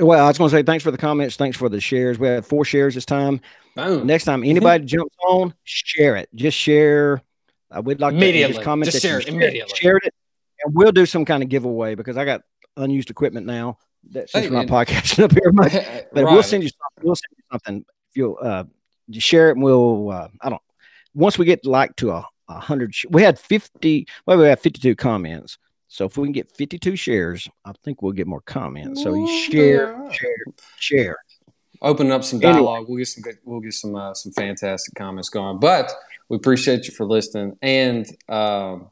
Well, 0.00 0.24
I 0.24 0.28
was 0.28 0.38
going 0.38 0.50
to 0.50 0.56
say 0.56 0.62
thanks 0.62 0.82
for 0.82 0.90
the 0.90 0.98
comments. 0.98 1.36
Thanks 1.36 1.56
for 1.56 1.68
the 1.68 1.80
shares. 1.80 2.18
We 2.18 2.26
had 2.26 2.44
four 2.44 2.64
shares 2.64 2.94
this 2.94 3.04
time. 3.04 3.40
Boom. 3.76 4.06
Next 4.06 4.24
time 4.24 4.42
anybody 4.42 4.84
jumps 4.84 5.14
on, 5.24 5.54
share 5.64 6.16
it. 6.16 6.28
Just 6.34 6.56
share. 6.58 7.22
I 7.72 7.80
would 7.80 8.00
like 8.00 8.18
to 8.18 8.32
just 8.48 8.62
comment 8.62 8.90
Just 8.90 9.02
share 9.02 9.18
it 9.18 9.24
shared- 9.24 9.34
immediately. 9.34 9.74
Shared 9.76 10.02
it, 10.04 10.14
and 10.64 10.74
we'll 10.74 10.92
do 10.92 11.06
some 11.06 11.24
kind 11.24 11.42
of 11.42 11.48
giveaway 11.48 11.94
because 11.94 12.16
I 12.16 12.24
got 12.24 12.42
unused 12.76 13.10
equipment 13.10 13.46
now. 13.46 13.78
That 14.10 14.28
since 14.30 14.46
Hey, 14.46 14.50
we're 14.50 14.64
podcasting 14.64 15.24
up 15.24 15.32
here, 15.32 15.52
much. 15.52 15.72
but 16.12 16.24
we'll 16.24 16.42
send 16.42 16.62
you 16.64 16.68
something. 16.70 17.04
We'll 17.06 17.16
send 17.16 17.30
you 17.36 17.44
something. 17.52 17.84
If 18.10 18.16
you'll 18.16 18.38
uh, 18.42 18.64
just 19.10 19.26
share 19.26 19.48
it, 19.48 19.52
and 19.52 19.62
we'll. 19.62 20.10
Uh, 20.10 20.28
I 20.40 20.50
don't. 20.50 20.62
Once 21.14 21.38
we 21.38 21.44
get 21.44 21.64
like 21.64 21.94
to 21.96 22.10
a, 22.10 22.26
a 22.48 22.58
hundred, 22.60 22.94
sh- 22.94 23.06
we 23.10 23.22
had 23.22 23.38
fifty. 23.38 24.06
Well, 24.26 24.38
we 24.38 24.44
had 24.46 24.58
fifty-two 24.60 24.96
comments. 24.96 25.58
So 25.88 26.06
if 26.06 26.16
we 26.16 26.24
can 26.26 26.32
get 26.32 26.50
52 26.56 26.96
shares, 26.96 27.46
I 27.66 27.72
think 27.84 28.00
we'll 28.00 28.12
get 28.12 28.26
more 28.26 28.40
comments. 28.40 29.02
So 29.02 29.12
you 29.12 29.26
share, 29.42 30.10
share, 30.10 30.36
share. 30.78 31.16
Opening 31.82 32.12
up 32.12 32.24
some 32.24 32.38
Anyway. 32.42 32.54
dialogue. 32.54 32.86
We'll 32.88 32.96
get 32.96 33.08
some 33.08 33.20
good, 33.22 33.36
we'll 33.44 33.60
get 33.60 33.74
some 33.74 33.94
uh, 33.94 34.14
some 34.14 34.32
fantastic 34.32 34.94
comments 34.94 35.28
going. 35.28 35.58
But 35.60 35.92
we 36.28 36.36
appreciate 36.36 36.86
you 36.86 36.94
for 36.94 37.06
listening 37.06 37.56
and 37.62 38.06
um, 38.28 38.90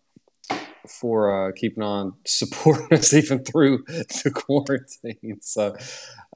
for 0.89 1.49
uh, 1.49 1.53
keeping 1.53 1.83
on 1.83 2.15
supporting 2.27 2.99
us 2.99 3.13
even 3.15 3.45
through 3.45 3.85
the 3.87 4.31
quarantine. 4.35 5.39
So. 5.41 5.77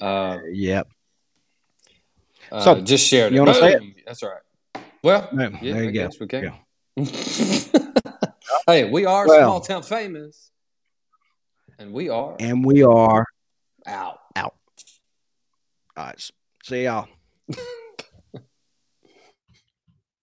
Uh, 0.01 0.39
Yep. 0.53 0.89
Uh, 2.53 2.61
So, 2.61 2.81
just 2.81 3.07
shared 3.07 3.33
it. 3.33 3.37
you 3.37 3.41
wanna 3.43 3.55
say 3.55 3.75
it? 3.75 3.83
That's 4.07 4.23
right. 4.23 4.83
Well, 5.03 5.29
Yeah, 5.33 5.49
yeah, 5.63 5.73
there 5.75 5.83
you 5.85 5.89
I 5.89 5.93
go. 5.93 6.09
guess 6.09 6.21
we 6.21 6.27
can. 6.27 6.53
hey, 8.67 8.91
we 8.91 9.05
are 9.07 9.27
Well- 9.27 9.43
small 9.47 9.61
town 9.61 9.83
famous, 9.83 10.51
and 11.79 11.93
we 11.93 12.09
are 12.09 12.37
And 12.41 12.65
we 12.65 12.83
are 12.83 13.27
out, 13.87 14.21
out. 14.37 14.55
All 15.97 16.07
right. 16.07 16.31
See 16.65 16.85
y'all. 16.85 17.09